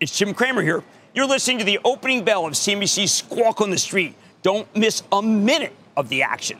It's 0.00 0.16
Jim 0.16 0.32
Cramer 0.32 0.62
here. 0.62 0.84
You're 1.12 1.26
listening 1.26 1.58
to 1.58 1.64
the 1.64 1.80
opening 1.84 2.22
bell 2.22 2.46
of 2.46 2.52
CNBC's 2.52 3.10
Squawk 3.10 3.60
on 3.60 3.70
the 3.70 3.78
Street. 3.78 4.14
Don't 4.42 4.68
miss 4.76 5.02
a 5.10 5.20
minute 5.20 5.74
of 5.96 6.08
the 6.08 6.22
action. 6.22 6.58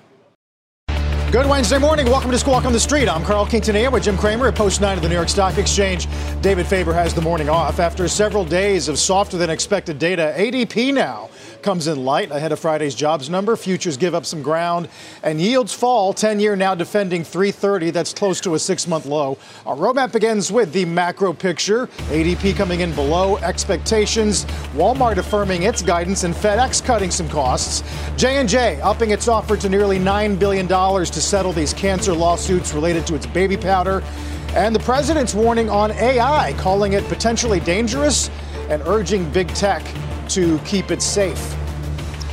Good 1.30 1.46
Wednesday 1.46 1.78
morning. 1.78 2.06
Welcome 2.06 2.32
to 2.32 2.38
Squawk 2.38 2.64
on 2.64 2.72
the 2.72 2.80
Street. 2.80 3.08
I'm 3.08 3.22
Carl 3.22 3.46
Quintanilla 3.46 3.92
with 3.92 4.02
Jim 4.02 4.16
Cramer 4.16 4.48
at 4.48 4.56
Post 4.56 4.80
9 4.80 4.96
of 4.96 5.02
the 5.04 5.08
New 5.08 5.14
York 5.14 5.28
Stock 5.28 5.56
Exchange. 5.56 6.08
David 6.40 6.66
Faber 6.66 6.92
has 6.92 7.14
the 7.14 7.20
morning 7.20 7.48
off. 7.48 7.78
After 7.78 8.08
several 8.08 8.44
days 8.44 8.88
of 8.88 8.98
softer 8.98 9.36
than 9.36 9.50
expected 9.50 10.00
data, 10.00 10.34
ADP 10.36 10.92
now 10.92 11.30
comes 11.62 11.86
in 11.86 12.04
light 12.04 12.30
ahead 12.30 12.52
of 12.52 12.58
Friday's 12.58 12.94
jobs 12.94 13.28
number. 13.28 13.56
Futures 13.56 13.96
give 13.96 14.14
up 14.14 14.24
some 14.24 14.42
ground 14.42 14.88
and 15.22 15.40
yields 15.40 15.72
fall. 15.72 16.12
10 16.12 16.40
year 16.40 16.56
now 16.56 16.74
defending 16.74 17.24
330. 17.24 17.90
That's 17.90 18.12
close 18.12 18.40
to 18.42 18.54
a 18.54 18.58
six 18.58 18.86
month 18.86 19.06
low. 19.06 19.38
Our 19.66 19.76
roadmap 19.76 20.12
begins 20.12 20.50
with 20.50 20.72
the 20.72 20.84
macro 20.84 21.32
picture. 21.32 21.86
ADP 22.10 22.56
coming 22.56 22.80
in 22.80 22.94
below 22.94 23.36
expectations. 23.38 24.44
Walmart 24.74 25.16
affirming 25.16 25.62
its 25.64 25.82
guidance 25.82 26.24
and 26.24 26.34
FedEx 26.34 26.84
cutting 26.84 27.10
some 27.10 27.28
costs. 27.28 27.82
J&J 28.16 28.80
upping 28.80 29.10
its 29.10 29.28
offer 29.28 29.56
to 29.56 29.68
nearly 29.68 29.98
$9 29.98 30.38
billion 30.38 30.68
to 30.68 31.06
settle 31.06 31.52
these 31.52 31.72
cancer 31.72 32.14
lawsuits 32.14 32.74
related 32.74 33.06
to 33.06 33.14
its 33.14 33.26
baby 33.26 33.56
powder. 33.56 34.02
And 34.50 34.74
the 34.74 34.80
president's 34.80 35.34
warning 35.34 35.68
on 35.68 35.92
AI, 35.92 36.54
calling 36.54 36.94
it 36.94 37.04
potentially 37.08 37.60
dangerous 37.60 38.30
and 38.70 38.82
urging 38.86 39.28
big 39.30 39.48
tech 39.48 39.82
to 40.28 40.58
keep 40.60 40.90
it 40.90 41.02
safe. 41.02 41.56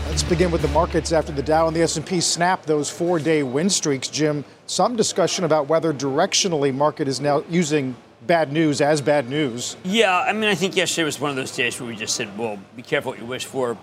Let's 0.08 0.24
begin 0.24 0.52
with 0.52 0.62
the 0.62 0.68
markets 0.70 1.12
after 1.12 1.32
the 1.32 1.42
Dow 1.42 1.68
and 1.68 1.76
the 1.76 1.82
S&P 1.82 2.22
snapped 2.22 2.66
those 2.68 2.90
four-day 2.90 3.44
win 3.44 3.70
streaks. 3.70 4.08
Jim, 4.08 4.46
some 4.66 4.96
discussion 4.96 5.44
about 5.44 5.68
whether 5.68 5.94
directionally 5.94 6.73
market 6.73 7.08
is 7.08 7.20
now 7.20 7.44
using 7.50 7.96
bad 8.26 8.52
news 8.52 8.82
as 8.82 9.02
bad 9.02 9.30
news. 9.30 9.78
Yeah, 9.84 10.18
I 10.18 10.34
mean, 10.34 10.46
I 10.46 10.56
think 10.56 10.76
yesterday 10.76 11.06
was 11.06 11.20
one 11.20 11.30
of 11.32 11.36
those 11.36 11.56
days 11.56 11.80
where 11.80 11.90
we 11.90 11.96
just 11.96 12.16
said, 12.16 12.38
well, 12.38 12.60
be 12.76 12.82
careful 12.82 13.12
what 13.12 13.20
you 13.20 13.26
wish 13.26 13.46
for. 13.46 13.78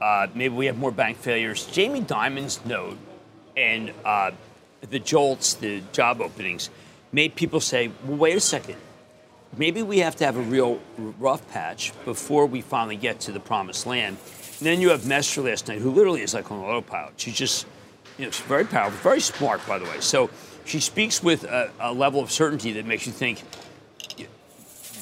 Uh, 0.00 0.26
maybe 0.34 0.54
we 0.54 0.66
have 0.66 0.78
more 0.78 0.90
bank 0.90 1.18
failures. 1.18 1.66
Jamie 1.66 2.00
Dimon's 2.00 2.64
note 2.64 2.98
and 3.56 3.92
uh, 4.04 4.30
the 4.90 4.98
jolts, 4.98 5.54
the 5.54 5.82
job 5.92 6.20
openings, 6.20 6.70
made 7.12 7.34
people 7.34 7.60
say, 7.60 7.90
well, 8.04 8.18
wait 8.18 8.36
a 8.36 8.40
second 8.40 8.76
maybe 9.56 9.82
we 9.82 9.98
have 9.98 10.16
to 10.16 10.24
have 10.24 10.36
a 10.36 10.42
real 10.42 10.80
rough 11.18 11.48
patch 11.50 11.92
before 12.04 12.46
we 12.46 12.60
finally 12.60 12.96
get 12.96 13.20
to 13.20 13.32
the 13.32 13.40
promised 13.40 13.86
land. 13.86 14.16
And 14.58 14.66
then 14.66 14.80
you 14.80 14.90
have 14.90 15.06
Mester 15.06 15.42
last 15.42 15.68
night, 15.68 15.80
who 15.80 15.90
literally 15.90 16.22
is 16.22 16.34
like 16.34 16.50
on 16.50 16.58
autopilot. 16.60 17.14
She's 17.16 17.36
just, 17.36 17.66
you 18.18 18.24
know, 18.24 18.30
she's 18.30 18.46
very 18.46 18.64
powerful, 18.64 18.98
very 19.00 19.20
smart, 19.20 19.66
by 19.66 19.78
the 19.78 19.84
way. 19.84 20.00
So 20.00 20.30
she 20.64 20.80
speaks 20.80 21.22
with 21.22 21.44
a, 21.44 21.70
a 21.78 21.92
level 21.92 22.20
of 22.20 22.30
certainty 22.30 22.72
that 22.72 22.86
makes 22.86 23.06
you 23.06 23.12
think 23.12 23.42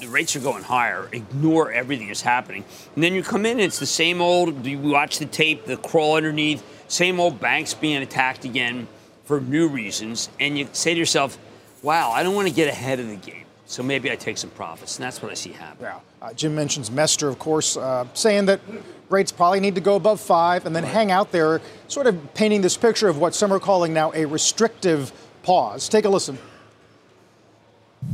the 0.01 0.09
rates 0.09 0.35
are 0.37 0.41
going 0.41 0.65
higher. 0.65 1.09
Ignore 1.13 1.73
everything 1.73 2.09
that's 2.09 2.21
happening. 2.21 2.65
And 2.95 3.05
then 3.05 3.15
you 3.15 3.23
come 3.23 3.47
in, 3.47 3.53
and 3.53 3.63
it's 3.63 3.79
the 3.79 3.87
same 3.87 4.21
old, 4.21 4.67
you 4.67 4.79
watch 4.79 5.19
the 5.19 5.27
tape, 5.27 5.67
the 5.67 5.77
crawl 5.77 6.17
underneath, 6.17 6.63
same 6.89 7.21
old 7.21 7.41
banks 7.41 7.75
being 7.75 8.03
attacked 8.03 8.45
again 8.45 8.89
for 9.25 9.41
new 9.41 9.69
reasons. 9.69 10.29
And 10.41 10.59
you 10.59 10.69
say 10.73 10.93
to 10.95 10.99
yourself, 10.99 11.39
wow, 11.83 12.11
I 12.11 12.23
don't 12.23 12.35
want 12.35 12.49
to 12.49 12.55
get 12.55 12.69
ahead 12.69 13.01
of 13.01 13.09
the 13.09 13.17
game. 13.17 13.44
So 13.67 13.83
maybe 13.83 14.11
I 14.11 14.17
take 14.17 14.37
some 14.37 14.51
profits, 14.51 14.99
and 14.99 15.05
that's 15.05 15.23
what 15.23 15.31
I 15.31 15.35
see 15.35 15.53
happen. 15.53 15.85
Yeah. 15.85 16.01
Uh, 16.21 16.33
Jim 16.35 16.55
mentions 16.55 16.91
Mester, 16.91 17.29
of 17.29 17.39
course, 17.39 17.77
uh, 17.77 18.07
saying 18.13 18.47
that 18.47 18.61
rates 19.09 19.33
probably 19.33 19.61
need 19.61 19.75
to 19.75 19.81
go 19.81 19.97
above 19.97 20.21
five 20.21 20.67
and 20.67 20.77
then 20.77 20.85
right. 20.85 20.93
hang 20.93 21.11
out 21.11 21.33
there, 21.33 21.61
sort 21.89 22.07
of 22.07 22.35
painting 22.35 22.61
this 22.61 22.77
picture 22.77 23.09
of 23.09 23.19
what 23.19 23.35
some 23.35 23.53
are 23.53 23.59
calling 23.59 23.95
now 23.95 24.13
a 24.15 24.27
restrictive 24.27 25.13
pause. 25.43 25.89
Take 25.89 26.05
a 26.05 26.09
listen. 26.09 26.39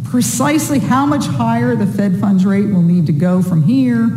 Precisely 0.05 0.79
how 0.79 1.05
much 1.05 1.27
higher 1.27 1.75
the 1.75 1.87
Fed 1.87 2.21
funds 2.21 2.47
rate 2.47 2.67
will 2.67 2.83
need 2.83 3.07
to 3.07 3.13
go 3.13 3.43
from 3.43 3.63
here 3.63 4.09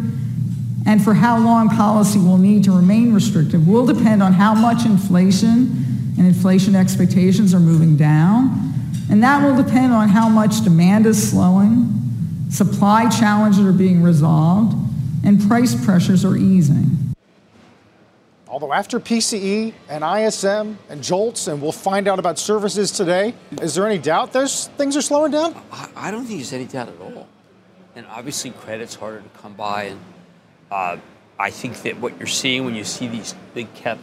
and 0.86 1.04
for 1.04 1.14
how 1.14 1.40
long 1.40 1.70
policy 1.70 2.20
will 2.20 2.38
need 2.38 2.64
to 2.66 2.72
remain 2.72 3.14
restrictive 3.14 3.68
will 3.68 3.86
depend 3.86 4.22
on 4.22 4.34
how 4.34 4.54
much 4.54 4.86
inflation 4.86 6.14
and 6.18 6.28
inflation 6.28 6.76
expectations 6.76 7.54
are 7.54 7.60
moving 7.60 7.96
down 7.96 8.73
and 9.10 9.24
that 9.24 9.44
will 9.44 9.62
depend 9.62 9.94
on 9.94 10.10
how 10.10 10.30
much 10.30 10.64
demand 10.64 11.06
is 11.06 11.32
slowing, 11.32 11.90
supply 12.50 13.10
challenges 13.10 13.66
are 13.66 13.74
being 13.74 14.02
resolved, 14.02 14.76
and 15.26 15.42
price 15.48 15.74
pressures 15.86 16.24
are 16.26 16.36
easing. 16.36 17.14
Although 18.48 18.72
after 18.72 19.00
PCE 19.00 19.74
and 19.90 20.04
ISM 20.04 20.78
and 20.88 21.02
JOLTS, 21.02 21.48
and 21.48 21.60
we'll 21.60 21.72
find 21.72 22.08
out 22.08 22.20
about 22.20 22.38
services 22.38 22.92
today, 22.92 23.34
is 23.60 23.74
there 23.74 23.88
any 23.88 23.98
doubt 23.98 24.32
those 24.32 24.68
things 24.78 24.96
are 24.96 25.02
slowing 25.02 25.32
down? 25.32 25.56
I 25.96 26.12
don't 26.12 26.26
think 26.26 26.40
there's 26.40 26.54
any 26.54 26.66
doubt 26.66 26.90
at 26.90 27.02
all. 27.02 27.28
And 27.96 28.06
obviously, 28.08 28.52
credit's 28.52 28.94
harder 28.94 29.22
to 29.22 29.30
come 29.42 29.54
by. 29.54 29.86
And 29.86 30.00
uh, 30.70 30.98
I 31.40 31.50
think 31.50 31.82
that 31.82 32.00
what 32.00 32.18
you're 32.20 32.28
seeing 32.28 32.64
when 32.64 32.76
you 32.76 32.84
see 32.84 33.08
these 33.08 33.34
big 33.56 33.74
cap 33.74 34.00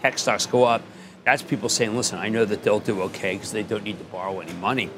tech 0.00 0.18
stocks 0.18 0.46
go 0.46 0.64
up 0.64 0.82
that's 1.26 1.42
people 1.42 1.68
saying, 1.68 1.96
listen, 1.96 2.20
I 2.20 2.28
know 2.28 2.44
that 2.44 2.62
they'll 2.62 2.78
do 2.78 3.02
okay 3.02 3.34
because 3.34 3.50
they 3.50 3.64
don't 3.64 3.82
need 3.82 3.98
to 3.98 4.04
borrow 4.04 4.38
any 4.38 4.52
money. 4.52 4.88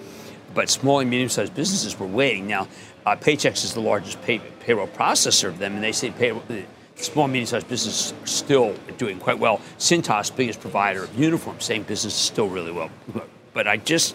But 0.52 0.68
small 0.68 1.00
and 1.00 1.08
medium 1.08 1.30
sized 1.30 1.54
businesses 1.54 1.98
were 1.98 2.06
waiting. 2.06 2.46
Now, 2.46 2.68
uh, 3.06 3.16
Paychex 3.16 3.64
is 3.64 3.72
the 3.72 3.80
largest 3.80 4.20
pay, 4.20 4.38
payroll 4.60 4.88
processor 4.88 5.48
of 5.48 5.58
them, 5.58 5.74
and 5.74 5.82
they 5.82 5.92
say 5.92 6.10
payroll, 6.10 6.42
small 6.96 7.24
and 7.24 7.32
medium 7.32 7.46
sized 7.46 7.66
businesses 7.66 8.12
are 8.12 8.26
still 8.26 8.74
doing 8.98 9.18
quite 9.18 9.38
well. 9.38 9.62
Cintas, 9.78 10.34
biggest 10.34 10.60
provider 10.60 11.04
of 11.04 11.18
uniforms, 11.18 11.64
same 11.64 11.82
business 11.82 12.12
is 12.12 12.20
still 12.20 12.48
really 12.48 12.72
well. 12.72 12.90
But 13.54 13.66
I 13.66 13.78
just, 13.78 14.14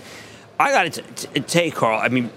I 0.57 0.71
got 0.71 0.93
to 0.93 1.39
take, 1.41 1.73
Carl, 1.73 1.99
I 1.99 2.07
mean, 2.07 2.29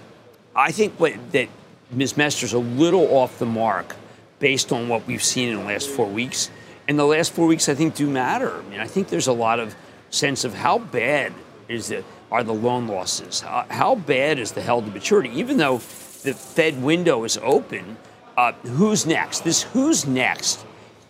I 0.53 0.71
think 0.71 0.99
what, 0.99 1.13
that 1.31 1.47
Ms. 1.91 2.17
Mester's 2.17 2.51
a 2.51 2.59
little 2.59 3.15
off 3.15 3.39
the 3.39 3.45
mark 3.45 3.95
based 4.39 4.73
on 4.73 4.89
what 4.89 5.07
we've 5.07 5.23
seen 5.23 5.49
in 5.49 5.57
the 5.57 5.63
last 5.63 5.87
four 5.87 6.07
weeks. 6.07 6.49
And 6.87 6.97
the 6.97 7.05
last 7.05 7.33
four 7.33 7.47
weeks, 7.47 7.67
I 7.67 7.75
think, 7.75 7.95
do 7.95 8.09
matter. 8.09 8.55
I 8.57 8.61
mean, 8.69 8.79
I 8.79 8.87
think 8.87 9.09
there's 9.09 9.27
a 9.27 9.33
lot 9.33 9.59
of 9.59 9.75
sense 10.09 10.43
of 10.43 10.53
how 10.53 10.79
bad 10.79 11.33
is 11.67 11.91
it 11.91 12.05
are 12.31 12.43
the 12.43 12.53
loan 12.53 12.87
losses? 12.87 13.41
How, 13.41 13.65
how 13.69 13.95
bad 13.95 14.39
is 14.39 14.51
the 14.53 14.61
held 14.61 14.85
to 14.85 14.91
maturity? 14.91 15.29
Even 15.29 15.57
though 15.57 15.77
the 15.77 16.33
Fed 16.33 16.81
window 16.81 17.23
is 17.23 17.37
open, 17.41 17.97
uh, 18.37 18.51
who's 18.63 19.05
next? 19.05 19.41
This 19.41 19.63
who's 19.63 20.05
next 20.05 20.65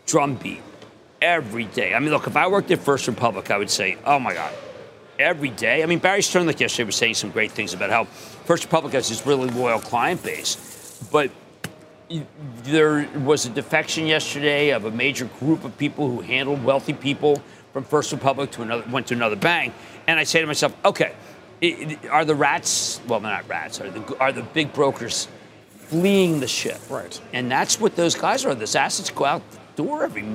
drumbeat 0.06 0.62
every 1.22 1.66
day. 1.66 1.94
I 1.94 2.00
mean, 2.00 2.09
look, 2.09 2.28
if 2.28 2.38
I 2.38 2.48
worked 2.48 2.72
at 2.72 2.80
First 2.80 3.08
Republic, 3.08 3.52
I 3.52 3.58
would 3.58 3.70
say, 3.70 3.98
oh 4.06 4.20
my 4.20 4.34
God, 4.34 4.54
every 5.20 5.50
day. 5.50 5.84
I 5.84 5.86
mean, 5.86 6.00
Barry 6.00 6.22
Sternlicht 6.22 6.59
yesterday 6.59 6.86
was 6.86 6.96
saying 6.96 7.16
some 7.16 7.32
great 7.32 7.52
things 7.52 7.74
about 7.74 7.90
how 7.90 8.06
First 8.46 8.64
Republic 8.64 8.94
has 8.94 9.09
this 9.09 9.26
really 9.26 9.50
loyal 9.50 9.80
client 9.80 10.24
base. 10.24 10.56
But 11.12 11.32
there 12.63 13.07
was 13.19 13.45
a 13.45 13.50
defection 13.50 14.06
yesterday 14.06 14.69
of 14.69 14.85
a 14.85 14.91
major 14.91 15.25
group 15.40 15.63
of 15.63 15.78
people 15.78 16.09
who 16.09 16.22
handled 16.22 16.63
wealthy 16.63 16.94
people 16.94 17.41
from 17.73 17.84
First 17.84 18.12
Republic 18.12 18.51
to 18.51 18.62
another, 18.62 18.84
went 18.90 19.07
to 19.07 19.13
another 19.13 19.35
bank. 19.35 19.73
And 20.07 20.19
I 20.19 20.23
say 20.23 20.41
to 20.41 20.47
myself, 20.47 20.75
okay, 20.85 21.13
are 22.09 22.25
the 22.25 22.35
rats, 22.35 23.01
well, 23.07 23.19
they're 23.19 23.31
not 23.31 23.47
rats, 23.50 23.81
are 23.81 23.90
the, 23.90 24.17
are 24.19 24.31
the 24.31 24.44
big 24.44 24.73
brokers 24.73 25.28
fleeing 25.78 26.40
the 26.40 26.47
ship? 26.47 26.79
Right. 26.90 27.19
And 27.34 27.52
that's 27.52 27.79
what 27.79 27.96
those 27.96 28.16
guys 28.16 28.46
are. 28.46 28.55
Those 28.55 28.76
assets 28.76 29.09
go 29.09 29.26
out 29.26 29.41
the 29.52 29.84
door 29.84 30.03
every, 30.03 30.26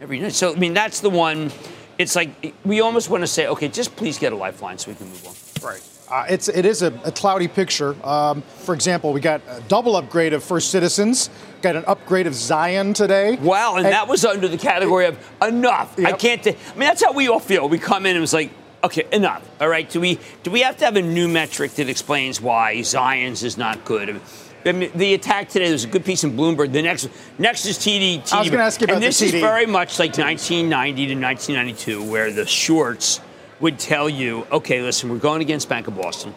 every 0.00 0.20
night. 0.20 0.32
So, 0.32 0.52
I 0.52 0.56
mean, 0.56 0.74
that's 0.74 1.00
the 1.00 1.10
one. 1.10 1.50
It's 1.98 2.16
like 2.16 2.54
we 2.64 2.80
almost 2.80 3.10
want 3.10 3.22
to 3.22 3.26
say, 3.26 3.46
okay, 3.48 3.68
just 3.68 3.94
please 3.96 4.18
get 4.18 4.32
a 4.32 4.36
lifeline 4.36 4.78
so 4.78 4.90
we 4.90 4.96
can 4.96 5.08
move 5.08 5.26
on. 5.26 5.34
Right. 5.66 5.82
Uh, 6.12 6.26
it's 6.28 6.48
it 6.48 6.66
is 6.66 6.82
a, 6.82 6.88
a 7.06 7.10
cloudy 7.10 7.48
picture. 7.48 7.96
Um, 8.06 8.42
for 8.42 8.74
example, 8.74 9.14
we 9.14 9.20
got 9.20 9.40
a 9.48 9.62
double 9.62 9.96
upgrade 9.96 10.34
of 10.34 10.44
First 10.44 10.68
Citizens, 10.68 11.30
got 11.62 11.74
an 11.74 11.84
upgrade 11.86 12.26
of 12.26 12.34
Zion 12.34 12.92
today. 12.92 13.36
Wow, 13.36 13.76
and, 13.76 13.86
and 13.86 13.94
that 13.94 14.08
was 14.08 14.22
under 14.22 14.46
the 14.46 14.58
category 14.58 15.06
of 15.06 15.18
enough. 15.40 15.94
Yep. 15.96 16.06
I 16.06 16.12
can't. 16.18 16.42
T- 16.42 16.50
I 16.50 16.70
mean, 16.72 16.80
that's 16.80 17.02
how 17.02 17.14
we 17.14 17.28
all 17.28 17.40
feel. 17.40 17.66
We 17.66 17.78
come 17.78 18.04
in 18.04 18.14
and 18.14 18.22
it's 18.22 18.34
like, 18.34 18.50
okay, 18.84 19.06
enough. 19.10 19.42
All 19.58 19.68
right, 19.68 19.88
do 19.88 20.00
we 20.00 20.18
do 20.42 20.50
we 20.50 20.60
have 20.60 20.76
to 20.76 20.84
have 20.84 20.96
a 20.96 21.02
new 21.02 21.28
metric 21.28 21.72
that 21.76 21.88
explains 21.88 22.42
why 22.42 22.76
Zions 22.80 23.42
is 23.42 23.56
not 23.56 23.82
good? 23.86 24.20
I 24.66 24.72
mean, 24.72 24.92
the 24.94 25.14
attack 25.14 25.48
today. 25.48 25.68
There's 25.68 25.84
a 25.84 25.88
good 25.88 26.04
piece 26.04 26.24
in 26.24 26.36
Bloomberg. 26.36 26.72
The 26.72 26.82
next 26.82 27.08
next 27.38 27.64
is 27.64 27.78
TD. 27.78 28.20
TD 28.20 28.34
I 28.34 28.40
was 28.40 28.50
going 28.50 28.58
to 28.58 28.64
ask 28.64 28.82
you 28.82 28.84
about 28.84 28.96
and 28.96 29.02
this 29.02 29.22
is 29.22 29.30
very 29.30 29.64
much 29.64 29.98
like 29.98 30.18
1990 30.18 31.06
to 31.06 31.14
1992, 31.14 32.04
where 32.04 32.30
the 32.30 32.44
shorts 32.44 33.22
would 33.62 33.78
tell 33.78 34.10
you, 34.10 34.46
okay, 34.52 34.82
listen, 34.82 35.08
we're 35.08 35.18
going 35.18 35.40
against 35.40 35.68
Bank 35.68 35.86
of 35.86 35.96
Boston. 35.96 36.34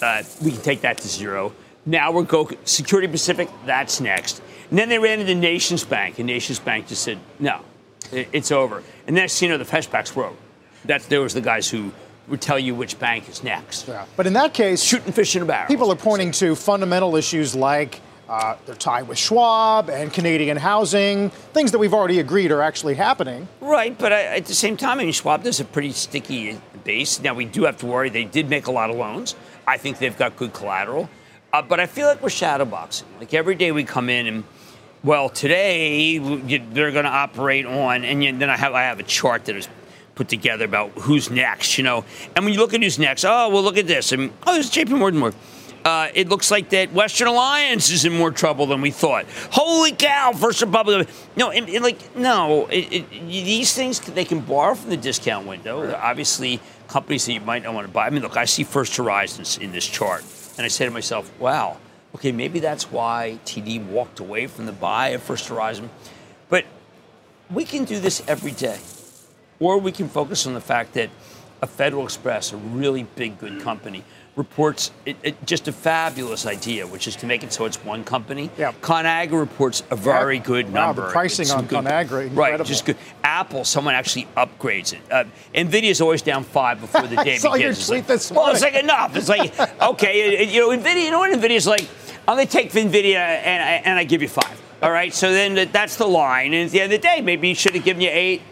Uh, 0.00 0.22
we 0.42 0.52
can 0.52 0.62
take 0.62 0.80
that 0.82 0.98
to 0.98 1.08
zero. 1.08 1.52
Now 1.84 2.12
we're 2.12 2.22
go 2.22 2.48
Security 2.64 3.08
Pacific. 3.08 3.50
That's 3.66 4.00
next. 4.00 4.40
And 4.70 4.78
then 4.78 4.88
they 4.88 4.98
ran 4.98 5.20
into 5.20 5.34
Nations 5.34 5.84
Bank, 5.84 6.18
and 6.18 6.26
Nations 6.26 6.58
Bank 6.58 6.86
just 6.86 7.02
said, 7.02 7.18
"No, 7.38 7.60
it's 8.10 8.50
over." 8.50 8.82
And 9.06 9.16
next, 9.16 9.42
you 9.42 9.48
know, 9.48 9.58
the 9.58 9.64
Feshbacks 9.64 10.16
wrote. 10.16 10.38
That 10.86 11.02
there 11.08 11.20
was 11.20 11.34
the 11.34 11.40
guys 11.40 11.68
who 11.68 11.92
would 12.28 12.40
tell 12.40 12.58
you 12.58 12.74
which 12.74 12.98
bank 12.98 13.28
is 13.28 13.42
next. 13.42 13.88
Yeah. 13.88 14.06
But 14.16 14.26
in 14.26 14.32
that 14.34 14.54
case, 14.54 14.82
shooting 14.82 15.12
fish 15.12 15.36
in 15.36 15.42
a 15.42 15.44
barrel. 15.44 15.68
People 15.68 15.90
are 15.92 15.96
pointing 15.96 16.30
to 16.32 16.54
fundamental 16.54 17.16
issues 17.16 17.54
like 17.54 18.00
uh, 18.34 18.56
their 18.66 18.74
tie 18.74 19.02
with 19.02 19.16
Schwab 19.16 19.88
and 19.88 20.12
Canadian 20.12 20.56
housing, 20.56 21.30
things 21.30 21.70
that 21.70 21.78
we've 21.78 21.94
already 21.94 22.18
agreed 22.18 22.50
are 22.50 22.62
actually 22.62 22.94
happening. 22.94 23.46
Right, 23.60 23.96
but 23.96 24.12
I, 24.12 24.22
at 24.38 24.46
the 24.46 24.54
same 24.54 24.76
time, 24.76 24.98
I 24.98 25.04
mean, 25.04 25.12
Schwab 25.12 25.44
does 25.44 25.60
a 25.60 25.64
pretty 25.64 25.92
sticky 25.92 26.60
base. 26.82 27.20
Now, 27.22 27.34
we 27.34 27.44
do 27.44 27.62
have 27.62 27.76
to 27.78 27.86
worry. 27.86 28.08
They 28.10 28.24
did 28.24 28.50
make 28.50 28.66
a 28.66 28.72
lot 28.72 28.90
of 28.90 28.96
loans. 28.96 29.36
I 29.68 29.78
think 29.78 29.98
they've 29.98 30.16
got 30.16 30.36
good 30.36 30.52
collateral. 30.52 31.08
Uh, 31.52 31.62
but 31.62 31.78
I 31.78 31.86
feel 31.86 32.08
like 32.08 32.20
we're 32.20 32.28
shadowboxing. 32.28 33.04
Like 33.20 33.32
every 33.34 33.54
day 33.54 33.70
we 33.70 33.84
come 33.84 34.10
in 34.10 34.26
and, 34.26 34.44
well, 35.04 35.28
today 35.28 36.18
they're 36.18 36.90
going 36.90 37.04
to 37.04 37.10
operate 37.10 37.66
on, 37.66 38.04
and 38.04 38.42
then 38.42 38.50
I 38.50 38.56
have 38.56 38.72
I 38.72 38.82
have 38.82 38.98
a 38.98 39.04
chart 39.04 39.44
that 39.44 39.54
is 39.54 39.68
put 40.16 40.28
together 40.28 40.64
about 40.64 40.90
who's 40.92 41.30
next, 41.30 41.78
you 41.78 41.84
know. 41.84 42.04
And 42.34 42.44
when 42.44 42.52
you 42.52 42.58
look 42.58 42.74
at 42.74 42.82
who's 42.82 42.98
next, 42.98 43.24
oh, 43.24 43.48
well, 43.50 43.62
look 43.62 43.76
at 43.76 43.86
this. 43.86 44.10
And, 44.10 44.32
oh, 44.44 44.54
there's 44.54 44.70
JP 44.70 44.98
Morgan 44.98 45.20
more. 45.20 45.32
Uh, 45.84 46.08
it 46.14 46.30
looks 46.30 46.50
like 46.50 46.70
that 46.70 46.92
Western 46.94 47.28
Alliance 47.28 47.90
is 47.90 48.06
in 48.06 48.12
more 48.16 48.30
trouble 48.30 48.66
than 48.66 48.80
we 48.80 48.90
thought. 48.90 49.26
Holy 49.50 49.92
cow, 49.92 50.32
First 50.32 50.62
Republic. 50.62 51.06
No, 51.36 51.50
it, 51.50 51.68
it, 51.68 51.82
like, 51.82 52.16
no, 52.16 52.66
it, 52.70 53.10
these 53.10 53.74
things, 53.74 54.00
they 54.00 54.24
can 54.24 54.40
borrow 54.40 54.74
from 54.74 54.88
the 54.88 54.96
discount 54.96 55.46
window. 55.46 55.86
They're 55.86 56.02
obviously 56.02 56.60
companies 56.88 57.26
that 57.26 57.34
you 57.34 57.40
might 57.40 57.62
not 57.62 57.74
want 57.74 57.86
to 57.86 57.92
buy. 57.92 58.06
I 58.06 58.10
mean, 58.10 58.22
look, 58.22 58.38
I 58.38 58.46
see 58.46 58.64
First 58.64 58.96
Horizons 58.96 59.58
in 59.58 59.72
this 59.72 59.86
chart. 59.86 60.24
And 60.56 60.64
I 60.64 60.68
say 60.68 60.86
to 60.86 60.90
myself, 60.90 61.30
wow, 61.38 61.76
okay, 62.14 62.32
maybe 62.32 62.60
that's 62.60 62.90
why 62.90 63.38
TD 63.44 63.84
walked 63.86 64.20
away 64.20 64.46
from 64.46 64.64
the 64.64 64.72
buy 64.72 65.08
of 65.08 65.22
First 65.22 65.48
Horizon. 65.48 65.90
But 66.48 66.64
we 67.50 67.64
can 67.66 67.84
do 67.84 68.00
this 68.00 68.22
every 68.26 68.52
day. 68.52 68.78
Or 69.60 69.76
we 69.78 69.92
can 69.92 70.08
focus 70.08 70.46
on 70.46 70.54
the 70.54 70.60
fact 70.60 70.94
that 70.94 71.10
a 71.60 71.66
Federal 71.66 72.04
Express, 72.04 72.52
a 72.52 72.56
really 72.56 73.02
big, 73.02 73.38
good 73.38 73.60
company, 73.60 74.04
reports 74.36 74.90
it, 75.06 75.16
it, 75.22 75.46
just 75.46 75.68
a 75.68 75.72
fabulous 75.72 76.46
idea, 76.46 76.86
which 76.86 77.06
is 77.06 77.16
to 77.16 77.26
make 77.26 77.44
it 77.44 77.52
so 77.52 77.64
it's 77.64 77.82
one 77.84 78.04
company. 78.04 78.50
Yeah. 78.58 78.72
ConAgra 78.80 79.38
reports 79.38 79.82
a 79.90 79.96
very 79.96 80.38
good 80.38 80.66
wow, 80.72 80.86
number. 80.86 81.06
The 81.06 81.12
pricing 81.12 81.50
on 81.50 81.66
good, 81.66 81.84
ConAgra, 81.84 82.26
incredible. 82.26 82.36
right? 82.36 82.64
Just 82.64 82.84
good. 82.84 82.96
Apple, 83.22 83.64
someone 83.64 83.94
actually 83.94 84.26
upgrades 84.36 84.92
it. 84.92 85.00
Uh, 85.10 85.24
Nvidia 85.54 85.90
is 85.90 86.00
always 86.00 86.22
down 86.22 86.44
five 86.44 86.80
before 86.80 87.06
the 87.06 87.16
day 87.24 87.34
I 87.34 87.38
saw. 87.38 87.54
Your 87.54 87.70
it's 87.70 87.86
tweet 87.86 88.00
like, 88.00 88.06
this 88.06 88.30
well, 88.30 88.48
it's 88.48 88.62
like 88.62 88.74
enough. 88.74 89.16
It's 89.16 89.28
like 89.28 89.58
okay, 89.82 90.52
you 90.52 90.60
know, 90.60 90.68
Nvidia. 90.70 91.04
You 91.04 91.10
know 91.10 91.20
what 91.20 91.38
Nvidia's 91.38 91.66
like? 91.66 91.88
I'm 92.26 92.36
going 92.36 92.46
to 92.46 92.52
take 92.52 92.72
Nvidia 92.72 93.16
and 93.16 93.62
I, 93.62 93.72
and 93.84 93.98
I 93.98 94.04
give 94.04 94.22
you 94.22 94.28
five. 94.28 94.60
All 94.82 94.90
right, 94.90 95.14
so 95.14 95.32
then 95.32 95.70
that's 95.72 95.96
the 95.96 96.06
line. 96.06 96.54
And 96.54 96.66
at 96.66 96.72
the 96.72 96.80
end 96.80 96.92
of 96.92 97.00
the 97.00 97.06
day, 97.06 97.20
maybe 97.20 97.48
you 97.48 97.54
should 97.54 97.74
have 97.74 97.84
given 97.84 98.02
you 98.02 98.10
eight 98.10 98.42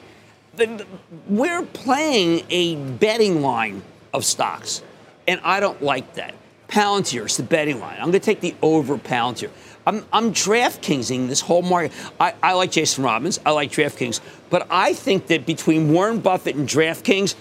we're 1.29 1.63
playing 1.63 2.45
a 2.51 2.77
betting 2.77 3.43
line 3.43 3.83
of 4.13 4.25
stocks, 4.25 4.83
and 5.27 5.41
I 5.45 5.61
don't 5.61 5.83
like 5.83 6.15
that. 6.15 6.35
Palantir 6.69 7.27
is 7.27 7.37
the 7.37 7.43
betting 7.43 7.81
line. 7.81 7.97
I'm 7.97 8.11
going 8.11 8.13
to 8.13 8.21
take 8.21 8.41
the 8.41 8.55
over 8.63 8.97
Palantir. 8.97 9.51
I'm, 9.87 10.07
I'm 10.13 10.33
DraftKingsing 10.33 11.29
this 11.29 11.41
whole 11.41 11.63
market. 11.63 11.93
I, 12.19 12.35
I 12.43 12.53
like 12.55 12.71
Jason 12.71 13.05
Robins. 13.05 13.41
I 13.45 13.51
like 13.51 13.71
DraftKings. 13.71 14.21
But 14.49 14.67
I 14.71 14.95
think 14.95 15.27
that 15.27 15.45
between 15.45 15.93
Warren 15.93 16.21
Buffett 16.21 16.57
and 16.57 16.69
DraftKings, 16.69 17.35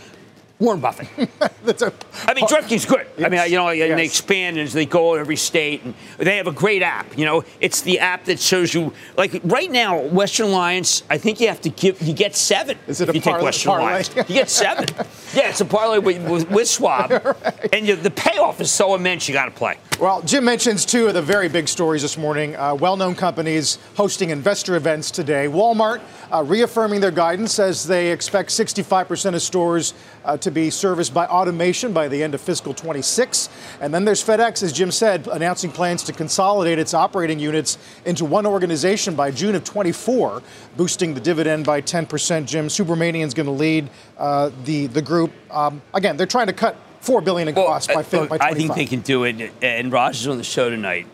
Warren 0.62 0.80
Buffett. 0.80 1.08
That's 1.66 1.82
a, 1.82 1.92
I 2.28 2.36
mean, 2.36 2.46
DraftKings 2.46 2.88
good. 2.88 3.08
I 3.18 3.30
mean, 3.30 3.42
you 3.50 3.58
know, 3.58 3.70
and 3.70 3.80
yes. 3.80 3.98
they 3.98 4.06
expand 4.06 4.60
as 4.60 4.74
they 4.74 4.86
go 4.86 5.16
every 5.16 5.36
state, 5.36 5.84
and 5.84 5.96
they 6.20 6.38
have 6.38 6.46
a 6.46 6.52
great 6.52 6.84
app. 6.84 7.18
You 7.18 7.26
know, 7.26 7.44
it's 7.60 7.82
the 7.82 7.98
app 7.98 8.26
that 8.26 8.40
shows 8.40 8.72
you. 8.72 8.94
Like 9.18 9.42
right 9.44 9.72
now, 9.72 10.00
Western 10.00 10.48
Alliance. 10.48 11.02
I 11.10 11.18
think 11.18 11.42
you 11.42 11.48
have 11.48 11.62
to 11.62 11.70
give. 11.70 12.00
You 12.00 12.14
get 12.14 12.36
seven. 12.36 12.78
Is 12.88 13.02
it 13.02 13.10
if 13.10 13.16
a 13.16 13.18
you 13.18 13.22
parlay, 13.24 13.40
take 13.40 13.46
Western 13.46 13.70
parlay? 13.72 13.88
Alliance? 13.88 14.16
You 14.16 14.24
get 14.24 14.50
seven. 14.52 14.86
yeah, 15.34 15.50
it's 15.50 15.62
a 15.62 15.66
parlay 15.66 15.98
with, 15.98 16.30
with, 16.30 16.52
with 16.52 16.70
Schwab, 16.70 17.10
right. 17.26 17.70
and 17.74 17.88
you, 17.88 17.96
the 17.96 18.12
payoff 18.12 18.62
is 18.62 18.72
so 18.72 18.94
immense. 18.94 19.28
You 19.28 19.34
got 19.34 19.46
to 19.46 19.52
play. 19.52 19.80
Well, 20.00 20.22
Jim 20.22 20.46
mentions 20.46 20.86
two 20.86 21.08
of 21.08 21.16
the 21.16 21.22
very 21.22 21.50
big 21.50 21.68
stories 21.68 22.04
this 22.04 22.18
morning. 22.18 22.56
Uh, 22.56 22.76
well-known 22.76 23.16
companies 23.16 23.80
hosting 23.96 24.30
investor 24.30 24.76
events 24.76 25.12
today. 25.12 25.48
Walmart 25.48 26.02
uh, 26.32 26.44
reaffirming 26.44 27.02
their 27.02 27.12
guidance 27.12 27.60
as 27.60 27.86
they 27.86 28.12
expect 28.12 28.50
65% 28.50 29.36
of 29.36 29.42
stores 29.42 29.94
uh, 30.26 30.38
to 30.38 30.51
be 30.52 30.70
serviced 30.70 31.14
by 31.14 31.26
automation 31.28 31.94
by 31.94 32.08
the 32.08 32.22
end 32.22 32.36
of 32.36 32.42
fiscal 32.42 32.74
26. 32.74 33.50
And 33.80 33.94
then 33.94 34.06
there's 34.06 34.24
FedEx, 34.24 34.64
as 34.64 34.72
Jim 34.74 34.92
said, 34.92 35.28
announcing 35.28 35.72
plans 35.72 36.04
to 36.04 36.14
consolidate 36.14 36.80
its 36.80 36.94
operating 36.94 37.40
units 37.40 37.78
into 38.06 38.26
one 38.26 38.46
organization 38.46 39.16
by 39.16 39.32
June 39.32 39.56
of 39.56 39.64
24, 39.64 40.44
boosting 40.78 41.14
the 41.14 41.22
dividend 41.22 41.66
by 41.66 41.82
10%. 41.82 42.46
Jim 42.46 42.68
Subramaniam's 42.68 43.34
going 43.34 43.46
to 43.46 43.52
lead 43.52 43.90
uh, 44.18 44.52
the 44.64 44.88
the 44.88 45.02
group. 45.02 45.32
Um, 45.50 45.82
again, 45.94 46.18
they're 46.18 46.26
trying 46.28 46.48
to 46.48 46.54
cut 46.54 46.76
four 47.00 47.22
billion 47.22 47.48
in 47.48 47.56
costs 47.56 47.88
well, 47.88 48.04
by, 48.04 48.18
uh, 48.18 48.26
by 48.26 48.38
25. 48.38 48.42
I 48.42 48.54
think 48.54 48.76
they 48.76 48.86
can 48.86 49.02
do 49.02 49.24
it. 49.24 49.52
And 49.62 49.92
Raj 49.92 50.22
is 50.22 50.28
on 50.28 50.38
the 50.38 50.44
show 50.44 50.70
tonight. 50.70 51.08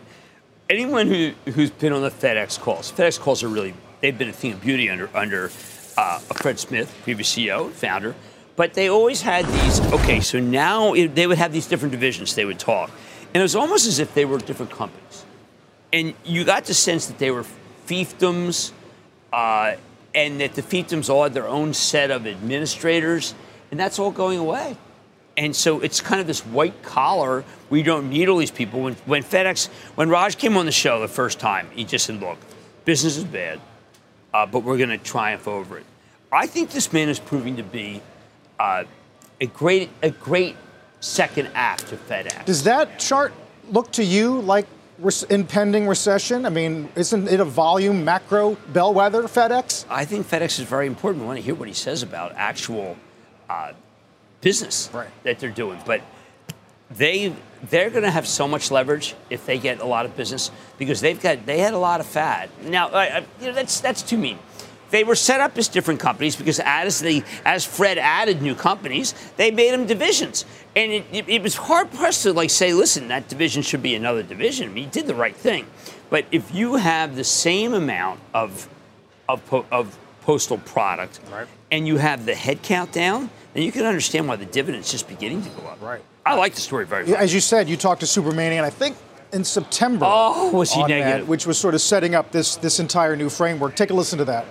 Anyone 0.68 1.06
who, 1.06 1.32
who's 1.52 1.70
been 1.70 1.92
on 1.92 2.02
the 2.02 2.10
FedEx 2.10 2.60
calls, 2.60 2.92
FedEx 2.92 3.18
calls 3.18 3.42
are 3.42 3.48
really 3.48 3.74
they've 4.00 4.16
been 4.16 4.28
a 4.28 4.32
thing 4.32 4.52
of 4.52 4.60
beauty 4.60 4.90
under 4.90 5.08
under 5.14 5.50
uh, 5.96 6.18
Fred 6.18 6.58
Smith, 6.58 6.94
previous 7.02 7.34
CEO, 7.34 7.70
founder. 7.70 8.14
But 8.58 8.74
they 8.74 8.88
always 8.88 9.22
had 9.22 9.46
these. 9.46 9.80
Okay, 9.92 10.18
so 10.18 10.40
now 10.40 10.92
it, 10.92 11.14
they 11.14 11.28
would 11.28 11.38
have 11.38 11.52
these 11.52 11.68
different 11.68 11.92
divisions. 11.92 12.34
They 12.34 12.44
would 12.44 12.58
talk, 12.58 12.90
and 13.32 13.36
it 13.36 13.42
was 13.42 13.54
almost 13.54 13.86
as 13.86 14.00
if 14.00 14.14
they 14.14 14.24
were 14.24 14.38
different 14.38 14.72
companies. 14.72 15.24
And 15.92 16.12
you 16.24 16.42
got 16.42 16.64
the 16.64 16.74
sense 16.74 17.06
that 17.06 17.18
they 17.18 17.30
were 17.30 17.44
fiefdoms, 17.86 18.72
uh, 19.32 19.76
and 20.12 20.40
that 20.40 20.54
the 20.54 20.62
fiefdoms 20.62 21.08
all 21.08 21.22
had 21.22 21.34
their 21.34 21.46
own 21.46 21.72
set 21.72 22.10
of 22.10 22.26
administrators, 22.26 23.32
and 23.70 23.78
that's 23.78 24.00
all 24.00 24.10
going 24.10 24.40
away. 24.40 24.76
And 25.36 25.54
so 25.54 25.78
it's 25.78 26.00
kind 26.00 26.20
of 26.20 26.26
this 26.26 26.44
white 26.44 26.82
collar. 26.82 27.44
We 27.70 27.84
don't 27.84 28.10
need 28.10 28.28
all 28.28 28.38
these 28.38 28.50
people. 28.50 28.80
When, 28.80 28.94
when 29.06 29.22
FedEx, 29.22 29.68
when 29.94 30.08
Raj 30.08 30.36
came 30.36 30.56
on 30.56 30.66
the 30.66 30.72
show 30.72 30.98
the 30.98 31.06
first 31.06 31.38
time, 31.38 31.68
he 31.76 31.84
just 31.84 32.06
said, 32.06 32.20
"Look, 32.20 32.38
business 32.84 33.18
is 33.18 33.24
bad, 33.24 33.60
uh, 34.34 34.46
but 34.46 34.64
we're 34.64 34.78
going 34.78 34.88
to 34.88 34.98
triumph 34.98 35.46
over 35.46 35.78
it." 35.78 35.86
I 36.32 36.48
think 36.48 36.70
this 36.70 36.92
man 36.92 37.08
is 37.08 37.20
proving 37.20 37.56
to 37.58 37.62
be 37.62 38.02
uh, 38.58 38.84
a 39.40 39.46
great 39.46 39.90
a 40.02 40.10
great 40.10 40.56
second 41.00 41.50
act 41.54 41.88
to 41.88 41.96
FedEx. 41.96 42.44
Does 42.44 42.64
that 42.64 42.98
chart 42.98 43.32
look 43.70 43.92
to 43.92 44.04
you 44.04 44.40
like 44.40 44.66
impending 45.30 45.86
recession? 45.86 46.44
I 46.44 46.50
mean, 46.50 46.88
isn't 46.96 47.28
it 47.28 47.40
a 47.40 47.44
volume 47.44 48.04
macro 48.04 48.56
bellwether 48.72 49.22
FedEx? 49.24 49.84
I 49.88 50.04
think 50.04 50.26
FedEx 50.26 50.58
is 50.58 50.66
very 50.66 50.86
important. 50.86 51.22
We 51.22 51.26
want 51.26 51.38
to 51.38 51.44
hear 51.44 51.54
what 51.54 51.68
he 51.68 51.74
says 51.74 52.02
about 52.02 52.32
actual 52.34 52.96
uh, 53.48 53.72
business 54.40 54.90
right. 54.92 55.08
that 55.22 55.38
they're 55.38 55.50
doing, 55.50 55.80
but 55.86 56.00
they 56.90 57.34
they're 57.70 57.90
going 57.90 58.04
to 58.04 58.10
have 58.10 58.26
so 58.26 58.46
much 58.46 58.70
leverage 58.70 59.14
if 59.30 59.44
they 59.44 59.58
get 59.58 59.80
a 59.80 59.84
lot 59.84 60.06
of 60.06 60.16
business 60.16 60.50
because 60.78 61.00
they've 61.00 61.20
got 61.20 61.44
they 61.46 61.58
had 61.58 61.74
a 61.74 61.78
lot 61.78 62.00
of 62.00 62.06
fat. 62.06 62.48
Now, 62.64 62.88
I, 62.88 63.18
I, 63.18 63.18
you 63.40 63.48
know, 63.48 63.52
that's 63.52 63.80
that's 63.80 64.02
too 64.02 64.18
mean. 64.18 64.38
They 64.90 65.04
were 65.04 65.14
set 65.14 65.40
up 65.40 65.58
as 65.58 65.68
different 65.68 66.00
companies 66.00 66.36
because 66.36 66.60
as 66.64 67.00
the 67.00 67.22
as 67.44 67.64
Fred 67.64 67.98
added 67.98 68.42
new 68.42 68.54
companies, 68.54 69.14
they 69.36 69.50
made 69.50 69.72
them 69.72 69.86
divisions, 69.86 70.44
and 70.74 70.92
it, 70.92 71.04
it, 71.12 71.28
it 71.28 71.42
was 71.42 71.56
hard 71.56 71.90
pressed 71.92 72.22
to 72.22 72.32
like 72.32 72.50
say, 72.50 72.72
listen, 72.72 73.08
that 73.08 73.28
division 73.28 73.62
should 73.62 73.82
be 73.82 73.94
another 73.94 74.22
division. 74.22 74.70
I 74.70 74.72
mean, 74.72 74.84
he 74.84 74.90
did 74.90 75.06
the 75.06 75.14
right 75.14 75.36
thing, 75.36 75.66
but 76.10 76.24
if 76.32 76.54
you 76.54 76.76
have 76.76 77.16
the 77.16 77.24
same 77.24 77.74
amount 77.74 78.20
of 78.32 78.68
of, 79.28 79.66
of 79.70 79.98
postal 80.22 80.58
product, 80.58 81.20
right. 81.30 81.46
and 81.70 81.86
you 81.86 81.98
have 81.98 82.24
the 82.24 82.32
headcount 82.32 82.92
down, 82.92 83.30
then 83.54 83.62
you 83.62 83.72
can 83.72 83.84
understand 83.84 84.26
why 84.26 84.36
the 84.36 84.46
dividend's 84.46 84.90
just 84.90 85.08
beginning 85.08 85.42
to 85.42 85.50
go 85.50 85.66
up. 85.66 85.80
Right. 85.82 86.02
I 86.24 86.34
like 86.34 86.54
the 86.54 86.60
story 86.60 86.86
very 86.86 87.06
much. 87.06 87.18
As 87.18 87.32
you 87.32 87.40
said, 87.40 87.68
you 87.68 87.76
talked 87.76 88.00
to 88.00 88.06
Superman, 88.06 88.52
and 88.52 88.64
I 88.64 88.70
think 88.70 88.96
in 89.32 89.44
September. 89.44 90.06
Oh, 90.08 90.50
was 90.50 90.72
he 90.72 90.80
negative? 90.82 91.20
That, 91.20 91.28
which 91.28 91.46
was 91.46 91.58
sort 91.58 91.74
of 91.74 91.80
setting 91.80 92.14
up 92.14 92.32
this 92.32 92.56
this 92.56 92.80
entire 92.80 93.16
new 93.16 93.28
framework. 93.28 93.76
Take 93.76 93.90
a 93.90 93.94
listen 93.94 94.18
to 94.18 94.24
that. 94.26 94.46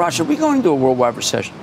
Raj, 0.00 0.18
are 0.18 0.24
we 0.24 0.36
going 0.36 0.62
to 0.62 0.70
a 0.70 0.74
worldwide 0.74 1.14
recession? 1.14 1.54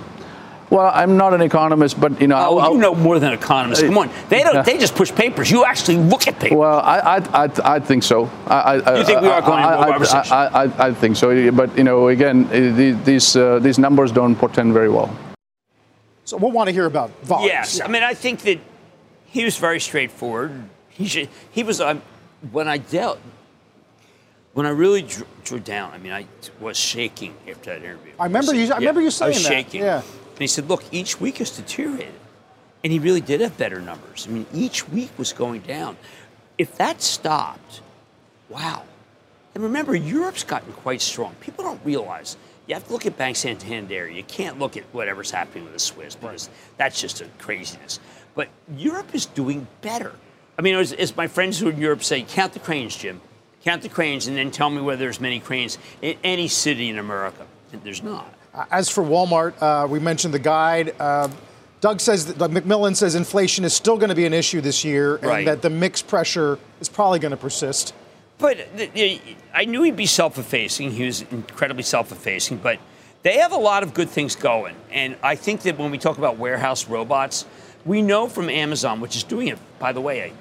Well, 0.70 0.92
I'm 0.94 1.18
not 1.18 1.34
an 1.34 1.42
economist, 1.42 2.00
but 2.00 2.22
you 2.22 2.28
know, 2.28 2.36
oh, 2.36 2.60
I'll, 2.60 2.74
you 2.74 2.80
know 2.80 2.94
more 2.94 3.20
than 3.20 3.34
economists. 3.34 3.84
Come 3.84 3.98
on, 3.98 4.12
they 4.30 4.44
don't. 4.44 4.64
They 4.66 4.78
just 4.78 4.96
push 4.96 5.12
papers. 5.12 5.50
You 5.50 5.66
actually 5.66 5.98
look 5.98 6.28
at 6.28 6.38
papers. 6.38 6.58
Well, 6.58 6.80
I, 6.80 7.00
I, 7.00 7.46
I, 7.46 7.76
I 7.76 7.80
think 7.80 8.04
so. 8.04 8.30
I, 8.46 8.76
you 8.98 9.06
think 9.06 9.22
we 9.22 9.28
are 9.28 9.42
going 9.42 9.64
to 9.64 9.70
a 9.70 9.78
worldwide 9.78 10.02
recession? 10.02 10.34
I, 10.34 10.46
I, 10.46 10.88
I, 10.88 10.94
think 10.94 11.16
so. 11.16 11.52
But 11.52 11.76
you 11.78 11.84
know, 11.84 12.10
again, 12.10 12.48
these 13.06 13.36
uh, 13.36 13.60
these 13.60 13.80
numbers 13.80 14.12
don't 14.12 14.36
portend 14.36 14.74
very 14.74 14.90
well. 14.90 15.10
So 16.26 16.38
we'll 16.38 16.52
want 16.52 16.68
to 16.68 16.74
hear 16.74 16.86
about 16.86 17.10
volumes. 17.24 17.50
Yes, 17.50 17.78
yeah. 17.78 17.86
I 17.86 17.88
mean, 17.88 18.04
I 18.04 18.14
think 18.14 18.42
that 18.42 18.60
he 19.26 19.46
was 19.46 19.58
very 19.58 19.80
straightforward. 19.80 20.52
He 20.90 21.08
should, 21.08 21.30
he 21.52 21.64
was 21.64 21.80
um, 21.80 22.02
when 22.52 22.68
I 22.68 22.78
dealt 22.78 23.20
when 24.58 24.66
I 24.66 24.70
really 24.70 25.04
drew, 25.04 25.28
drew, 25.44 25.60
down, 25.60 25.92
I 25.94 26.00
mean, 26.00 26.12
I 26.12 26.26
was 26.60 26.78
shaking 26.78 27.36
after 27.48 27.70
that 27.70 27.84
interview. 27.84 28.14
I 28.20 28.24
remember 28.24 28.56
you. 28.56 28.64
I 28.64 28.66
yeah, 28.66 28.76
remember 28.78 29.02
you 29.02 29.12
saying 29.12 29.34
I 29.34 29.36
was 29.36 29.44
that. 29.44 29.50
shaking. 29.50 29.82
Yeah. 29.82 29.98
And 29.98 30.40
he 30.40 30.48
said, 30.48 30.68
"Look, 30.68 30.84
each 30.92 31.22
week 31.22 31.38
has 31.38 31.52
deteriorated," 31.52 32.20
and 32.84 32.92
he 32.92 32.98
really 32.98 33.22
did 33.22 33.40
have 33.42 33.56
better 33.56 33.80
numbers. 33.80 34.26
I 34.28 34.32
mean, 34.32 34.48
each 34.52 34.90
week 34.90 35.12
was 35.16 35.32
going 35.32 35.62
down. 35.62 35.96
If 36.58 36.76
that 36.78 37.04
stopped, 37.04 37.82
wow. 38.50 38.82
And 39.54 39.64
remember, 39.64 39.96
Europe's 39.96 40.44
gotten 40.44 40.74
quite 40.74 41.02
strong. 41.02 41.36
People 41.40 41.64
don't 41.64 41.82
realize. 41.86 42.36
You 42.66 42.74
have 42.74 42.88
to 42.88 42.94
look 42.94 43.06
at 43.06 43.16
Bank 43.16 43.36
Santander. 43.36 44.10
You 44.10 44.24
can't 44.24 44.58
look 44.58 44.76
at 44.76 44.86
whatever's 44.92 45.30
happening 45.30 45.66
with 45.66 45.74
the 45.74 45.80
Swiss 45.80 46.16
because 46.16 46.50
that's 46.78 47.00
just 47.00 47.22
a 47.22 47.26
craziness. 47.38 48.00
But 48.34 48.48
Europe 48.76 49.14
is 49.14 49.28
doing 49.28 49.68
better. 49.82 50.14
I 50.58 50.64
mean, 50.64 50.74
as, 50.74 50.94
as 50.94 51.16
my 51.16 51.28
friends 51.28 51.60
who 51.60 51.68
are 51.68 51.72
in 51.72 51.78
Europe 51.80 52.04
say, 52.04 52.24
count 52.24 52.54
the 52.54 52.60
cranes, 52.60 52.98
Jim. 52.98 53.22
Count 53.64 53.82
the 53.82 53.90
cranes, 53.90 54.28
and 54.28 54.38
then 54.38 54.52
tell 54.52 54.70
me 54.70 54.82
whether 54.82 55.00
there's 55.00 55.20
many 55.20 55.40
cranes 55.40 55.78
in 56.02 56.18
any 56.24 56.48
city 56.48 56.90
in 56.90 56.98
America. 57.00 57.46
And 57.74 57.84
there's 57.84 58.04
not. 58.04 58.34
As 58.72 58.90
for 58.90 59.04
Walmart, 59.04 59.54
uh, 59.62 59.88
we 59.88 60.00
mentioned 60.00 60.34
the 60.34 60.40
guide. 60.40 60.96
Uh, 61.00 61.28
Doug 61.82 62.00
says 62.00 62.34
that 62.34 62.52
McMillon 62.52 62.96
says 62.96 63.14
inflation 63.14 63.64
is 63.66 63.74
still 63.74 63.98
going 63.98 64.10
to 64.10 64.16
be 64.16 64.26
an 64.26 64.34
issue 64.34 64.62
this 64.62 64.84
year, 64.84 65.18
and 65.18 65.26
Right. 65.26 65.46
that 65.46 65.62
the 65.62 65.70
mix 65.70 66.02
pressure 66.02 66.58
is 66.80 66.90
probably 66.90 67.20
going 67.20 67.32
to 67.32 67.38
persist. 67.38 67.94
But 68.40 68.76
th- 68.78 68.94
th- 68.94 69.22
I 69.54 69.66
knew 69.66 69.84
he'd 69.84 69.96
be 69.96 70.06
self-effacing. 70.06 70.92
He 70.92 71.06
was 71.06 71.22
incredibly 71.24 71.84
self-effacing. 71.84 72.58
But 72.58 72.80
they 73.24 73.38
have 73.38 73.52
a 73.52 73.58
lot 73.58 73.84
of 73.84 73.94
good 73.94 74.10
things 74.10 74.36
going, 74.36 74.76
and 74.92 75.18
I 75.22 75.36
think 75.36 75.62
that 75.64 75.78
when 75.78 75.92
we 75.92 75.98
talk 75.98 76.18
about 76.18 76.38
warehouse 76.38 76.88
robots, 76.88 77.46
we 77.86 78.02
know 78.02 78.28
from 78.28 78.50
Amazon, 78.50 79.02
which 79.02 79.16
is 79.16 79.24
doing 79.24 79.48
it, 79.50 79.58
by 79.80 79.92
the 79.92 80.02
way, 80.02 80.34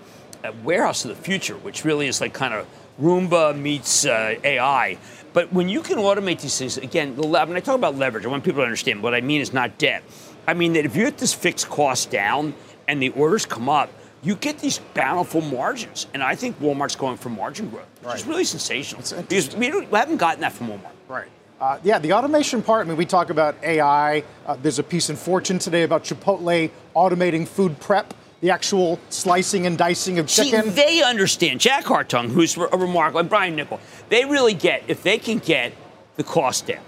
a, 0.45 0.49
a 0.49 0.53
warehouse 0.63 1.05
of 1.05 1.11
the 1.15 1.23
future, 1.23 1.55
which 1.57 1.85
really 1.85 2.07
is 2.07 2.21
like 2.21 2.33
kind 2.33 2.55
of 2.55 2.67
Roomba 3.01 3.59
meets 3.59 4.07
uh, 4.07 4.35
AI. 4.43 4.99
But 5.33 5.53
when 5.53 5.69
you 5.69 5.83
can 5.83 5.99
automate 5.99 6.41
these 6.41 6.59
things, 6.59 6.79
again, 6.79 7.15
the, 7.17 7.27
when 7.27 7.53
I 7.57 7.61
talk 7.61 7.75
about 7.75 7.97
leverage, 7.97 8.25
I 8.25 8.29
want 8.29 8.43
people 8.45 8.61
to 8.61 8.65
understand 8.65 9.03
what 9.03 9.15
I 9.15 9.21
mean 9.21 9.41
is 9.41 9.53
not 9.53 9.77
debt. 9.79 10.03
I 10.47 10.55
mean 10.55 10.73
that 10.75 10.85
if 10.85 10.97
you 10.97 11.05
get 11.05 11.19
this 11.19 11.35
fixed 11.35 11.69
cost 11.69 12.11
down 12.11 12.55
and 12.89 13.03
the 13.03 13.11
orders 13.11 13.45
come 13.45 13.69
up, 13.69 13.91
you 14.23 14.35
get 14.35 14.59
these 14.61 14.79
bountiful 14.95 15.41
margins. 15.43 16.07
And 16.15 16.23
I 16.23 16.35
think 16.35 16.59
Walmart's 16.59 16.97
going 16.97 17.17
for 17.19 17.29
margin 17.29 17.69
growth, 17.69 17.87
which 18.03 18.15
is 18.15 18.23
Right. 18.23 18.31
really 18.31 18.45
sensational. 18.45 19.03
Because 19.23 19.55
we, 19.55 19.71
we 19.71 19.99
haven't 19.99 20.17
gotten 20.17 20.41
that 20.41 20.53
from 20.53 20.69
Walmart. 20.69 20.91
Right. 21.07 21.29
Uh, 21.61 21.79
yeah, 21.85 21.99
the 21.99 22.13
automation 22.13 22.63
part. 22.63 22.87
I 22.87 22.89
mean, 22.89 22.97
we 22.97 23.07
talk 23.07 23.31
about 23.31 23.57
AI. 23.63 24.25
Uh, 24.47 24.57
there's 24.61 24.79
a 24.79 24.83
piece 24.83 25.11
in 25.11 25.17
Fortune 25.17 25.59
today 25.59 25.83
about 25.83 26.05
Chipotle 26.05 26.71
automating 26.95 27.47
food 27.47 27.79
prep, 27.81 28.15
the 28.47 28.53
actual 28.53 29.01
slicing 29.09 29.67
and 29.67 29.77
dicing 29.77 30.21
of 30.21 30.31
See, 30.31 30.53
chicken. 30.53 30.73
they 30.77 31.03
understand. 31.03 31.59
Jack 31.59 31.83
Hartung, 31.83 32.29
who's 32.29 32.57
a 32.57 32.61
remarkable, 32.61 33.19
and 33.19 33.29
Brian 33.29 33.57
Niccol, 33.57 33.81
they 34.09 34.25
really 34.25 34.55
get, 34.55 34.85
if 34.87 35.03
they 35.03 35.19
can 35.19 35.39
get 35.39 35.73
the 36.15 36.23
cost 36.23 36.69
down 36.69 36.85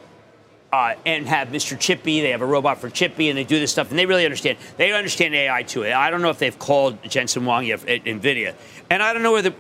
uh, 0.73 0.95
and 1.05 1.27
have 1.27 1.49
Mr. 1.49 1.77
Chippy, 1.77 2.21
they 2.21 2.31
have 2.31 2.43
a 2.43 2.47
robot 2.47 2.79
for 2.79 2.89
Chippy, 2.89 3.29
and 3.29 3.37
they 3.37 3.43
do 3.43 3.59
this 3.59 3.73
stuff, 3.73 3.91
and 3.91 3.99
they 3.99 4.07
really 4.07 4.25
understand. 4.25 4.57
They 4.77 4.93
understand 4.93 5.35
AI 5.35 5.65
too. 5.65 5.85
I 5.85 6.11
don't 6.11 6.23
know 6.23 6.31
if 6.31 6.39
they've 6.39 6.57
called 6.57 7.03
Jensen 7.03 7.43
Huang 7.43 7.67
yet 7.67 7.85
at 7.89 8.05
NVIDIA, 8.05 8.55
and 8.89 9.03
I 9.03 9.13
don't 9.13 9.25
know 9.25 9.33
whether. 9.33 9.53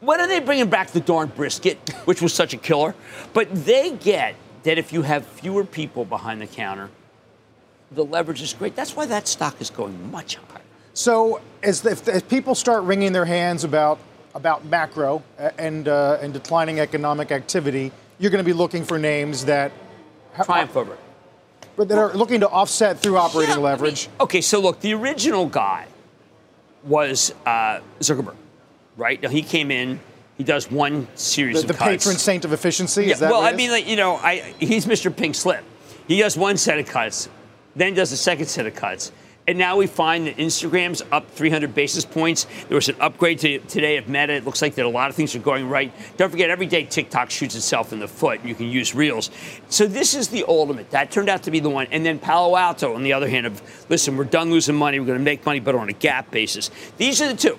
When 0.00 0.20
are 0.20 0.26
they 0.26 0.40
bringing 0.40 0.70
back 0.70 0.92
the 0.92 1.00
darn 1.00 1.28
brisket, 1.28 1.76
which 2.06 2.22
was 2.22 2.32
such 2.32 2.54
a 2.54 2.56
killer? 2.56 2.94
But 3.34 3.54
they 3.66 3.92
get 3.92 4.36
that 4.62 4.78
if 4.78 4.90
you 4.90 5.02
have 5.02 5.26
fewer 5.26 5.64
people 5.64 6.06
behind 6.06 6.40
the 6.40 6.46
counter, 6.46 6.88
the 7.90 8.06
leverage 8.06 8.40
is 8.40 8.54
great. 8.54 8.74
That's 8.74 8.96
why 8.96 9.04
that 9.04 9.28
stock 9.28 9.60
is 9.60 9.68
going 9.68 10.10
much 10.10 10.36
higher. 10.36 10.61
So, 10.94 11.40
as 11.62 11.84
if, 11.86 12.06
if 12.08 12.28
people 12.28 12.54
start 12.54 12.82
wringing 12.84 13.12
their 13.12 13.24
hands 13.24 13.64
about 13.64 13.98
about 14.34 14.64
macro 14.64 15.22
uh, 15.38 15.50
and 15.58 15.88
uh, 15.88 16.18
and 16.20 16.32
declining 16.32 16.80
economic 16.80 17.30
activity, 17.32 17.92
you're 18.18 18.30
going 18.30 18.44
to 18.44 18.48
be 18.48 18.52
looking 18.52 18.84
for 18.84 18.98
names 18.98 19.44
that 19.46 19.72
Triumph 20.44 20.76
over 20.76 20.94
it. 20.94 20.98
but 21.76 21.88
that 21.88 21.98
are 21.98 22.12
looking 22.14 22.40
to 22.40 22.48
offset 22.48 22.98
through 22.98 23.16
operating 23.18 23.50
Yeah, 23.50 23.54
I 23.54 23.56
mean, 23.56 23.64
leverage. 23.64 24.08
okay, 24.20 24.40
so 24.40 24.60
look, 24.60 24.80
the 24.80 24.94
original 24.94 25.46
guy 25.46 25.86
was 26.84 27.34
uh, 27.46 27.80
Zuckerberg, 28.00 28.36
right? 28.96 29.22
Now 29.22 29.28
he 29.28 29.42
came 29.42 29.70
in, 29.70 30.00
he 30.38 30.44
does 30.44 30.70
one 30.70 31.06
series 31.14 31.56
the 31.56 31.60
of 31.62 31.68
the 31.68 31.74
cuts. 31.74 32.04
patron 32.04 32.16
saint 32.18 32.44
of 32.44 32.52
efficiency. 32.52 33.04
Yeah, 33.04 33.12
is 33.12 33.20
that 33.20 33.30
well, 33.30 33.42
I 33.42 33.52
mean, 33.52 33.70
like, 33.70 33.86
you 33.86 33.96
know, 33.96 34.16
I, 34.16 34.54
he's 34.58 34.86
Mr. 34.86 35.14
Pink 35.14 35.34
Slip. 35.34 35.62
He 36.08 36.18
does 36.18 36.36
one 36.36 36.56
set 36.56 36.78
of 36.78 36.86
cuts, 36.86 37.28
then 37.76 37.94
does 37.94 38.10
a 38.12 38.16
second 38.16 38.46
set 38.46 38.66
of 38.66 38.74
cuts. 38.74 39.12
And 39.48 39.58
now 39.58 39.76
we 39.76 39.88
find 39.88 40.28
that 40.28 40.36
Instagram's 40.36 41.02
up 41.10 41.28
300 41.32 41.74
basis 41.74 42.04
points. 42.04 42.46
There 42.68 42.76
was 42.76 42.88
an 42.88 42.94
upgrade 43.00 43.40
to, 43.40 43.58
today 43.60 43.96
of 43.96 44.08
Meta. 44.08 44.34
It 44.34 44.44
looks 44.44 44.62
like 44.62 44.76
that 44.76 44.86
a 44.86 44.88
lot 44.88 45.10
of 45.10 45.16
things 45.16 45.34
are 45.34 45.40
going 45.40 45.68
right. 45.68 45.92
Don't 46.16 46.30
forget, 46.30 46.48
every 46.48 46.66
day 46.66 46.84
TikTok 46.84 47.28
shoots 47.30 47.56
itself 47.56 47.92
in 47.92 47.98
the 47.98 48.06
foot, 48.06 48.44
you 48.44 48.54
can 48.54 48.66
use 48.68 48.94
Reels. 48.94 49.30
So 49.68 49.86
this 49.86 50.14
is 50.14 50.28
the 50.28 50.44
ultimate. 50.46 50.90
That 50.90 51.10
turned 51.10 51.28
out 51.28 51.42
to 51.42 51.50
be 51.50 51.58
the 51.58 51.70
one. 51.70 51.88
And 51.90 52.06
then 52.06 52.20
Palo 52.20 52.56
Alto, 52.56 52.94
on 52.94 53.02
the 53.02 53.12
other 53.12 53.28
hand, 53.28 53.46
of 53.46 53.60
listen, 53.88 54.16
we're 54.16 54.24
done 54.24 54.50
losing 54.50 54.76
money. 54.76 55.00
We're 55.00 55.06
going 55.06 55.18
to 55.18 55.24
make 55.24 55.44
money, 55.44 55.58
but 55.58 55.74
on 55.74 55.88
a 55.90 55.92
GAAP 55.92 56.30
basis. 56.30 56.70
These 56.96 57.20
are 57.20 57.26
the 57.28 57.36
two. 57.36 57.58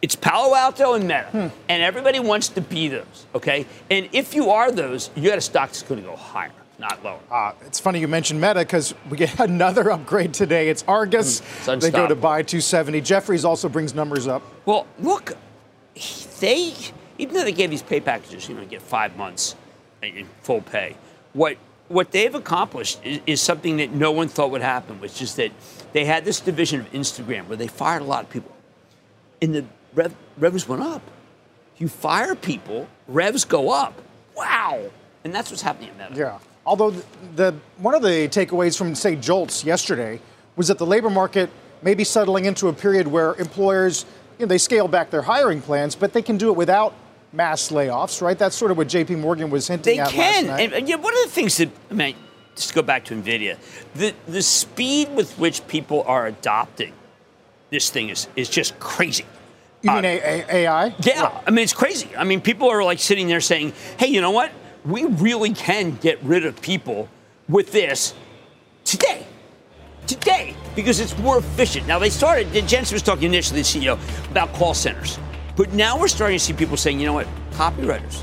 It's 0.00 0.14
Palo 0.16 0.54
Alto 0.54 0.94
and 0.94 1.04
Meta, 1.08 1.24
Hmm. 1.32 1.46
and 1.68 1.82
everybody 1.82 2.20
wants 2.20 2.48
to 2.50 2.60
be 2.60 2.86
those. 2.88 3.26
Okay, 3.34 3.66
and 3.90 4.08
if 4.12 4.32
you 4.32 4.48
are 4.50 4.70
those, 4.70 5.10
you 5.16 5.28
got 5.28 5.38
a 5.38 5.40
stock 5.42 5.70
that's 5.70 5.82
going 5.82 6.00
to 6.00 6.06
go 6.08 6.14
higher, 6.14 6.52
not 6.78 7.02
lower. 7.04 7.20
Uh, 7.30 7.52
it's 7.66 7.80
funny 7.80 8.00
you 8.00 8.08
mentioned 8.08 8.40
Meta 8.40 8.60
because 8.60 8.94
we 9.10 9.16
get 9.16 9.38
another 9.40 9.90
upgrade 9.90 10.32
today. 10.32 10.68
It's 10.68 10.84
Argus. 10.86 11.42
It's 11.66 11.84
they 11.84 11.90
go 11.90 12.06
to 12.06 12.14
buy 12.14 12.42
270. 12.42 13.00
Jefferies 13.00 13.44
also 13.44 13.68
brings 13.68 13.94
numbers 13.94 14.26
up. 14.26 14.42
Well, 14.64 14.86
look, 14.98 15.36
they 16.40 16.74
even 17.18 17.34
though 17.34 17.44
they 17.44 17.52
gave 17.52 17.70
these 17.70 17.82
pay 17.82 18.00
packages, 18.00 18.48
you 18.48 18.54
know, 18.54 18.62
you 18.62 18.68
get 18.68 18.82
five 18.82 19.16
months 19.16 19.56
in 20.02 20.26
full 20.42 20.60
pay. 20.60 20.96
What 21.32 21.56
what 21.88 22.12
they've 22.12 22.34
accomplished 22.34 23.00
is, 23.04 23.20
is 23.26 23.40
something 23.40 23.78
that 23.78 23.92
no 23.92 24.12
one 24.12 24.28
thought 24.28 24.50
would 24.50 24.62
happen, 24.62 25.00
which 25.00 25.20
is 25.20 25.34
that 25.36 25.50
they 25.92 26.04
had 26.04 26.24
this 26.24 26.40
division 26.40 26.80
of 26.80 26.92
Instagram 26.92 27.48
where 27.48 27.56
they 27.56 27.66
fired 27.66 28.02
a 28.02 28.04
lot 28.04 28.24
of 28.24 28.30
people, 28.30 28.54
and 29.42 29.54
the 29.54 29.64
rev, 29.94 30.14
revs 30.36 30.68
went 30.68 30.82
up. 30.82 31.02
You 31.78 31.88
fire 31.88 32.34
people, 32.34 32.88
revs 33.06 33.44
go 33.44 33.70
up. 33.70 34.00
Wow, 34.36 34.90
and 35.24 35.34
that's 35.34 35.50
what's 35.50 35.62
happening 35.62 35.90
at 35.98 36.10
Meta. 36.10 36.20
Yeah. 36.20 36.38
Although 36.68 36.90
the, 36.90 37.04
the 37.36 37.54
one 37.78 37.94
of 37.94 38.02
the 38.02 38.28
takeaways 38.28 38.76
from 38.76 38.94
say 38.94 39.16
Jolts 39.16 39.64
yesterday 39.64 40.20
was 40.54 40.68
that 40.68 40.76
the 40.76 40.84
labor 40.86 41.08
market 41.08 41.48
may 41.82 41.94
be 41.94 42.04
settling 42.04 42.44
into 42.44 42.68
a 42.68 42.72
period 42.74 43.06
where 43.08 43.34
employers 43.36 44.04
you 44.38 44.44
know, 44.44 44.48
they 44.50 44.58
scale 44.58 44.86
back 44.86 45.10
their 45.10 45.22
hiring 45.22 45.62
plans, 45.62 45.96
but 45.96 46.12
they 46.12 46.20
can 46.22 46.36
do 46.36 46.50
it 46.50 46.56
without 46.56 46.92
mass 47.32 47.70
layoffs, 47.70 48.20
right? 48.20 48.38
That's 48.38 48.54
sort 48.54 48.70
of 48.70 48.76
what 48.76 48.86
J.P. 48.88 49.14
Morgan 49.16 49.48
was 49.50 49.66
hinting 49.68 49.96
They 49.96 50.00
at 50.00 50.14
last 50.14 50.14
can. 50.14 50.46
night. 50.46 50.72
And, 50.74 50.88
yeah, 50.88 50.96
one 50.96 51.14
of 51.14 51.20
the 51.24 51.30
things 51.30 51.56
that 51.56 51.70
I 51.90 51.94
mean, 51.94 52.14
just 52.54 52.68
to 52.68 52.74
go 52.74 52.82
back 52.82 53.04
to 53.06 53.14
Nvidia, 53.14 53.56
the 53.94 54.12
the 54.26 54.42
speed 54.42 55.08
with 55.14 55.38
which 55.38 55.66
people 55.68 56.02
are 56.06 56.26
adopting 56.26 56.92
this 57.70 57.88
thing 57.88 58.10
is 58.10 58.28
is 58.36 58.48
just 58.50 58.78
crazy. 58.78 59.24
you 59.82 59.90
mean 59.92 60.04
uh, 60.04 60.08
a- 60.08 60.18
a- 60.42 60.54
AI? 60.66 60.94
Yeah, 61.00 61.40
I 61.46 61.50
mean 61.50 61.62
it's 61.64 61.72
crazy. 61.72 62.10
I 62.16 62.24
mean 62.24 62.40
people 62.42 62.68
are 62.68 62.84
like 62.84 62.98
sitting 62.98 63.26
there 63.28 63.40
saying, 63.40 63.72
"Hey, 63.98 64.08
you 64.08 64.20
know 64.20 64.32
what? 64.32 64.50
We 64.88 65.04
really 65.04 65.52
can 65.52 65.96
get 65.96 66.18
rid 66.24 66.46
of 66.46 66.60
people 66.62 67.08
with 67.48 67.70
this 67.70 68.14
today." 68.84 69.26
Today, 70.06 70.54
because 70.74 70.98
it's 71.00 71.16
more 71.18 71.36
efficient. 71.36 71.86
Now 71.86 71.98
they 71.98 72.08
started. 72.08 72.50
Jensen 72.66 72.94
was 72.94 73.02
talking 73.02 73.24
initially, 73.24 73.60
the 73.60 73.68
CEO, 73.68 73.98
about 74.30 74.50
call 74.54 74.72
centers, 74.72 75.18
but 75.54 75.74
now 75.74 75.98
we're 75.98 76.08
starting 76.08 76.38
to 76.38 76.44
see 76.44 76.54
people 76.54 76.78
saying, 76.78 76.98
"You 76.98 77.04
know 77.04 77.12
what? 77.12 77.26
Copywriters, 77.52 78.22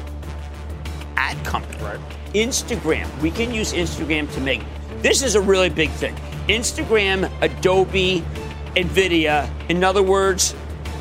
ad 1.15 1.37
company, 1.43 1.77
Instagram. 2.33 3.07
We 3.21 3.29
can 3.29 3.53
use 3.53 3.71
Instagram 3.71 4.33
to 4.33 4.41
make. 4.41 4.61
This 5.03 5.21
is 5.21 5.35
a 5.35 5.41
really 5.41 5.69
big 5.69 5.91
thing. 5.91 6.15
Instagram, 6.47 7.29
Adobe, 7.41 8.23
Nvidia. 8.75 9.47
In 9.69 9.83
other 9.83 10.01
words, 10.01 10.55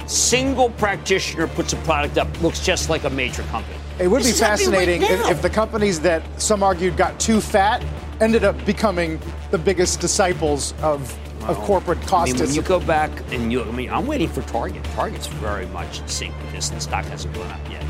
single 0.06 0.68
practitioner 0.68 1.46
puts 1.46 1.72
a 1.72 1.76
product 1.76 2.18
up, 2.18 2.28
looks 2.42 2.60
just 2.60 2.90
like 2.90 3.04
a 3.04 3.10
major 3.10 3.42
company. 3.44 3.78
It 3.98 4.08
would 4.08 4.20
This 4.20 4.28
be 4.28 4.32
is 4.32 4.40
right 4.40 4.48
fascinating 4.48 5.02
if, 5.02 5.30
if 5.30 5.42
the 5.42 5.50
companies 5.50 6.00
that 6.00 6.22
some 6.40 6.62
argued 6.62 6.96
got 6.96 7.18
too 7.20 7.40
fat 7.40 7.84
ended 8.20 8.42
up 8.42 8.64
becoming 8.64 9.20
the 9.50 9.58
biggest 9.58 10.00
disciples 10.00 10.74
of, 10.82 11.16
of 11.48 11.56
corporate 11.58 11.98
I 11.98 12.06
cost 12.06 12.32
mean, 12.32 12.42
when 12.42 12.54
you 12.54 12.62
go 12.62 12.80
back 12.80 13.10
and 13.30 13.52
you, 13.52 13.62
I 13.62 13.70
mean, 13.70 13.90
I'm 13.90 14.06
waiting 14.06 14.28
for 14.28 14.42
Target. 14.42 14.82
Target's 14.96 15.28
very 15.28 15.66
much 15.66 16.00
in 16.00 16.08
sync 16.08 16.36
with 16.42 16.52
this, 16.52 16.70
and 16.70 16.78
the 16.78 16.80
stock 16.80 17.04
hasn't 17.04 17.34
gone 17.34 17.50
up 17.50 17.60
yet. 17.70 17.84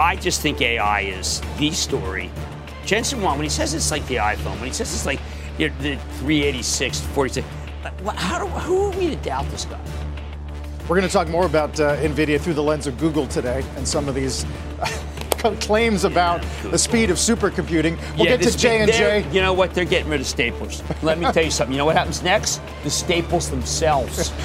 I 0.00 0.16
just 0.16 0.40
think 0.40 0.62
AI 0.62 1.02
is 1.02 1.42
the 1.58 1.70
story. 1.70 2.30
Jensen 2.86 3.20
Huang, 3.20 3.36
when 3.36 3.44
he 3.44 3.50
says 3.50 3.74
it's 3.74 3.90
like 3.90 4.06
the 4.06 4.16
iPhone, 4.16 4.56
when 4.56 4.68
he 4.68 4.72
says 4.72 4.92
it's 4.92 5.06
like 5.06 5.20
you 5.58 5.68
know, 5.68 5.74
the 5.80 5.96
386, 5.96 7.00
46, 7.00 7.46
uh, 7.84 8.10
how 8.12 8.38
do, 8.38 8.46
who 8.46 8.86
are 8.86 8.98
we 8.98 9.10
to 9.10 9.16
doubt 9.16 9.48
this 9.50 9.66
guy? 9.66 9.78
We're 10.88 10.96
going 10.96 11.08
to 11.08 11.12
talk 11.12 11.28
more 11.28 11.46
about 11.46 11.78
uh, 11.78 11.96
NVIDIA 11.98 12.40
through 12.40 12.54
the 12.54 12.62
lens 12.62 12.86
of 12.86 12.98
Google 12.98 13.26
today 13.26 13.62
and 13.76 13.86
some 13.86 14.08
of 14.08 14.14
these 14.14 14.44
claims 15.60 16.04
about 16.04 16.42
the 16.64 16.78
speed 16.78 17.10
of 17.10 17.16
supercomputing. 17.16 17.98
We'll 18.16 18.26
get 18.26 18.42
to 18.42 18.56
J 18.56 18.80
and 18.80 18.92
J. 18.92 19.26
You 19.32 19.40
know 19.40 19.52
what? 19.52 19.74
They're 19.74 19.84
getting 19.84 20.10
rid 20.10 20.20
of 20.20 20.26
staplers. 20.26 20.82
Let 21.02 21.18
me 21.18 21.30
tell 21.32 21.44
you 21.44 21.50
something. 21.50 21.72
You 21.72 21.78
know 21.78 21.84
what 21.86 21.96
happens 21.96 22.22
next? 22.22 22.60
The 22.84 22.90
staples 22.90 23.50
themselves. 23.50 24.32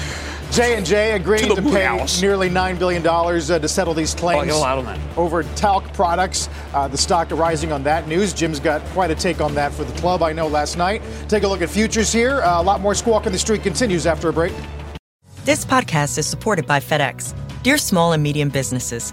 J 0.50 0.76
and 0.78 0.86
J 0.86 1.12
agreed 1.12 1.40
To 1.42 1.56
to, 1.56 1.62
pay 1.62 1.84
house. 1.84 2.22
nearly 2.22 2.48
nine 2.48 2.78
billion 2.78 3.02
dollars 3.02 3.50
uh, 3.50 3.58
to 3.58 3.68
settle 3.68 3.92
these 3.92 4.14
Oh, 4.14 4.18
claims 4.18 4.46
get 4.46 4.54
a 4.54 4.58
lot 4.58 4.78
on 4.78 4.86
that. 4.86 4.98
over 5.18 5.42
talc 5.56 5.92
products. 5.92 6.48
Uh, 6.72 6.88
the 6.88 6.96
stock 6.96 7.30
rising 7.32 7.70
on 7.70 7.82
that 7.82 8.08
news. 8.08 8.32
Jim's 8.32 8.58
got 8.58 8.80
quite 8.86 9.10
a 9.10 9.14
take 9.14 9.42
on 9.42 9.54
that 9.56 9.72
for 9.74 9.84
the 9.84 9.92
club. 10.00 10.22
I 10.22 10.32
know 10.32 10.46
last 10.48 10.78
night. 10.78 11.02
Take 11.28 11.42
a 11.42 11.48
look 11.48 11.60
at 11.60 11.68
futures 11.68 12.10
here. 12.10 12.40
Uh, 12.40 12.62
a 12.62 12.64
lot 12.64 12.80
more 12.80 12.94
squawk 12.94 13.26
in 13.26 13.32
the 13.32 13.38
street 13.38 13.62
continues 13.62 14.06
after 14.06 14.30
a 14.30 14.32
break. 14.32 14.54
This 15.44 15.66
podcast 15.66 16.16
is 16.16 16.26
supported 16.26 16.66
by 16.66 16.80
FedEx. 16.80 17.34
Dear 17.62 17.76
small 17.76 18.12
and 18.14 18.22
medium 18.22 18.48
businesses, 18.48 19.12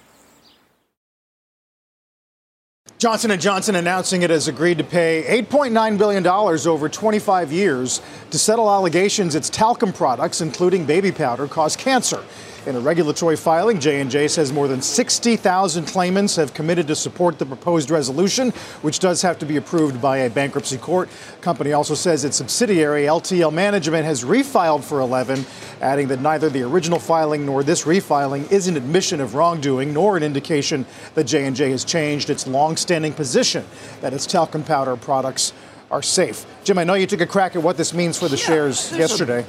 Johnson 3.01 3.35
& 3.39 3.39
Johnson 3.39 3.77
announcing 3.77 4.21
it 4.21 4.29
has 4.29 4.47
agreed 4.47 4.77
to 4.77 4.83
pay 4.83 5.23
$8.9 5.41 5.97
billion 5.97 6.27
over 6.27 6.87
25 6.87 7.51
years 7.51 7.99
to 8.29 8.37
settle 8.37 8.69
allegations 8.69 9.33
its 9.33 9.49
talcum 9.49 9.91
products, 9.91 10.39
including 10.39 10.85
baby 10.85 11.11
powder, 11.11 11.47
cause 11.47 11.75
cancer. 11.75 12.23
In 12.67 12.75
a 12.75 12.79
regulatory 12.79 13.37
filing, 13.37 13.79
J&J 13.79 14.27
says 14.27 14.53
more 14.53 14.67
than 14.67 14.83
60,000 14.83 15.85
claimants 15.87 16.35
have 16.35 16.53
committed 16.53 16.85
to 16.89 16.95
support 16.95 17.39
the 17.39 17.45
proposed 17.45 17.89
resolution, 17.89 18.51
which 18.83 18.99
does 18.99 19.23
have 19.23 19.39
to 19.39 19.47
be 19.47 19.57
approved 19.57 19.99
by 19.99 20.17
a 20.17 20.29
bankruptcy 20.29 20.77
court. 20.77 21.09
Company 21.41 21.73
also 21.73 21.95
says 21.95 22.23
its 22.23 22.37
subsidiary 22.37 23.05
LTL 23.05 23.51
Management 23.51 24.05
has 24.05 24.23
refiled 24.23 24.83
for 24.83 24.99
11, 24.99 25.43
adding 25.81 26.07
that 26.09 26.21
neither 26.21 26.51
the 26.51 26.61
original 26.61 26.99
filing 26.99 27.47
nor 27.47 27.63
this 27.63 27.85
refiling 27.85 28.49
is 28.51 28.67
an 28.67 28.77
admission 28.77 29.21
of 29.21 29.33
wrongdoing 29.33 29.91
nor 29.91 30.15
an 30.15 30.21
indication 30.21 30.85
that 31.15 31.23
J&J 31.23 31.71
has 31.71 31.83
changed 31.83 32.29
its 32.29 32.45
long-standing 32.45 33.13
position 33.13 33.65
that 34.01 34.13
its 34.13 34.27
talcum 34.27 34.63
powder 34.63 34.95
products 34.95 35.51
are 35.89 36.03
safe. 36.03 36.45
Jim, 36.63 36.77
I 36.77 36.83
know 36.83 36.93
you 36.93 37.07
took 37.07 37.21
a 37.21 37.25
crack 37.25 37.55
at 37.55 37.63
what 37.63 37.77
this 37.77 37.91
means 37.91 38.19
for 38.19 38.27
the 38.27 38.37
yeah, 38.37 38.45
shares 38.45 38.91
yesterday 38.91 39.47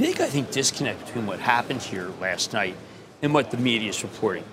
big, 0.00 0.18
I 0.18 0.26
think, 0.26 0.50
disconnect 0.50 1.04
between 1.04 1.26
what 1.26 1.40
happened 1.40 1.82
here 1.82 2.10
last 2.22 2.54
night 2.54 2.74
and 3.20 3.34
what 3.34 3.50
the 3.50 3.58
media 3.58 3.90
is 3.90 4.02
reporting. 4.02 4.44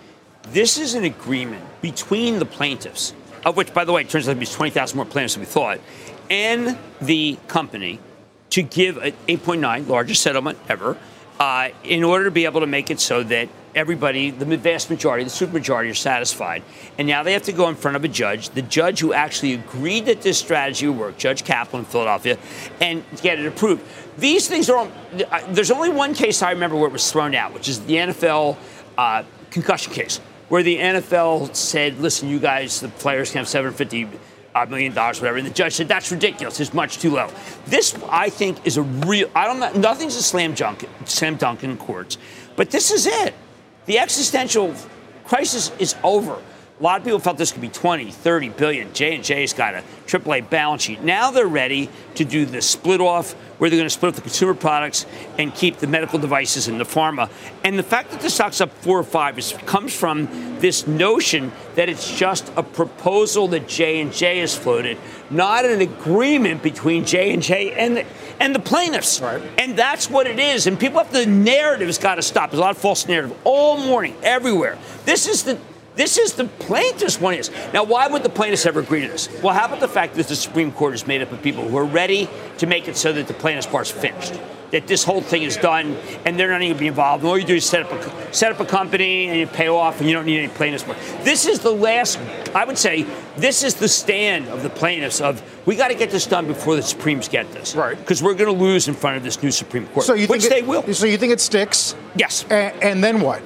This 0.50 0.78
is 0.78 0.94
an 0.94 1.06
agreement 1.06 1.64
between 1.82 2.40
the 2.40 2.46
plaintiffs, 2.46 3.14
of 3.46 3.56
which, 3.56 3.74
by 3.74 3.86
the 3.86 3.94
way, 3.94 4.02
it 4.02 4.10
turns 4.10 4.28
out 4.28 4.36
there's 4.36 4.54
20,000 4.54 4.98
more 4.98 5.06
plaintiffs 5.06 5.36
than 5.36 5.42
we 5.42 5.46
thought, 5.46 5.80
and 6.30 6.78
the 7.00 7.38
company 7.48 8.00
to 8.50 8.62
give 8.62 8.98
an 8.98 9.14
8.9, 9.30 9.88
largest 9.88 10.22
settlement 10.22 10.60
ever, 10.68 10.98
uh, 11.40 11.70
in 11.82 12.04
order 12.04 12.26
to 12.26 12.32
be 12.32 12.44
able 12.44 12.60
to 12.60 12.68
make 12.68 12.92
it 12.92 13.00
so 13.00 13.24
that 13.24 13.48
everybody, 13.78 14.32
the 14.32 14.58
vast 14.58 14.90
majority, 14.90 15.24
the 15.24 15.30
supermajority, 15.30 15.92
are 15.92 15.94
satisfied. 15.94 16.64
And 16.98 17.08
now 17.08 17.22
they 17.22 17.34
have 17.34 17.44
to 17.44 17.54
go 17.54 17.70
in 17.70 17.76
front 17.76 17.96
of 17.96 18.04
a 18.04 18.08
judge, 18.08 18.50
the 18.50 18.64
judge 18.64 19.00
who 19.00 19.14
actually 19.14 19.54
agreed 19.54 20.08
that 20.08 20.24
this 20.24 20.40
strategy 20.40 20.88
would 20.88 20.98
work, 20.98 21.18
Judge 21.18 21.44
Kaplan 21.44 21.82
in 21.82 21.86
Philadelphia, 21.86 22.38
and 22.82 23.04
get 23.22 23.40
it 23.40 23.46
approved. 23.46 23.84
These 24.18 24.48
things 24.48 24.70
are. 24.70 24.88
There's 25.50 25.70
only 25.70 25.90
one 25.90 26.16
case 26.16 26.42
I 26.42 26.52
remember 26.52 26.76
where 26.76 26.88
it 26.88 26.94
was 26.94 27.12
thrown 27.12 27.36
out, 27.36 27.54
which 27.54 27.70
is 27.70 27.86
the 27.86 27.94
NFL 27.94 28.58
uh, 28.98 29.24
concussion 29.52 29.94
case, 29.94 30.18
where 30.50 30.64
the 30.64 30.78
NFL 30.78 31.56
said, 31.56 32.00
"Listen, 32.00 32.28
you 32.28 32.40
guys, 32.40 32.80
the 32.80 32.90
players 32.90 33.32
can 33.32 33.40
have 33.40 33.48
750." 33.48 34.20
Uh, 34.56 34.66
million 34.66 34.92
dollars, 34.92 35.22
whatever. 35.22 35.38
And 35.38 35.46
the 35.46 35.54
judge 35.54 35.74
said 35.74 35.88
that's 35.88 36.12
ridiculous. 36.12 36.60
It's 36.60 36.74
much 36.74 36.98
too 36.98 37.12
low. 37.12 37.30
This, 37.68 37.96
I 38.10 38.32
think, 38.32 38.66
is 38.66 38.78
a 38.78 38.82
real. 38.82 39.30
I 39.36 39.46
don't. 39.46 39.78
Nothing's 39.78 40.16
a 40.16 40.24
slam 40.24 40.56
dunk, 40.56 40.84
slam 41.06 41.36
dunk 41.36 41.64
in 41.64 41.78
courts, 41.78 42.18
but 42.56 42.72
this 42.72 42.90
is 42.90 43.06
it. 43.06 43.36
The 43.88 44.00
existential 44.00 44.76
crisis 45.26 45.72
is 45.80 45.96
over. 46.04 46.40
A 46.80 46.84
lot 46.84 47.00
of 47.00 47.06
people 47.06 47.18
felt 47.18 47.40
this 47.40 47.52
could 47.52 47.62
be 47.62 47.70
20, 47.70 48.12
30 48.12 48.50
billion. 48.50 48.94
J&J's 48.94 49.54
got 49.54 49.74
a 49.74 49.84
AAA 50.06 50.48
balance 50.48 50.84
sheet. 50.84 51.02
Now 51.02 51.32
they're 51.32 51.48
ready 51.48 51.90
to 52.14 52.24
do 52.24 52.46
the 52.46 52.62
split 52.62 53.02
off 53.02 53.34
where 53.58 53.72
they're 53.72 53.80
going 53.80 53.88
to 53.88 53.94
split 53.94 54.10
up 54.10 54.16
the 54.16 54.22
consumer 54.22 54.54
products 54.54 55.08
and 55.40 55.56
keep 55.56 55.78
the 55.78 55.88
medical 55.88 56.20
devices 56.20 56.68
and 56.68 56.80
the 56.80 56.84
pharma. 56.84 57.32
And 57.64 57.80
the 57.80 57.84
fact 57.84 58.12
that 58.12 58.22
the 58.22 58.30
stock's 58.30 58.62
up 58.62 58.72
four 58.72 59.00
or 59.00 59.04
five 59.04 59.40
is, 59.40 59.54
comes 59.66 59.92
from 59.92 60.28
this 60.60 60.86
notion 60.86 61.52
that 61.74 61.90
it's 61.90 62.16
just 62.16 62.52
a 62.56 62.62
proposal 62.62 63.48
that 63.48 63.68
J&J 63.68 64.38
has 64.38 64.56
floated, 64.56 65.00
not 65.32 65.66
an 65.66 65.82
agreement 65.82 66.62
between 66.62 67.06
J&J 67.06 67.72
and 67.72 67.98
the, 67.98 68.06
and 68.40 68.54
the 68.54 68.60
plaintiffs. 68.60 69.20
Right. 69.20 69.42
And 69.58 69.76
that's 69.76 70.12
what 70.12 70.28
it 70.28 70.38
is. 70.38 70.68
And 70.68 70.80
people 70.80 71.00
have 71.00 71.12
the 71.12 71.26
narrative's 71.26 71.98
got 71.98 72.16
to 72.16 72.22
stop. 72.22 72.52
There's 72.52 72.60
a 72.60 72.62
lot 72.62 72.76
of 72.76 72.78
false 72.78 73.08
narrative 73.08 73.36
all 73.46 73.78
morning, 73.78 74.16
everywhere. 74.22 74.78
This 75.06 75.28
is 75.28 75.42
the 75.42 75.58
this 75.98 76.20
is 76.20 76.34
the 76.34 76.46
plaintiffs' 76.46 77.20
one 77.20 77.34
is. 77.34 77.50
Now, 77.74 77.84
why 77.84 78.08
would 78.08 78.22
the 78.22 78.30
plaintiffs 78.30 78.68
ever 78.68 78.82
agree 78.82 79.02
to 79.02 79.08
this? 79.08 79.30
Well, 79.42 79.54
how 79.54 79.66
about 79.66 79.80
the 79.80 79.88
fact 79.88 80.14
that 80.16 80.28
the 80.28 80.36
Supreme 80.36 80.72
Court 80.72 80.94
is 80.94 81.08
made 81.08 81.24
up 81.24 81.32
of 81.32 81.42
people 81.42 81.68
who 81.68 81.76
are 81.76 81.86
ready 81.86 82.30
to 82.60 82.68
make 82.68 82.88
it 82.88 82.96
so 82.96 83.12
that 83.12 83.28
the 83.28 83.34
plaintiffs' 83.34 83.66
part's 83.66 83.90
finished? 83.90 84.40
That 84.72 84.86
this 84.86 85.04
whole 85.04 85.22
thing 85.22 85.42
is 85.44 85.58
done 85.58 85.98
and 86.24 86.38
they're 86.38 86.50
not 86.50 86.62
even 86.62 86.68
going 86.68 86.74
to 86.74 86.80
be 86.80 86.88
involved. 86.88 87.24
And 87.24 87.30
all 87.30 87.38
you 87.38 87.46
do 87.46 87.56
is 87.56 87.66
set 87.68 87.82
up 87.82 87.92
a 87.92 88.34
set 88.34 88.52
up 88.52 88.60
a 88.60 88.66
company 88.66 89.28
and 89.28 89.40
you 89.40 89.48
pay 89.48 89.70
off 89.70 90.00
and 90.00 90.10
you 90.10 90.14
don't 90.14 90.26
need 90.26 90.40
any 90.40 90.50
plaintiffs. 90.50 90.86
Work. 90.86 90.98
This 91.24 91.48
is 91.48 91.60
the 91.60 91.72
last. 91.72 92.20
I 92.54 92.66
would 92.66 92.78
say 92.78 93.08
this 93.38 93.64
is 93.64 93.76
the 93.76 93.88
stand 93.88 94.50
of 94.50 94.64
the 94.64 94.70
plaintiffs 94.70 95.22
of 95.22 95.42
we 95.68 95.76
got 95.76 95.90
to 95.90 95.96
get 95.96 96.10
this 96.10 96.26
done 96.26 96.48
before 96.48 96.78
the 96.78 96.82
Supremes 96.82 97.28
get 97.28 97.52
this. 97.52 97.76
Right. 97.76 97.98
Because 97.98 98.24
we're 98.24 98.34
going 98.34 98.52
to 98.52 98.64
lose 98.64 98.88
in 98.88 98.94
front 98.94 99.18
of 99.18 99.24
this 99.24 99.44
new 99.44 99.52
Supreme 99.52 99.86
Court. 99.88 100.06
So 100.06 100.14
you 100.14 100.26
which 100.26 100.44
think 100.44 100.54
they 100.54 100.60
it, 100.60 100.66
will. 100.66 100.94
So 100.94 101.06
you 101.06 101.18
think 101.18 101.34
it 101.34 101.42
sticks? 101.42 101.94
Yes. 102.16 102.46
And, 102.50 102.74
and 102.82 103.04
then 103.04 103.20
what? 103.20 103.44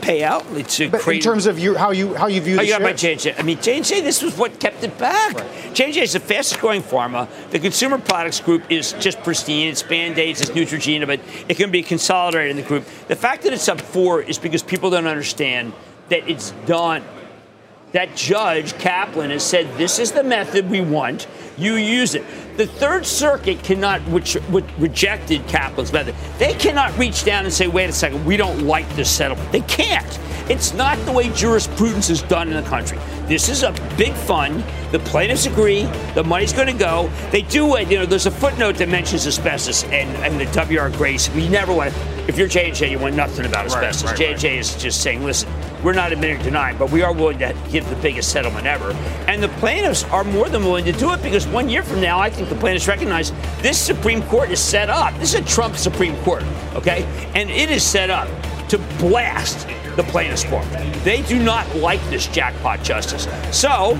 payout. 0.00 0.44
It's 0.56 0.80
a 0.80 0.88
but 0.88 1.06
in 1.08 1.18
terms 1.18 1.46
of 1.46 1.58
you, 1.58 1.76
how 1.76 1.90
you 1.90 2.14
how 2.14 2.28
you 2.28 2.40
view 2.40 2.54
how 2.54 2.62
the 2.62 2.68
you 2.68 2.72
got 2.72 2.82
by 2.82 2.92
J&J. 2.92 3.34
I 3.36 3.42
mean, 3.42 3.60
J&J. 3.60 4.00
This 4.00 4.22
was 4.22 4.36
what 4.36 4.60
kept 4.60 4.84
it 4.84 4.96
back. 4.96 5.34
Right. 5.34 5.74
J&J 5.74 6.02
is 6.02 6.12
the 6.12 6.20
fastest 6.20 6.60
growing 6.60 6.82
pharma. 6.82 7.28
The 7.50 7.58
consumer 7.58 7.98
products 7.98 8.40
group 8.40 8.70
is 8.70 8.92
just 8.94 9.20
pristine. 9.22 9.68
It's 9.68 9.82
Band-Aids, 9.82 10.40
it's 10.40 10.50
Neutrogena, 10.50 11.06
but 11.06 11.20
it 11.48 11.56
can 11.56 11.72
be 11.72 11.82
consolidated 11.82 12.52
in 12.52 12.56
the 12.56 12.62
group. 12.62 12.84
The 13.08 13.16
fact 13.16 13.42
that 13.42 13.52
it's 13.52 13.68
up 13.68 13.80
four 13.80 14.22
is 14.22 14.38
because 14.38 14.62
people 14.62 14.90
don't 14.90 15.08
understand 15.08 15.72
that 16.10 16.28
it's 16.28 16.52
done. 16.66 17.02
That 17.92 18.14
judge 18.14 18.74
Kaplan 18.74 19.30
has 19.30 19.44
said 19.44 19.66
this 19.76 19.98
is 19.98 20.12
the 20.12 20.22
method 20.22 20.70
we 20.70 20.80
want. 20.80 21.26
You 21.58 21.74
use 21.74 22.14
it. 22.14 22.24
The 22.56 22.66
Third 22.66 23.04
Circuit 23.04 23.62
cannot, 23.64 24.00
which, 24.02 24.34
which, 24.34 24.64
rejected 24.78 25.46
Kaplan's 25.48 25.92
method, 25.92 26.14
they 26.38 26.54
cannot 26.54 26.96
reach 26.96 27.24
down 27.24 27.44
and 27.44 27.52
say, 27.52 27.66
wait 27.66 27.90
a 27.90 27.92
second, 27.92 28.24
we 28.24 28.36
don't 28.36 28.62
like 28.62 28.88
this 28.94 29.10
settlement. 29.10 29.50
They 29.50 29.62
can't. 29.62 30.18
It's 30.48 30.74
not 30.74 30.98
the 31.04 31.12
way 31.12 31.28
jurisprudence 31.30 32.10
is 32.10 32.22
done 32.22 32.48
in 32.48 32.54
the 32.54 32.68
country. 32.68 32.98
This 33.26 33.48
is 33.48 33.62
a 33.62 33.72
big 33.96 34.12
fund. 34.12 34.64
The 34.90 34.98
plaintiffs 34.98 35.46
agree. 35.46 35.84
The 36.14 36.24
money's 36.24 36.52
going 36.52 36.66
to 36.66 36.72
go. 36.72 37.10
They 37.30 37.42
do 37.42 37.76
it. 37.76 37.90
You 37.90 38.00
know, 38.00 38.06
there's 38.06 38.26
a 38.26 38.32
footnote 38.32 38.76
that 38.76 38.88
mentions 38.88 39.26
asbestos 39.26 39.84
and, 39.84 40.10
and 40.24 40.40
the 40.40 40.52
W.R. 40.52 40.90
Grace. 40.90 41.32
We 41.34 41.48
never 41.48 41.72
want, 41.72 41.94
if 42.28 42.36
you're 42.36 42.48
J&J, 42.48 42.90
you 42.90 42.98
want 42.98 43.14
nothing 43.14 43.46
about 43.46 43.66
asbestos. 43.66 44.12
J&J 44.12 44.32
right, 44.32 44.42
right. 44.42 44.58
is 44.58 44.74
just 44.74 45.02
saying, 45.02 45.24
listen, 45.24 45.48
we're 45.82 45.94
not 45.94 46.12
admitting 46.12 46.40
or 46.40 46.42
denying, 46.42 46.76
but 46.78 46.90
we 46.90 47.02
are 47.02 47.12
willing 47.12 47.38
to 47.38 47.56
give 47.70 47.88
the 47.88 47.96
biggest 47.96 48.30
settlement 48.30 48.66
ever. 48.66 48.92
And 49.26 49.42
the 49.42 49.48
plaintiffs 49.48 50.04
are 50.04 50.24
more 50.24 50.48
than 50.48 50.64
willing 50.64 50.84
to 50.84 50.92
do 50.92 51.12
it 51.12 51.22
because 51.22 51.46
one 51.46 51.68
year 51.68 51.82
from 51.82 52.00
now, 52.00 52.18
I 52.18 52.30
think 52.30 52.48
the 52.48 52.54
plaintiffs 52.56 52.88
recognize 52.88 53.32
this 53.62 53.78
Supreme 53.78 54.22
Court 54.24 54.50
is 54.50 54.60
set 54.60 54.90
up. 54.90 55.14
This 55.18 55.34
is 55.34 55.40
a 55.40 55.44
Trump 55.44 55.76
Supreme 55.76 56.16
Court, 56.22 56.42
okay? 56.74 57.04
And 57.34 57.50
it 57.50 57.70
is 57.70 57.82
set 57.82 58.10
up 58.10 58.28
to 58.68 58.78
blast 58.98 59.66
the 59.96 60.02
plaintiffs' 60.04 60.44
bar. 60.44 60.64
They 61.02 61.22
do 61.22 61.42
not 61.42 61.74
like 61.76 62.02
this 62.10 62.26
jackpot 62.28 62.82
justice. 62.82 63.26
So 63.56 63.98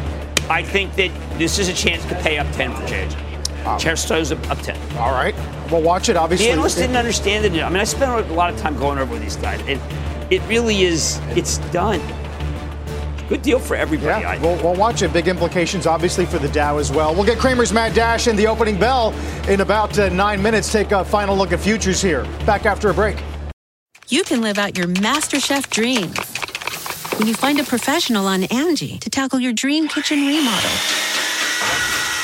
I 0.49 0.63
think 0.63 0.95
that 0.97 1.11
this 1.39 1.59
is 1.59 1.69
a 1.69 1.75
chance 1.75 2.05
to 2.07 2.15
pay 2.17 2.39
up 2.39 2.51
10 2.53 2.75
for 2.75 2.87
J&J. 2.87 3.17
Um, 3.65 3.79
Chair 3.79 3.93
up, 3.93 4.51
up 4.51 4.59
10. 4.59 4.97
All 4.97 5.13
right. 5.13 5.35
Well, 5.71 5.83
watch 5.83 6.09
it, 6.09 6.17
obviously. 6.17 6.47
The 6.47 6.53
analysts 6.53 6.77
didn't 6.77 6.97
understand 6.97 7.45
it. 7.45 7.63
I 7.63 7.69
mean, 7.69 7.79
I 7.79 7.85
spent 7.85 8.11
a 8.11 8.33
lot 8.33 8.53
of 8.53 8.59
time 8.59 8.77
going 8.77 8.99
over 8.99 9.13
with 9.13 9.23
these 9.23 9.37
guys. 9.37 9.61
It, 9.69 9.79
it 10.31 10.41
really 10.49 10.83
is, 10.83 11.21
it's 11.31 11.59
done. 11.73 12.01
Good 13.29 13.43
deal 13.43 13.61
for 13.61 13.77
everybody. 13.77 14.23
Yeah, 14.23 14.41
we'll, 14.43 14.57
we'll, 14.57 14.75
watch 14.75 15.03
it. 15.03 15.13
Big 15.13 15.29
implications, 15.29 15.87
obviously, 15.87 16.27
for 16.27 16.41
the 16.41 16.49
Dow 16.49 16.79
as 16.79 16.91
well. 16.91 17.15
We'll 17.15 17.25
get 17.25 17.39
Cramer's 17.39 17.73
Mad 17.73 17.95
Dash 17.95 18.27
and 18.27 18.37
the 18.37 18.49
opening 18.49 18.77
bell 18.77 19.15
in 19.49 19.61
about 19.61 19.97
uh, 20.01 20.09
nine 20.09 20.43
minutes. 20.43 20.73
Take 20.73 20.91
a 20.91 21.05
final 21.05 21.37
look 21.37 21.53
at 21.53 21.61
futures 21.61 22.03
here. 22.03 22.25
Back 22.45 22.67
after 22.67 22.91
a 22.91 22.95
break. 22.95 23.23
You 24.09 24.25
can 24.25 24.41
live 24.41 24.59
out 24.59 24.77
your 24.77 24.89
MasterChef 24.89 25.71
dreams 25.71 26.19
when 27.21 27.29
you 27.29 27.35
find 27.35 27.61
a 27.61 27.65
professional 27.65 28.27
on 28.27 28.43
Angie 28.45 28.99
to 28.99 29.09
tackle 29.09 29.39
your 29.39 29.53
dream 29.53 29.87
kitchen 29.87 30.27
remodel. 30.27 30.71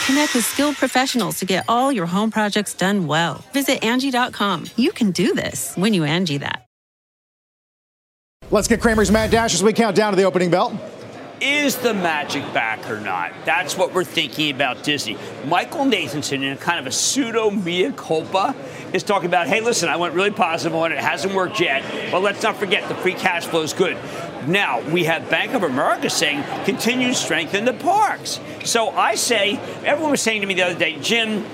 Connect 0.06 0.34
with 0.34 0.44
skilled 0.44 0.74
professionals 0.74 1.38
to 1.38 1.44
get 1.44 1.64
all 1.68 1.92
your 1.92 2.06
home 2.06 2.32
projects 2.32 2.74
done 2.74 3.06
well. 3.06 3.44
Visit 3.52 3.84
Angie.com. 3.84 4.64
You 4.74 4.90
can 4.90 5.12
do 5.12 5.34
this 5.34 5.76
when 5.76 5.94
you 5.94 6.02
Angie 6.02 6.38
that. 6.38 6.65
Let's 8.48 8.68
get 8.68 8.80
Cramer's 8.80 9.10
Mad 9.10 9.32
Dash 9.32 9.54
as 9.54 9.62
we 9.64 9.72
count 9.72 9.96
down 9.96 10.12
to 10.12 10.16
the 10.16 10.22
opening 10.22 10.50
bell. 10.50 10.78
Is 11.40 11.76
the 11.78 11.92
magic 11.92 12.44
back 12.54 12.88
or 12.88 13.00
not? 13.00 13.32
That's 13.44 13.76
what 13.76 13.92
we're 13.92 14.04
thinking 14.04 14.54
about 14.54 14.84
Disney. 14.84 15.18
Michael 15.46 15.84
Nathanson, 15.84 16.44
in 16.44 16.52
a 16.52 16.56
kind 16.56 16.78
of 16.78 16.86
a 16.86 16.92
pseudo 16.92 17.50
mea 17.50 17.90
culpa, 17.96 18.54
is 18.92 19.02
talking 19.02 19.26
about, 19.26 19.48
hey, 19.48 19.60
listen, 19.60 19.88
I 19.88 19.96
went 19.96 20.14
really 20.14 20.30
positive 20.30 20.76
on 20.76 20.92
it. 20.92 20.94
It 20.94 21.00
hasn't 21.00 21.34
worked 21.34 21.58
yet, 21.58 21.82
but 22.12 22.22
let's 22.22 22.40
not 22.40 22.56
forget 22.56 22.88
the 22.88 22.94
free 22.94 23.14
cash 23.14 23.46
flow 23.46 23.62
is 23.62 23.72
good. 23.72 23.98
Now, 24.46 24.80
we 24.90 25.04
have 25.04 25.28
Bank 25.28 25.52
of 25.52 25.64
America 25.64 26.08
saying 26.08 26.44
continued 26.64 27.16
strength 27.16 27.52
in 27.52 27.64
the 27.64 27.74
parks. 27.74 28.38
So 28.64 28.90
I 28.90 29.16
say, 29.16 29.56
everyone 29.84 30.12
was 30.12 30.22
saying 30.22 30.42
to 30.42 30.46
me 30.46 30.54
the 30.54 30.62
other 30.62 30.78
day, 30.78 30.98
Jim, 31.00 31.44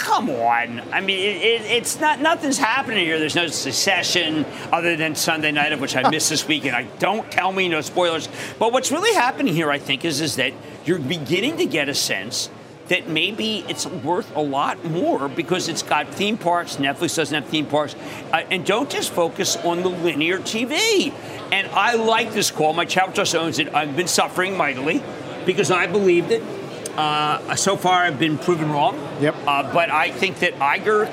come 0.00 0.30
on. 0.30 0.80
I 0.92 1.00
mean, 1.00 1.18
it, 1.18 1.36
it, 1.42 1.62
it's 1.70 2.00
not, 2.00 2.20
nothing's 2.20 2.56
happening 2.56 3.04
here. 3.04 3.18
There's 3.18 3.34
no 3.34 3.48
secession 3.48 4.46
other 4.72 4.96
than 4.96 5.14
Sunday 5.14 5.52
night, 5.52 5.72
of 5.72 5.80
which 5.80 5.94
I 5.94 6.08
missed 6.08 6.30
this 6.30 6.48
week, 6.48 6.64
and 6.64 6.74
I 6.74 6.84
don't 6.98 7.30
tell 7.30 7.52
me 7.52 7.68
no 7.68 7.82
spoilers. 7.82 8.28
But 8.58 8.72
what's 8.72 8.90
really 8.90 9.14
happening 9.14 9.54
here, 9.54 9.70
I 9.70 9.78
think, 9.78 10.06
is, 10.06 10.22
is 10.22 10.36
that 10.36 10.54
you're 10.86 10.98
beginning 10.98 11.58
to 11.58 11.66
get 11.66 11.90
a 11.90 11.94
sense 11.94 12.48
that 12.88 13.08
maybe 13.08 13.64
it's 13.68 13.86
worth 13.86 14.34
a 14.34 14.40
lot 14.40 14.82
more 14.86 15.28
because 15.28 15.68
it's 15.68 15.82
got 15.82 16.08
theme 16.14 16.38
parks. 16.38 16.76
Netflix 16.76 17.14
doesn't 17.16 17.42
have 17.42 17.50
theme 17.50 17.66
parks. 17.66 17.94
Uh, 18.32 18.42
and 18.50 18.64
don't 18.64 18.90
just 18.90 19.12
focus 19.12 19.56
on 19.58 19.82
the 19.82 19.90
linear 19.90 20.38
TV. 20.38 21.12
And 21.52 21.68
I 21.68 21.94
like 21.94 22.32
this 22.32 22.50
call. 22.50 22.72
My 22.72 22.86
chapter 22.86 23.16
trust 23.16 23.34
owns 23.34 23.58
it. 23.58 23.72
I've 23.74 23.94
been 23.94 24.08
suffering 24.08 24.56
mightily 24.56 25.02
because 25.44 25.70
I 25.70 25.86
believed 25.86 26.32
it. 26.32 26.42
Uh, 27.00 27.56
so 27.56 27.76
far, 27.76 28.02
I've 28.02 28.18
been 28.18 28.36
proven 28.36 28.70
wrong. 28.70 28.94
Yep. 29.20 29.34
Uh, 29.46 29.72
but 29.72 29.90
I 29.90 30.10
think 30.10 30.40
that 30.40 30.54
Iger 30.56 31.06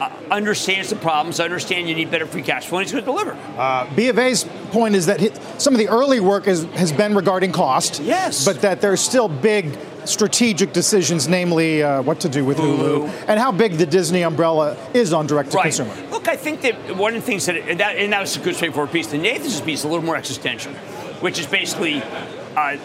uh, 0.00 0.10
understands 0.30 0.90
the 0.90 0.96
problems, 0.96 1.40
understand 1.40 1.88
you 1.88 1.94
need 1.96 2.10
better 2.12 2.26
free 2.26 2.42
cash 2.42 2.66
flow, 2.66 2.78
and 2.78 2.86
he's 2.86 2.92
going 2.92 3.04
to 3.04 3.10
deliver. 3.10 3.32
Uh, 3.58 3.92
B 3.96 4.08
of 4.08 4.18
A's 4.18 4.44
point 4.70 4.94
is 4.94 5.06
that 5.06 5.20
some 5.60 5.74
of 5.74 5.78
the 5.78 5.88
early 5.88 6.20
work 6.20 6.46
is, 6.46 6.64
has 6.74 6.92
been 6.92 7.14
regarding 7.14 7.50
cost. 7.50 8.00
Yes. 8.00 8.44
But 8.44 8.60
that 8.60 8.80
there's 8.80 9.00
still 9.00 9.28
big 9.28 9.76
strategic 10.04 10.72
decisions, 10.72 11.26
namely 11.26 11.82
uh, 11.82 12.02
what 12.02 12.20
to 12.20 12.28
do 12.28 12.44
with 12.44 12.58
Hulu. 12.58 13.08
Hulu. 13.08 13.24
and 13.26 13.40
how 13.40 13.50
big 13.50 13.72
the 13.72 13.86
Disney 13.86 14.22
umbrella 14.22 14.76
is 14.94 15.12
on 15.12 15.26
direct 15.26 15.50
to 15.50 15.58
consumer. 15.58 15.90
Right. 15.90 16.10
Look, 16.12 16.28
I 16.28 16.36
think 16.36 16.60
that 16.60 16.96
one 16.96 17.16
of 17.16 17.20
the 17.20 17.26
things 17.26 17.46
that, 17.46 17.56
and 17.56 17.80
that, 17.80 17.96
and 17.96 18.12
that 18.12 18.20
was 18.20 18.36
a 18.36 18.40
good 18.40 18.54
straightforward 18.54 18.92
piece. 18.92 19.08
The 19.08 19.18
Nathan's 19.18 19.60
piece 19.60 19.80
is 19.80 19.84
a 19.84 19.88
little 19.88 20.04
more 20.04 20.16
existential, 20.16 20.72
which 21.20 21.40
is 21.40 21.46
basically 21.46 22.00
uh, 22.56 22.76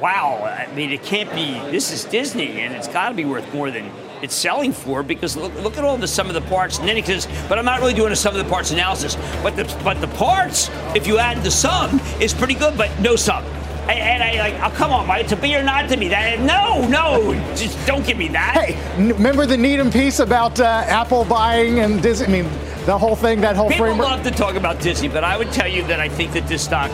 wow, 0.00 0.42
I 0.44 0.72
mean, 0.74 0.90
it 0.90 1.02
can't 1.02 1.32
be, 1.32 1.58
this 1.70 1.92
is 1.92 2.04
Disney, 2.04 2.60
and 2.60 2.74
it's 2.74 2.88
got 2.88 3.08
to 3.08 3.14
be 3.14 3.24
worth 3.24 3.52
more 3.54 3.70
than 3.70 3.90
it's 4.22 4.34
selling 4.34 4.72
for 4.72 5.02
because 5.02 5.36
look, 5.36 5.54
look 5.56 5.76
at 5.76 5.84
all 5.84 5.96
the 5.96 6.08
sum 6.08 6.28
of 6.28 6.34
the 6.34 6.40
parts. 6.42 6.78
And 6.78 6.88
then 6.88 6.96
he 6.96 7.02
says, 7.02 7.28
but 7.48 7.58
I'm 7.58 7.64
not 7.64 7.80
really 7.80 7.94
doing 7.94 8.12
a 8.12 8.16
sum 8.16 8.34
of 8.34 8.42
the 8.42 8.50
parts 8.50 8.70
analysis. 8.70 9.16
But 9.42 9.56
the, 9.56 9.64
but 9.84 10.00
the 10.00 10.08
parts, 10.08 10.70
if 10.94 11.06
you 11.06 11.18
add 11.18 11.42
the 11.42 11.50
sum, 11.50 12.00
is 12.20 12.32
pretty 12.32 12.54
good, 12.54 12.76
but 12.76 12.90
no 13.00 13.16
sum. 13.16 13.44
And, 13.88 14.20
I 14.20 14.38
like, 14.38 14.54
oh, 14.64 14.74
come 14.76 14.90
on, 14.90 15.06
Mike, 15.06 15.28
to 15.28 15.36
be 15.36 15.54
or 15.54 15.62
not 15.62 15.88
to 15.90 15.96
be. 15.96 16.08
That 16.08 16.40
no, 16.40 16.88
no, 16.88 17.34
just 17.54 17.86
don't 17.86 18.04
give 18.04 18.16
me 18.16 18.26
that. 18.28 18.56
Hey, 18.56 18.74
n- 19.00 19.10
remember 19.10 19.46
the 19.46 19.56
Needham 19.56 19.92
piece 19.92 20.18
about 20.18 20.58
uh, 20.58 20.64
Apple 20.64 21.24
buying 21.24 21.78
and 21.78 22.02
Disney? 22.02 22.26
I 22.26 22.42
mean, 22.42 22.50
the 22.84 22.98
whole 22.98 23.14
thing, 23.14 23.40
that 23.42 23.54
whole 23.54 23.70
framework. 23.70 23.90
People 23.92 24.10
love 24.10 24.24
to 24.24 24.32
talk 24.32 24.56
about 24.56 24.80
Disney, 24.80 25.06
but 25.06 25.22
I 25.22 25.36
would 25.36 25.52
tell 25.52 25.68
you 25.68 25.86
that 25.86 26.00
I 26.00 26.08
think 26.08 26.32
that 26.32 26.48
this 26.48 26.64
stock, 26.64 26.90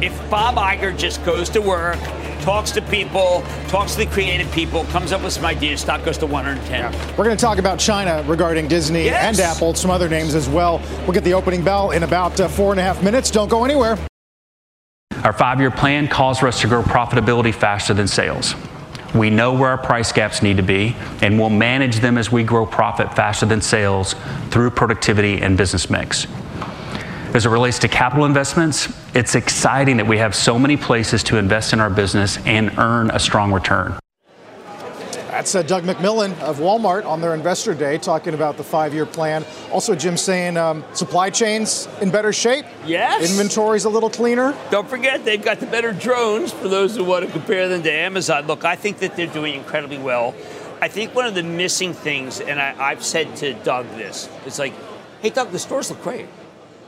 if 0.00 0.30
Bob 0.30 0.54
Iger 0.54 0.96
just 0.96 1.24
goes 1.24 1.48
to 1.50 1.60
work, 1.60 1.98
talks 2.46 2.70
to 2.70 2.80
people, 2.80 3.42
talks 3.66 3.96
to 3.96 3.98
the 3.98 4.06
creative 4.06 4.48
people, 4.52 4.84
comes 4.84 5.10
up 5.10 5.20
with 5.20 5.32
some 5.32 5.44
ideas. 5.44 5.80
Stock 5.80 6.04
goes 6.04 6.16
to 6.18 6.26
110. 6.26 6.80
Yeah. 6.80 7.16
We're 7.18 7.24
going 7.24 7.36
to 7.36 7.40
talk 7.40 7.58
about 7.58 7.80
China 7.80 8.22
regarding 8.28 8.68
Disney 8.68 9.06
yes. 9.06 9.36
and 9.36 9.40
Apple, 9.40 9.74
some 9.74 9.90
other 9.90 10.08
names 10.08 10.36
as 10.36 10.48
well. 10.48 10.80
We'll 11.00 11.12
get 11.12 11.24
the 11.24 11.34
opening 11.34 11.64
bell 11.64 11.90
in 11.90 12.04
about 12.04 12.38
uh, 12.38 12.46
four 12.46 12.70
and 12.70 12.78
a 12.78 12.84
half 12.84 13.02
minutes. 13.02 13.32
Don't 13.32 13.48
go 13.50 13.64
anywhere. 13.64 13.98
Our 15.24 15.32
five 15.32 15.58
year 15.58 15.72
plan 15.72 16.06
calls 16.06 16.38
for 16.38 16.46
us 16.46 16.60
to 16.60 16.68
grow 16.68 16.84
profitability 16.84 17.52
faster 17.52 17.94
than 17.94 18.06
sales. 18.06 18.54
We 19.12 19.28
know 19.28 19.52
where 19.52 19.70
our 19.70 19.78
price 19.78 20.12
gaps 20.12 20.40
need 20.40 20.58
to 20.58 20.62
be, 20.62 20.94
and 21.22 21.40
we'll 21.40 21.50
manage 21.50 21.96
them 21.96 22.16
as 22.16 22.30
we 22.30 22.44
grow 22.44 22.64
profit 22.64 23.12
faster 23.16 23.46
than 23.46 23.60
sales 23.60 24.14
through 24.50 24.70
productivity 24.70 25.42
and 25.42 25.58
business 25.58 25.90
mix. 25.90 26.28
As 27.36 27.44
it 27.44 27.50
relates 27.50 27.78
to 27.80 27.88
capital 27.88 28.24
investments, 28.24 28.90
it's 29.14 29.34
exciting 29.34 29.98
that 29.98 30.06
we 30.06 30.16
have 30.16 30.34
so 30.34 30.58
many 30.58 30.74
places 30.74 31.22
to 31.24 31.36
invest 31.36 31.74
in 31.74 31.80
our 31.80 31.90
business 31.90 32.38
and 32.46 32.72
earn 32.78 33.10
a 33.10 33.18
strong 33.18 33.52
return. 33.52 33.94
That's 35.28 35.54
uh, 35.54 35.60
Doug 35.60 35.84
McMillon 35.84 36.32
of 36.40 36.60
Walmart 36.60 37.04
on 37.04 37.20
their 37.20 37.34
investor 37.34 37.74
day 37.74 37.98
talking 37.98 38.32
about 38.32 38.56
the 38.56 38.64
five 38.64 38.94
year 38.94 39.04
plan. 39.04 39.44
Also, 39.70 39.94
Jim 39.94 40.16
saying 40.16 40.56
um, 40.56 40.82
supply 40.94 41.28
chains 41.28 41.88
in 42.00 42.10
better 42.10 42.32
shape. 42.32 42.64
Yes. 42.86 43.30
Inventory's 43.30 43.84
a 43.84 43.90
little 43.90 44.08
cleaner. 44.08 44.56
Don't 44.70 44.88
forget, 44.88 45.26
they've 45.26 45.44
got 45.44 45.60
the 45.60 45.66
better 45.66 45.92
drones 45.92 46.54
for 46.54 46.68
those 46.68 46.96
who 46.96 47.04
want 47.04 47.26
to 47.26 47.30
compare 47.30 47.68
them 47.68 47.82
to 47.82 47.92
Amazon. 47.92 48.46
Look, 48.46 48.64
I 48.64 48.76
think 48.76 49.00
that 49.00 49.14
they're 49.14 49.26
doing 49.26 49.52
incredibly 49.52 49.98
well. 49.98 50.34
I 50.80 50.88
think 50.88 51.14
one 51.14 51.26
of 51.26 51.34
the 51.34 51.42
missing 51.42 51.92
things, 51.92 52.40
and 52.40 52.58
I, 52.58 52.74
I've 52.78 53.04
said 53.04 53.36
to 53.36 53.52
Doug 53.62 53.86
this, 53.90 54.30
it's 54.46 54.58
like, 54.58 54.72
hey, 55.20 55.28
Doug, 55.28 55.50
the 55.50 55.58
stores 55.58 55.90
look 55.90 56.02
great. 56.02 56.28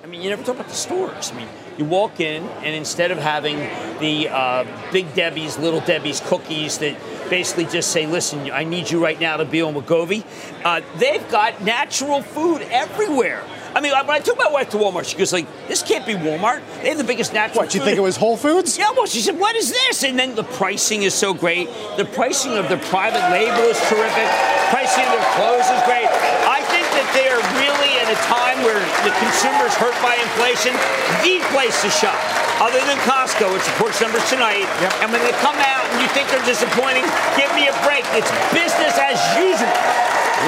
I 0.08 0.10
mean, 0.10 0.22
you 0.22 0.30
never 0.30 0.42
talk 0.42 0.54
about 0.54 0.68
the 0.68 0.74
stores. 0.74 1.32
I 1.32 1.36
mean, 1.36 1.48
you 1.76 1.84
walk 1.84 2.18
in, 2.18 2.42
and 2.42 2.74
instead 2.74 3.10
of 3.10 3.18
having 3.18 3.58
the 4.00 4.30
uh, 4.30 4.64
Big 4.90 5.12
Debbie's, 5.12 5.58
Little 5.58 5.80
Debbie's 5.80 6.20
cookies 6.20 6.78
that 6.78 6.96
basically 7.28 7.66
just 7.66 7.92
say, 7.92 8.06
listen, 8.06 8.50
I 8.50 8.64
need 8.64 8.90
you 8.90 9.04
right 9.04 9.20
now 9.20 9.36
to 9.36 9.44
be 9.44 9.60
on 9.60 9.74
Wegovy, 9.74 10.24
uh, 10.64 10.80
they've 10.96 11.28
got 11.28 11.62
natural 11.62 12.22
food 12.22 12.62
everywhere. 12.70 13.44
I 13.74 13.82
mean, 13.82 13.92
when 13.92 14.08
I 14.08 14.20
took 14.20 14.38
my 14.38 14.48
wife 14.48 14.70
to 14.70 14.78
Walmart, 14.78 15.04
she 15.04 15.16
goes 15.18 15.30
like, 15.30 15.46
"This 15.68 15.82
can't 15.82 16.06
be 16.06 16.14
Walmart. 16.14 16.62
They 16.80 16.88
have 16.88 16.96
the 16.96 17.04
biggest 17.04 17.34
natural." 17.34 17.64
What? 17.64 17.74
You 17.74 17.82
think 17.82 17.98
it 17.98 18.00
was 18.00 18.16
Whole 18.16 18.38
Foods? 18.38 18.78
Yeah. 18.78 18.90
Well, 18.92 19.04
she 19.04 19.20
said, 19.20 19.38
"What 19.38 19.54
is 19.56 19.70
this?" 19.70 20.04
And 20.04 20.18
then 20.18 20.34
the 20.34 20.42
pricing 20.42 21.02
is 21.02 21.12
so 21.12 21.34
great. 21.34 21.68
The 21.98 22.06
pricing 22.06 22.56
of 22.56 22.70
the 22.70 22.78
private 22.88 23.30
label 23.30 23.68
is 23.68 23.78
terrific. 23.86 24.26
Pricing 24.72 25.04
of 25.04 25.12
their 25.12 25.30
clothes 25.36 25.68
is 25.68 25.82
great. 25.84 26.08
I 26.08 26.57
that 26.98 27.06
they 27.14 27.30
are 27.30 27.38
really 27.62 27.94
at 28.02 28.10
a 28.10 28.18
time 28.26 28.58
where 28.66 28.82
the 29.06 29.14
consumer 29.22 29.70
is 29.70 29.76
hurt 29.78 29.94
by 30.02 30.18
inflation. 30.18 30.74
The 31.22 31.38
place 31.54 31.78
to 31.86 31.90
shop, 31.94 32.18
other 32.58 32.82
than 32.90 32.98
Costco, 33.06 33.46
which 33.54 33.62
reports 33.78 34.02
numbers 34.02 34.26
tonight. 34.26 34.66
Yep. 34.82 35.06
And 35.06 35.08
when 35.14 35.22
they 35.22 35.30
come 35.38 35.54
out 35.62 35.86
and 35.94 36.02
you 36.02 36.10
think 36.10 36.26
they're 36.26 36.42
disappointing, 36.42 37.06
give 37.38 37.46
me 37.54 37.70
a 37.70 37.74
break. 37.86 38.02
It's 38.18 38.26
business 38.50 38.98
as 38.98 39.14
usual. 39.38 39.70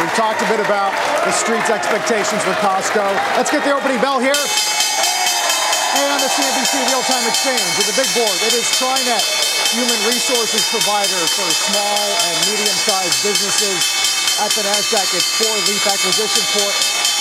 We've 0.02 0.16
talked 0.18 0.42
a 0.42 0.48
bit 0.50 0.58
about 0.58 0.90
the 1.22 1.30
street's 1.30 1.70
expectations 1.70 2.42
for 2.42 2.54
Costco. 2.58 3.06
Let's 3.38 3.54
get 3.54 3.62
the 3.62 3.70
opening 3.70 4.02
bell 4.02 4.18
here. 4.18 4.34
And 4.34 6.08
on 6.10 6.18
the 6.18 6.30
CNBC 6.34 6.82
Real-Time 6.90 7.26
Exchange 7.30 7.70
with 7.78 7.94
the 7.94 7.96
big 7.98 8.10
board, 8.18 8.38
it 8.42 8.54
is 8.58 8.66
TriNet, 8.74 9.22
human 9.70 10.00
resources 10.06 10.66
provider 10.70 11.22
for 11.30 11.46
small 11.46 12.02
and 12.26 12.36
medium-sized 12.50 13.22
businesses. 13.22 13.99
At 14.40 14.48
the 14.56 14.62
NASDAQ, 14.62 15.04
it's 15.20 15.36
Four 15.36 15.52
Leaf 15.68 15.84
Acquisition 15.84 16.40
Corp, 16.56 16.72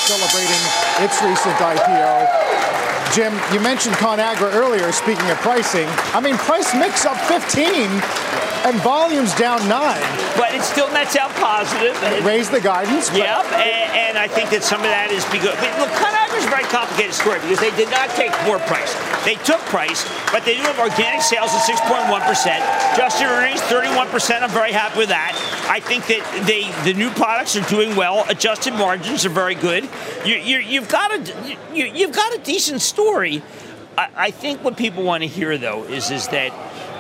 celebrating 0.08 0.64
its 1.04 1.22
recent 1.22 1.54
IPO. 1.60 3.12
Jim, 3.12 3.36
you 3.52 3.60
mentioned 3.60 3.96
ConAgra 3.96 4.54
earlier, 4.56 4.90
speaking 4.94 5.30
of 5.30 5.36
pricing. 5.40 5.90
I 6.16 6.22
mean, 6.22 6.38
price 6.38 6.74
mix 6.74 7.06
up 7.06 7.18
15 7.28 7.92
and 8.66 8.76
volumes 8.82 9.34
down 9.36 9.60
nine. 9.68 10.02
But 10.36 10.54
it 10.54 10.62
still 10.64 10.92
nets 10.92 11.16
out 11.16 11.32
positive. 11.36 11.96
Raise 12.26 12.50
the 12.50 12.60
guidance. 12.60 13.12
Yep, 13.12 13.46
and, 13.54 14.12
and, 14.12 14.18
I 14.18 14.28
think 14.28 14.50
that 14.50 14.64
some 14.64 14.82
of 14.82 14.92
that 14.92 15.12
is 15.12 15.24
because 15.32 15.56
look, 15.80 15.92
ConAgra 15.96 16.38
is 16.38 16.46
a 16.46 16.52
very 16.52 16.68
complicated 16.68 17.14
story 17.14 17.40
because 17.40 17.60
they 17.60 17.72
did 17.80 17.90
not 17.90 18.10
take 18.20 18.32
more 18.44 18.60
price. 18.68 18.92
They 19.24 19.36
took 19.48 19.60
price, 19.72 20.04
but 20.32 20.44
they 20.44 20.56
do 20.56 20.64
have 20.64 20.80
organic 20.80 21.22
sales 21.22 21.54
of 21.56 21.62
6.1 21.64 22.12
percent, 22.28 22.60
adjusted 22.94 23.28
earnings 23.28 23.62
31 23.72 24.08
percent. 24.10 24.44
I'm 24.44 24.52
very 24.52 24.72
happy 24.72 25.00
with 25.00 25.10
that. 25.10 25.36
I 25.70 25.80
think 25.80 26.08
that 26.08 26.24
they 26.46 26.68
the 26.84 26.98
new 26.98 27.10
products 27.12 27.56
are 27.56 27.68
doing 27.70 27.96
well. 27.96 28.26
Adjusted 28.28 28.74
margins 28.74 29.26
are 29.26 29.34
very 29.34 29.56
good. 29.56 29.88
You, 30.26 30.82
have 30.82 30.90
got 30.90 31.12
a 31.16 31.58
you, 31.74 31.86
you've 31.86 32.16
got 32.16 32.36
a 32.36 32.40
decent 32.40 32.82
story. 32.82 33.42
I, 33.98 34.10
I 34.16 34.32
think 34.32 34.64
what 34.64 34.78
people 34.78 35.04
want 35.04 35.24
to 35.24 35.28
hear 35.28 35.58
though 35.58 35.84
is 35.86 36.12
is 36.12 36.28
that 36.30 36.52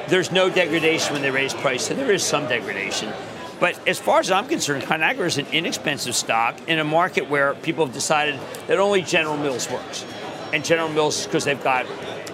there's 0.09 0.31
no 0.31 0.49
degradation 0.49 1.13
when 1.13 1.21
they 1.21 1.31
raise 1.31 1.53
price, 1.53 1.87
so 1.87 1.93
there 1.93 2.11
is 2.11 2.23
some 2.23 2.47
degradation. 2.47 3.11
But 3.59 3.87
as 3.87 3.99
far 3.99 4.19
as 4.19 4.31
I'm 4.31 4.47
concerned, 4.47 4.83
ConAgra 4.83 5.25
is 5.25 5.37
an 5.37 5.47
inexpensive 5.51 6.15
stock 6.15 6.55
in 6.67 6.79
a 6.79 6.83
market 6.83 7.29
where 7.29 7.53
people 7.55 7.85
have 7.85 7.93
decided 7.93 8.39
that 8.67 8.79
only 8.79 9.01
General 9.01 9.37
Mills 9.37 9.69
works. 9.69 10.05
And 10.53 10.63
General 10.63 10.89
Mills, 10.89 11.25
because 11.25 11.43
they've 11.43 11.61
got, 11.61 11.85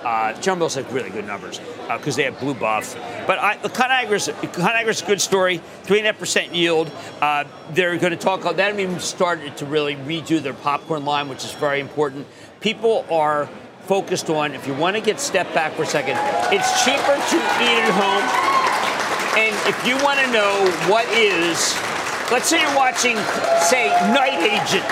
uh, 0.03 0.33
General 0.39 0.57
Mills 0.57 0.75
has 0.75 0.85
really 0.91 1.09
good 1.09 1.25
numbers 1.25 1.59
because 1.87 2.13
uh, 2.13 2.17
they 2.17 2.23
have 2.23 2.39
Blue 2.39 2.53
Buff. 2.53 2.95
But 3.25 3.39
I, 3.39 3.57
ConAgra's, 3.57 4.27
ConAgra's 4.27 5.01
a 5.01 5.05
good 5.05 5.19
story, 5.19 5.61
3.5% 5.83 6.53
yield. 6.53 6.91
Uh, 7.19 7.45
they're 7.71 7.97
going 7.97 8.11
to 8.11 8.17
talk, 8.17 8.43
haven't 8.43 8.79
even 8.79 8.99
started 8.99 9.57
to 9.57 9.65
really 9.65 9.95
redo 9.95 10.41
their 10.41 10.53
popcorn 10.53 11.05
line, 11.05 11.27
which 11.27 11.43
is 11.43 11.51
very 11.53 11.79
important. 11.79 12.27
People 12.61 13.05
are 13.09 13.49
focused 13.85 14.29
on 14.29 14.53
if 14.53 14.67
you 14.67 14.73
want 14.73 14.95
to 14.95 15.01
get 15.01 15.19
step 15.19 15.51
back 15.53 15.73
for 15.73 15.83
a 15.83 15.85
second, 15.85 16.17
it's 16.51 16.83
cheaper 16.83 17.15
to 17.15 17.37
eat 17.61 17.81
at 17.81 17.93
home. 17.93 18.25
And 19.37 19.55
if 19.67 19.87
you 19.87 19.95
want 20.03 20.19
to 20.19 20.31
know 20.31 20.71
what 20.91 21.05
is, 21.09 21.75
let's 22.31 22.47
say 22.47 22.61
you're 22.61 22.75
watching, 22.75 23.17
say, 23.61 23.89
Night 24.13 24.39
Agent. 24.39 24.85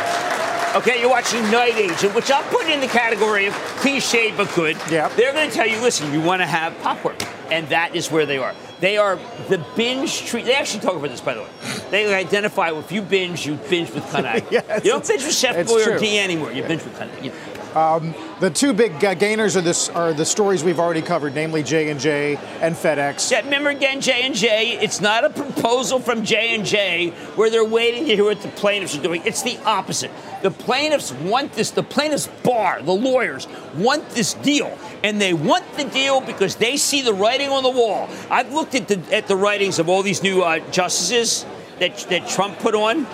Okay, 0.75 0.99
you're 0.99 1.09
watching 1.09 1.41
Night 1.51 1.75
Agent, 1.75 2.15
which 2.15 2.31
I'll 2.31 2.43
put 2.49 2.67
in 2.67 2.79
the 2.79 2.87
category 2.87 3.45
of 3.45 3.53
cliched 3.53 4.35
but 4.35 4.53
good. 4.55 4.75
Yeah. 4.89 5.07
They're 5.09 5.31
going 5.31 5.49
to 5.49 5.55
tell 5.55 5.67
you, 5.67 5.79
listen, 5.81 6.11
you 6.11 6.19
want 6.19 6.41
to 6.41 6.47
have 6.47 6.77
popcorn. 6.81 7.15
And 7.51 7.69
that 7.69 7.95
is 7.95 8.09
where 8.09 8.25
they 8.25 8.39
are. 8.39 8.55
They 8.79 8.97
are 8.97 9.17
the 9.49 9.63
binge 9.75 10.25
treat. 10.25 10.45
They 10.45 10.55
actually 10.55 10.81
talk 10.81 10.95
about 10.95 11.09
this, 11.09 11.21
by 11.21 11.35
the 11.35 11.41
way. 11.41 11.49
They 11.91 12.13
identify 12.13 12.71
if 12.71 12.91
you 12.91 13.03
binge, 13.03 13.45
you 13.45 13.55
binge 13.69 13.91
with 13.91 14.09
Connect. 14.09 14.51
Yes, 14.51 14.83
you 14.83 14.91
don't 14.91 15.07
binge 15.07 15.23
with 15.23 15.35
Chef 15.35 15.55
it's 15.55 15.71
Boy 15.71 15.81
or 15.81 15.83
true. 15.83 15.99
D 15.99 16.17
anymore. 16.17 16.51
You 16.51 16.63
binge 16.63 16.83
with 16.83 16.97
Connect. 16.97 17.23
You 17.23 17.29
know. 17.29 17.37
The 17.73 18.51
two 18.53 18.73
big 18.73 19.03
uh, 19.03 19.13
gainers 19.13 19.55
are, 19.55 19.61
this, 19.61 19.89
are 19.89 20.13
the 20.13 20.25
stories 20.25 20.63
we've 20.63 20.79
already 20.79 21.01
covered, 21.01 21.33
namely 21.33 21.63
J 21.63 21.89
and 21.89 21.99
J 21.99 22.37
and 22.61 22.75
FedEx. 22.75 23.31
Yeah, 23.31 23.41
remember 23.41 23.69
again, 23.69 24.01
J 24.01 24.23
and 24.23 24.35
J. 24.35 24.77
It's 24.81 25.01
not 25.01 25.23
a 25.23 25.29
proposal 25.29 25.99
from 25.99 26.23
J 26.23 26.55
and 26.55 26.65
J 26.65 27.09
where 27.35 27.49
they're 27.49 27.65
waiting 27.65 28.05
to 28.07 28.15
hear 28.15 28.25
what 28.25 28.41
the 28.41 28.49
plaintiffs 28.49 28.97
are 28.97 29.01
doing. 29.01 29.21
It's 29.25 29.43
the 29.43 29.57
opposite. 29.63 30.11
The 30.41 30.51
plaintiffs 30.51 31.11
want 31.13 31.53
this. 31.53 31.71
The 31.71 31.83
plaintiffs 31.83 32.27
bar, 32.43 32.81
the 32.81 32.91
lawyers 32.91 33.47
want 33.75 34.09
this 34.09 34.33
deal, 34.35 34.77
and 35.03 35.19
they 35.19 35.33
want 35.33 35.65
the 35.77 35.85
deal 35.85 36.21
because 36.21 36.55
they 36.57 36.77
see 36.77 37.01
the 37.01 37.13
writing 37.13 37.49
on 37.49 37.63
the 37.63 37.71
wall. 37.71 38.09
I've 38.29 38.51
looked 38.53 38.75
at 38.75 38.87
the 38.87 38.99
at 39.15 39.27
the 39.27 39.35
writings 39.35 39.79
of 39.79 39.89
all 39.89 40.03
these 40.03 40.21
new 40.21 40.41
uh, 40.41 40.59
justices 40.71 41.45
that 41.79 41.97
that 42.09 42.27
Trump 42.27 42.59
put 42.59 42.75
on. 42.75 43.07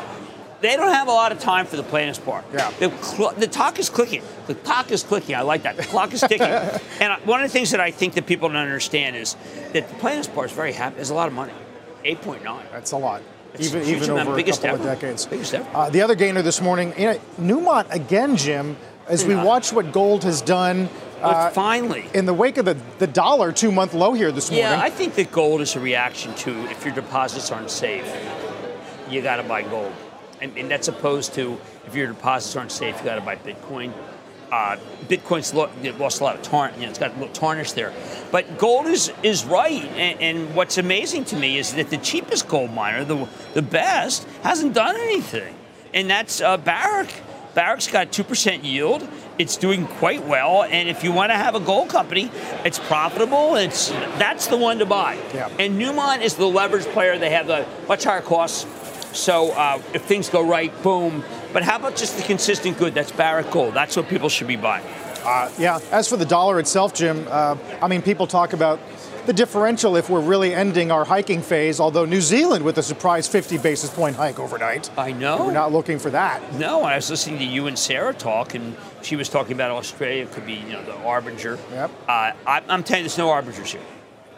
They 0.62 0.76
don't 0.76 0.91
have 0.91 1.08
a 1.08 1.12
lot 1.12 1.32
of 1.32 1.39
time 1.39 1.65
for 1.65 1.78
the 1.78 1.84
plaintiffs 1.84 2.19
bar. 2.19 2.43
Yeah. 2.54 2.69
The, 2.80 2.91
cl- 3.02 3.32
the 3.32 3.48
talk 3.48 3.80
is 3.80 3.89
clicking. 3.89 4.22
The 4.48 4.56
clock 4.56 4.91
is 4.91 5.04
clicking. 5.04 5.36
I 5.36 5.41
like 5.41 5.63
that. 5.63 5.78
The 5.78 5.84
clock 5.84 6.13
is 6.13 6.22
ticking. 6.22 6.41
and 7.00 7.13
I- 7.13 7.19
one 7.24 7.41
of 7.41 7.50
the 7.50 7.54
things 7.54 7.72
that 7.72 7.80
I 7.80 7.91
think 7.91 8.15
that 8.15 8.26
people 8.26 8.50
don't 8.50 8.58
understand 8.58 9.15
is 9.15 9.36
that 9.74 9.88
the 9.88 9.95
plaintiffs 9.95 10.28
bar 10.28 10.45
is 10.45 10.52
very 10.52 10.74
happy. 10.74 10.95
There's 10.98 11.12
a 11.12 11.15
lot 11.15 11.28
of 11.28 11.34
money. 11.34 11.54
8.9. 12.04 12.72
That's 12.72 12.91
a 12.91 12.98
lot. 12.98 13.22
It's 13.54 13.67
even 13.74 13.84
even 13.88 14.10
amount. 14.12 14.28
over 14.28 14.34
a 14.34 14.36
Biggest 14.38 14.62
couple 14.62 14.78
of 14.78 14.84
decades. 14.84 15.26
Biggest 15.26 15.54
ever. 15.54 15.67
Uh, 15.74 15.89
the 15.89 16.02
other 16.02 16.15
gainer 16.15 16.41
this 16.41 16.62
morning, 16.62 16.93
you 16.98 17.06
know, 17.06 17.19
Newmont 17.39 17.91
again, 17.91 18.38
Jim. 18.38 18.78
As 19.08 19.26
we 19.26 19.34
watch 19.36 19.74
what 19.74 19.91
gold 19.91 20.24
has 20.24 20.39
done 20.39 20.88
But 21.19 21.36
uh, 21.36 21.50
finally. 21.50 22.06
in 22.13 22.26
the 22.28 22.34
wake 22.34 22.58
of 22.58 22.65
the, 22.65 22.78
the 23.00 23.08
dollar 23.08 23.52
two 23.52 23.72
month 23.72 23.95
low 23.95 24.13
here 24.13 24.32
this 24.32 24.52
morning. 24.52 24.65
Yeah, 24.69 24.80
I 24.80 24.91
think 24.91 25.15
that 25.15 25.32
gold 25.32 25.62
is 25.62 25.76
a 25.76 25.80
reaction 25.80 26.36
to 26.36 26.52
if 26.69 26.86
your 26.86 26.93
deposits 26.93 27.50
aren't 27.52 27.72
safe, 27.72 28.06
you 29.10 29.24
got 29.24 29.38
to 29.38 29.43
buy 29.43 29.63
gold. 29.63 29.91
And, 30.41 30.58
and 30.58 30.71
that's 30.71 30.88
opposed 30.88 31.34
to 31.36 31.60
if 31.86 31.95
your 31.95 32.08
deposits 32.08 32.56
aren't 32.56 32.71
safe, 32.71 32.97
you 32.97 33.04
got 33.04 33.15
to 33.15 33.21
buy 33.21 33.36
Bitcoin. 33.36 33.91
Uh, 34.52 34.78
Bitcoin's 35.08 35.54
lo- 35.54 35.69
lost 35.99 36.21
a 36.21 36.23
lot 36.23 36.36
of 36.36 36.41
tarn, 36.41 36.73
you 36.75 36.82
know, 36.82 36.89
it's 36.89 36.97
got 36.97 37.12
a 37.12 37.19
little 37.19 37.34
tarnish 37.34 37.73
there. 37.73 37.93
But 38.32 38.58
gold 38.58 38.88
is 38.88 39.12
is 39.21 39.45
right, 39.45 39.84
and, 39.84 40.19
and 40.19 40.56
what's 40.56 40.80
amazing 40.80 41.25
to 41.25 41.36
me 41.36 41.60
is 41.60 41.75
that 41.75 41.91
the 41.91 41.97
cheapest 41.97 42.47
gold 42.47 42.71
miner, 42.71 43.04
the 43.04 43.28
the 43.54 43.62
best, 43.62 44.28
hasn't 44.41 44.73
done 44.73 44.95
anything, 44.95 45.54
and 45.93 46.10
that's 46.10 46.41
uh, 46.41 46.58
Barrick. 46.58 47.13
Barrick's 47.54 47.88
got 47.88 48.12
two 48.12 48.23
percent 48.23 48.63
yield. 48.63 49.08
It's 49.38 49.56
doing 49.56 49.86
quite 49.86 50.25
well, 50.25 50.63
and 50.63 50.89
if 50.89 51.04
you 51.04 51.12
want 51.12 51.32
to 51.32 51.38
have 51.38 51.54
a 51.54 51.60
gold 51.60 51.89
company, 51.89 52.32
it's 52.65 52.80
profitable. 52.80 53.56
It's 53.56 53.89
that's 54.17 54.47
the 54.47 54.58
one 54.58 54.80
to 54.80 54.86
buy. 54.88 55.19
Yeah. 55.32 55.49
And 55.60 55.80
Newmont 55.80 56.23
is 56.23 56.36
the 56.36 56.47
leverage 56.47 56.86
player. 56.86 57.19
They 57.19 57.30
have 57.30 57.45
the 57.45 57.67
much 57.88 58.04
higher 58.04 58.21
costs. 58.21 58.65
So 59.13 59.52
uh, 59.52 59.82
if 59.93 60.04
things 60.04 60.30
go 60.30 60.48
right, 60.48 60.72
boom. 60.84 61.24
But 61.52 61.63
how 61.63 61.78
about 61.78 61.95
just 61.95 62.17
the 62.17 62.24
consistent 62.24 62.78
good? 62.78 62.93
That's 62.93 63.12
Barrick 63.12 63.50
Gold. 63.52 63.74
That's 63.74 63.95
what 63.95 64.08
people 64.08 64.30
should 64.30 64.48
be 64.48 64.56
buying. 64.56 64.86
Uh, 65.24 65.52
yeah. 65.58 65.80
As 65.91 66.08
for 66.08 66.17
the 66.17 66.26
dollar 66.26 66.60
itself, 66.60 66.93
Jim, 66.93 67.26
uh, 67.30 67.58
I 67.82 67.88
mean, 67.88 68.02
people 68.02 68.28
talk 68.28 68.54
about 68.54 68.80
the 69.26 69.34
differential 69.34 69.95
if 69.95 70.10
we're 70.10 70.22
really 70.22 70.56
ending 70.56 70.91
our 70.91 71.04
hiking 71.04 71.41
phase. 71.41 71.80
Although 71.80 72.06
New 72.06 72.22
Zealand 72.22 72.63
with 72.63 72.78
a 72.78 72.84
surprise 72.84 73.28
50 73.28 73.58
basis 73.60 73.89
point 73.89 74.15
hike 74.15 74.39
overnight. 74.39 74.89
I 74.98 75.12
know. 75.12 75.45
We're 75.45 75.52
not 75.52 75.72
looking 75.72 76.00
for 76.00 76.10
that. 76.12 76.41
No, 76.56 76.84
I 76.84 76.95
was 76.95 77.10
listening 77.10 77.39
to 77.39 77.45
you 77.45 77.67
and 77.67 77.78
Sarah 77.78 78.13
talk, 78.13 78.56
and 78.56 78.76
she 79.02 79.15
was 79.15 79.30
talking 79.30 79.54
about 79.54 79.72
Australia 79.72 80.26
could 80.28 80.45
be, 80.45 80.54
you 80.54 80.74
know, 80.74 80.84
the 80.84 80.93
arbinger. 80.93 81.60
Yep. 81.72 81.91
Uh, 82.08 82.12
I, 82.12 82.62
I'm 82.69 82.84
telling 82.84 83.04
you, 83.04 83.10
there's 83.10 83.17
no 83.17 83.28
arbingers 83.28 83.67
here. 83.67 83.82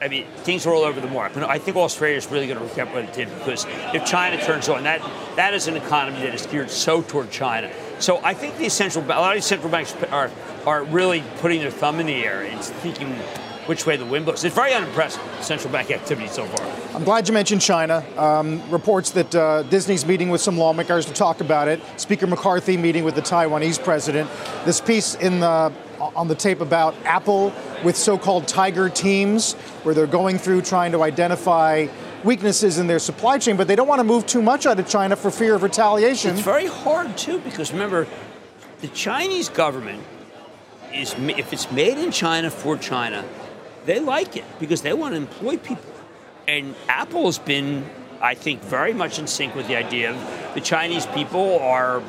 I 0.02 0.08
mean, 0.08 0.26
things 0.38 0.66
are 0.66 0.74
all 0.74 0.82
over 0.82 1.00
the 1.00 1.08
mark. 1.08 1.36
But 1.36 1.44
I 1.44 1.60
think 1.60 1.78
Australia 1.78 2.18
is 2.18 2.26
really 2.26 2.48
going 2.48 2.58
to 2.58 2.66
regret 2.66 2.92
what 2.92 3.04
it 3.04 3.14
did 3.14 3.30
because 3.38 3.68
if 3.94 4.04
China 4.04 4.44
turns 4.44 4.68
on, 4.68 4.84
that 4.84 5.00
that 5.36 5.54
is 5.54 5.68
an 5.68 5.78
economy 5.78 6.22
that 6.24 6.34
is 6.34 6.48
geared 6.48 6.72
so 6.72 7.04
toward 7.04 7.30
China. 7.30 7.72
So 8.00 8.20
I 8.24 8.34
think 8.34 8.58
these 8.58 8.74
central, 8.74 9.06
a 9.06 9.08
lot 9.08 9.32
of 9.32 9.36
these 9.36 9.46
central 9.46 9.72
banks 9.72 9.94
are 10.12 10.32
are 10.66 10.84
really 10.86 11.24
putting 11.38 11.60
their 11.60 11.70
thumb 11.70 12.00
in 12.00 12.08
the 12.08 12.26
air 12.26 12.42
and 12.42 12.60
thinking 12.64 13.14
which 13.68 13.86
way 13.86 13.96
the 13.96 14.06
wind 14.06 14.26
blows. 14.26 14.44
It's 14.44 14.56
very 14.56 14.74
unimpressive, 14.74 15.22
central 15.42 15.72
bank 15.72 15.92
activity 15.92 16.28
so 16.28 16.46
far. 16.46 16.96
I'm 16.96 17.04
glad 17.04 17.28
you 17.28 17.34
mentioned 17.34 17.62
China. 17.62 18.04
Um, 18.18 18.68
reports 18.72 19.12
that 19.12 19.36
uh, 19.36 19.64
Disney's 19.64 20.06
meeting 20.06 20.30
with 20.30 20.42
some 20.42 20.58
lawmakers 20.58 21.06
to 21.06 21.14
talk 21.14 21.42
about 21.42 21.68
it. 21.68 21.80
Speaker 21.98 22.26
McCarthy 22.26 22.76
meeting 22.76 23.04
with 23.04 23.14
the 23.14 23.22
Taiwanese 23.22 23.84
president. 23.84 24.30
This 24.66 24.82
piece 24.82 25.14
in 25.16 25.42
the 25.42 25.72
on 26.16 26.28
the 26.28 26.36
tape 26.36 26.62
about 26.62 26.96
Apple 27.06 27.54
with 27.84 27.96
so-called 27.96 28.48
tiger 28.48 28.90
teams, 28.90 29.54
where 29.84 29.94
they're 29.94 30.08
going 30.08 30.38
through 30.38 30.62
trying 30.62 30.92
to 30.92 31.04
identify 31.04 31.88
weaknesses 32.24 32.78
in 32.78 32.88
their 32.88 33.00
supply 33.00 33.38
chain, 33.38 33.58
but 33.58 33.68
they 33.68 33.76
don't 33.76 33.88
want 33.88 34.00
to 34.00 34.04
move 34.04 34.26
too 34.26 34.42
much 34.42 34.66
out 34.66 34.80
of 34.80 34.88
China 34.88 35.16
for 35.16 35.32
fear 35.32 35.56
of 35.56 35.64
retaliation. 35.64 36.32
It's 36.32 36.42
very 36.42 36.68
hard 36.68 37.18
too 37.18 37.40
because 37.40 37.72
remember, 37.72 38.08
the 38.82 38.88
Chinese 38.90 39.50
government 39.50 40.04
is, 40.94 41.14
if 41.18 41.54
it's 41.54 41.72
made 41.72 41.98
in 41.98 42.12
China 42.12 42.50
for 42.50 42.78
China, 42.78 43.24
they 43.86 44.00
like 44.00 44.38
it 44.38 44.46
because 44.60 44.82
they 44.82 44.94
want 44.94 45.14
to 45.14 45.18
employ 45.18 45.58
people. 45.58 45.84
And 46.48 46.76
Apple 46.88 47.26
has 47.26 47.40
been, 47.40 47.90
I 48.22 48.36
think, 48.36 48.62
very 48.62 48.94
much 48.94 49.18
in 49.20 49.28
sync 49.28 49.56
with 49.56 49.68
the 49.68 49.76
idea 49.76 50.12
of 50.12 50.54
the 50.54 50.62
Chinese 50.62 51.06
people 51.08 51.60
are. 51.60 52.04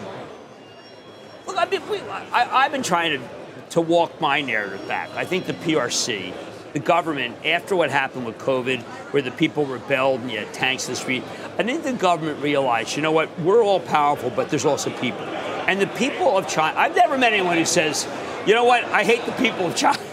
Look, 1.46 1.56
I 1.56 1.64
mean, 1.66 1.80
we, 1.88 2.00
I, 2.00 2.64
I've 2.64 2.72
been 2.72 2.82
trying 2.82 3.18
to 3.18 3.28
to 3.72 3.80
walk 3.80 4.20
my 4.20 4.42
narrative 4.42 4.86
back. 4.86 5.08
I 5.14 5.24
think 5.24 5.46
the 5.46 5.54
PRC, 5.54 6.34
the 6.74 6.78
government, 6.78 7.44
after 7.44 7.74
what 7.74 7.90
happened 7.90 8.26
with 8.26 8.36
COVID, 8.36 8.82
where 9.12 9.22
the 9.22 9.30
people 9.30 9.64
rebelled 9.64 10.20
and 10.20 10.30
you 10.30 10.38
had 10.38 10.52
tanks 10.52 10.86
in 10.88 10.92
the 10.92 11.00
street, 11.00 11.24
I 11.58 11.62
think 11.62 11.82
the 11.82 11.94
government 11.94 12.42
realized, 12.42 12.96
you 12.96 13.02
know 13.02 13.12
what, 13.12 13.40
we're 13.40 13.62
all 13.62 13.80
powerful, 13.80 14.28
but 14.28 14.50
there's 14.50 14.66
also 14.66 14.90
people. 14.98 15.22
And 15.66 15.80
the 15.80 15.86
people 15.86 16.36
of 16.36 16.46
China, 16.48 16.78
I've 16.78 16.94
never 16.94 17.16
met 17.16 17.32
anyone 17.32 17.56
who 17.56 17.64
says, 17.64 18.06
you 18.46 18.54
know 18.54 18.64
what, 18.64 18.84
I 18.84 19.04
hate 19.04 19.24
the 19.26 19.32
people 19.32 19.66
of 19.66 19.76
China. 19.76 19.98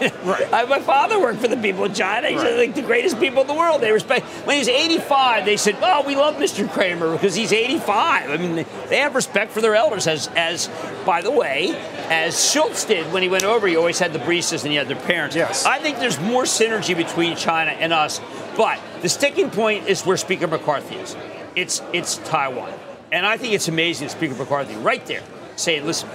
I, 0.52 0.64
my 0.64 0.80
father 0.80 1.18
worked 1.20 1.40
for 1.40 1.48
the 1.48 1.56
people 1.56 1.84
of 1.84 1.94
China. 1.94 2.28
He's 2.28 2.42
like 2.42 2.74
the 2.74 2.82
greatest 2.82 3.18
people 3.18 3.42
in 3.42 3.46
the 3.46 3.54
world. 3.54 3.80
They 3.80 3.92
respect. 3.92 4.24
When 4.46 4.54
he 4.56 4.60
was 4.60 4.68
85, 4.68 5.44
they 5.44 5.56
said, 5.56 5.76
oh, 5.82 6.04
we 6.06 6.16
love 6.16 6.36
Mr. 6.36 6.70
Cramer 6.70 7.12
because 7.12 7.34
he's 7.34 7.52
85. 7.52 8.30
I 8.30 8.36
mean, 8.36 8.56
they- 8.56 8.66
they 8.90 8.98
have 8.98 9.14
respect 9.14 9.52
for 9.52 9.60
their 9.60 9.76
elders, 9.76 10.06
as, 10.08 10.28
as 10.34 10.68
by 11.06 11.22
the 11.22 11.30
way, 11.30 11.74
as 12.08 12.50
Schultz 12.50 12.84
did 12.84 13.12
when 13.12 13.22
he 13.22 13.28
went 13.28 13.44
over, 13.44 13.68
he 13.68 13.76
always 13.76 13.98
had 14.00 14.12
the 14.12 14.18
Breeses 14.18 14.62
and 14.62 14.70
he 14.72 14.76
had 14.76 14.88
their 14.88 14.96
parents. 14.96 15.36
Yes. 15.36 15.64
I 15.64 15.78
think 15.78 15.98
there's 15.98 16.18
more 16.20 16.42
synergy 16.42 16.96
between 16.96 17.36
China 17.36 17.70
and 17.70 17.92
us, 17.92 18.20
but 18.56 18.80
the 19.02 19.08
sticking 19.08 19.48
point 19.48 19.86
is 19.88 20.04
where 20.04 20.16
Speaker 20.16 20.48
McCarthy 20.48 20.96
is. 20.96 21.16
It's 21.56 21.82
it's 21.92 22.16
Taiwan, 22.18 22.72
and 23.12 23.24
I 23.26 23.36
think 23.36 23.54
it's 23.54 23.68
amazing 23.68 24.08
that 24.08 24.12
Speaker 24.16 24.34
McCarthy 24.34 24.74
right 24.76 25.04
there 25.06 25.22
saying, 25.56 25.84
"Listen, 25.86 26.08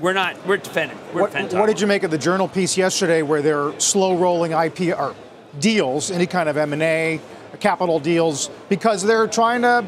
we're 0.00 0.12
not 0.12 0.46
we're 0.46 0.56
defending. 0.56 0.98
We're 1.12 1.22
What, 1.22 1.32
defending." 1.32 1.58
what 1.58 1.66
did 1.66 1.80
you 1.80 1.86
make 1.86 2.02
of 2.02 2.10
the 2.10 2.18
journal 2.18 2.48
piece 2.48 2.76
yesterday 2.76 3.22
where 3.22 3.42
they're 3.42 3.78
slow 3.80 4.16
rolling 4.16 4.52
IP 4.52 4.96
or 4.98 5.14
deals, 5.58 6.10
any 6.10 6.26
kind 6.26 6.48
of 6.48 6.56
M&A, 6.56 7.20
capital 7.60 8.00
deals, 8.00 8.50
because 8.68 9.02
they're 9.02 9.28
trying 9.28 9.62
to 9.62 9.84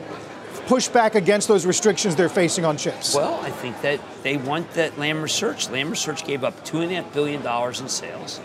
push 0.66 0.88
back 0.88 1.14
against 1.14 1.48
those 1.48 1.66
restrictions 1.66 2.16
they're 2.16 2.28
facing 2.28 2.64
on 2.64 2.76
chips? 2.76 3.14
Well, 3.14 3.38
I 3.42 3.50
think 3.50 3.80
that 3.82 4.00
they 4.22 4.36
want 4.36 4.70
that 4.72 4.98
Lam 4.98 5.22
Research. 5.22 5.70
Lam 5.70 5.90
Research 5.90 6.24
gave 6.24 6.44
up 6.44 6.64
two 6.64 6.80
and 6.80 6.90
a 6.90 6.96
half 6.96 7.12
billion 7.12 7.42
dollars 7.42 7.80
in 7.80 7.88
sales, 7.88 8.40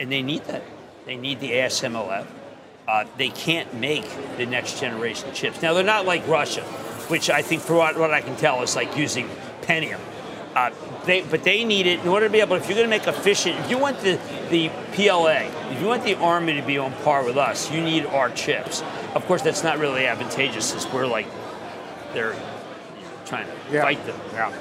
and 0.00 0.10
they 0.10 0.22
need 0.22 0.44
that. 0.44 0.62
They 1.06 1.16
need 1.16 1.40
the 1.40 1.50
ASMLF. 1.50 2.26
Uh, 2.86 3.04
they 3.16 3.30
can't 3.30 3.72
make 3.74 4.04
the 4.36 4.44
next 4.44 4.78
generation 4.78 5.32
chips. 5.32 5.62
Now 5.62 5.72
they're 5.72 5.84
not 5.84 6.04
like 6.04 6.26
Russia, 6.28 6.62
which 7.08 7.30
I 7.30 7.40
think, 7.40 7.62
for 7.62 7.74
what, 7.74 7.98
what 7.98 8.10
I 8.10 8.20
can 8.20 8.36
tell, 8.36 8.62
is 8.62 8.76
like 8.76 8.96
using 8.96 9.28
Pentium. 9.62 10.00
Uh, 10.54 10.70
they, 11.06 11.22
but 11.22 11.44
they 11.44 11.64
need 11.64 11.86
it 11.86 12.00
in 12.00 12.08
order 12.08 12.26
to 12.26 12.32
be 12.32 12.40
able. 12.40 12.56
If 12.56 12.68
you're 12.68 12.76
going 12.76 12.90
to 12.90 12.96
make 12.98 13.06
efficient, 13.06 13.58
if 13.60 13.70
you 13.70 13.78
want 13.78 13.98
the 14.00 14.18
the 14.50 14.68
PLA, 14.94 15.48
if 15.72 15.80
you 15.80 15.86
want 15.86 16.04
the 16.04 16.14
army 16.16 16.54
to 16.54 16.62
be 16.62 16.78
on 16.78 16.92
par 17.04 17.24
with 17.24 17.36
us, 17.36 17.70
you 17.70 17.80
need 17.80 18.06
our 18.06 18.30
chips. 18.30 18.82
Of 19.14 19.24
course, 19.26 19.42
that's 19.42 19.62
not 19.62 19.78
really 19.78 20.06
advantageous, 20.06 20.66
since 20.66 20.90
we're 20.92 21.06
like 21.06 21.26
they're 22.12 22.34
trying 23.26 23.46
to 23.46 23.52
Yeah. 23.72 23.82
fight 23.82 24.06
them. 24.06 24.20
Yeah. 24.32 24.52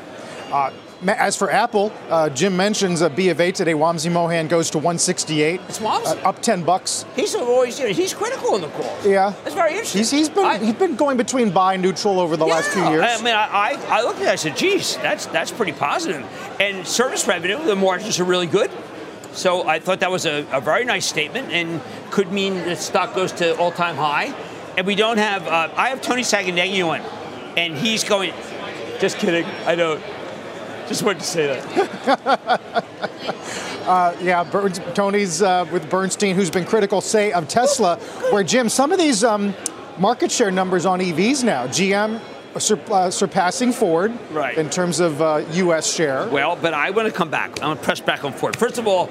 Uh, 0.51 0.71
as 1.09 1.35
for 1.35 1.51
Apple, 1.51 1.91
uh, 2.09 2.29
Jim 2.29 2.55
mentions 2.55 3.01
a 3.01 3.09
B 3.09 3.29
of 3.29 3.39
A 3.39 3.51
today. 3.51 3.73
Wamsi 3.73 4.11
Mohan 4.11 4.47
goes 4.47 4.69
to 4.71 4.77
168. 4.77 5.61
It's 5.67 5.79
Wamsi. 5.79 6.23
Uh, 6.23 6.29
up 6.29 6.41
10 6.41 6.63
bucks. 6.63 7.05
He's 7.15 7.35
always 7.35 7.79
you 7.79 7.87
know, 7.87 7.93
he's 7.93 8.13
critical 8.13 8.55
in 8.55 8.61
the 8.61 8.69
call. 8.69 8.97
Yeah, 9.05 9.33
that's 9.43 9.55
very 9.55 9.71
interesting. 9.71 9.99
He's, 9.99 10.11
he's 10.11 10.29
been 10.29 10.45
I, 10.45 10.57
he's 10.57 10.75
been 10.75 10.95
going 10.95 11.17
between 11.17 11.51
buy 11.51 11.73
and 11.73 11.83
neutral 11.83 12.19
over 12.19 12.37
the 12.37 12.45
yeah, 12.45 12.53
last 12.53 12.69
few 12.69 12.83
years. 12.89 13.03
I 13.05 13.17
mean, 13.17 13.35
I, 13.35 13.77
I 13.89 14.03
looked 14.03 14.19
at 14.19 14.27
it. 14.27 14.29
I 14.29 14.35
said, 14.35 14.57
"Geez, 14.57 14.97
that's 14.97 15.25
that's 15.27 15.51
pretty 15.51 15.73
positive." 15.73 16.25
And 16.59 16.85
service 16.87 17.27
revenue, 17.27 17.63
the 17.63 17.75
margins 17.75 18.19
are 18.19 18.23
really 18.23 18.47
good. 18.47 18.71
So 19.33 19.67
I 19.67 19.79
thought 19.79 19.99
that 20.01 20.11
was 20.11 20.25
a, 20.25 20.45
a 20.51 20.61
very 20.61 20.85
nice 20.85 21.05
statement, 21.05 21.51
and 21.51 21.81
could 22.11 22.31
mean 22.31 22.53
the 22.65 22.75
stock 22.75 23.15
goes 23.15 23.31
to 23.33 23.57
all-time 23.57 23.95
high. 23.95 24.33
And 24.77 24.87
we 24.87 24.95
don't 24.95 25.17
have. 25.17 25.47
Uh, 25.47 25.69
I 25.75 25.89
have 25.89 26.01
Tony 26.01 26.23
on, 26.23 27.01
and 27.57 27.75
he's 27.75 28.03
going. 28.03 28.33
Just 28.99 29.17
kidding. 29.17 29.45
I 29.65 29.75
don't. 29.75 30.01
Just 30.87 31.03
wanted 31.03 31.19
to 31.19 31.25
say 31.25 31.47
that. 31.47 32.83
uh, 33.87 34.15
yeah, 34.21 34.43
Burns, 34.43 34.79
Tony's 34.93 35.41
uh, 35.41 35.65
with 35.71 35.89
Bernstein, 35.89 36.35
who's 36.35 36.49
been 36.49 36.65
critical, 36.65 37.01
say, 37.01 37.31
of 37.31 37.47
Tesla, 37.47 37.97
where, 38.31 38.43
Jim, 38.43 38.69
some 38.69 38.91
of 38.91 38.99
these 38.99 39.23
um, 39.23 39.53
market 39.97 40.31
share 40.31 40.51
numbers 40.51 40.85
on 40.85 40.99
EVs 40.99 41.43
now, 41.43 41.67
GM 41.67 42.19
sur- 42.59 42.79
uh, 42.91 43.09
surpassing 43.09 43.71
Ford 43.71 44.11
right. 44.31 44.57
in 44.57 44.69
terms 44.69 44.99
of 44.99 45.19
U.S. 45.55 45.87
Uh, 45.87 45.95
share. 45.95 46.27
Well, 46.27 46.55
but 46.55 46.73
I 46.73 46.91
want 46.91 47.07
to 47.07 47.13
come 47.13 47.29
back. 47.29 47.61
I 47.61 47.67
want 47.67 47.79
to 47.79 47.85
press 47.85 47.99
back 47.99 48.23
on 48.23 48.33
Ford. 48.33 48.55
First 48.55 48.77
of 48.77 48.87
all, 48.87 49.09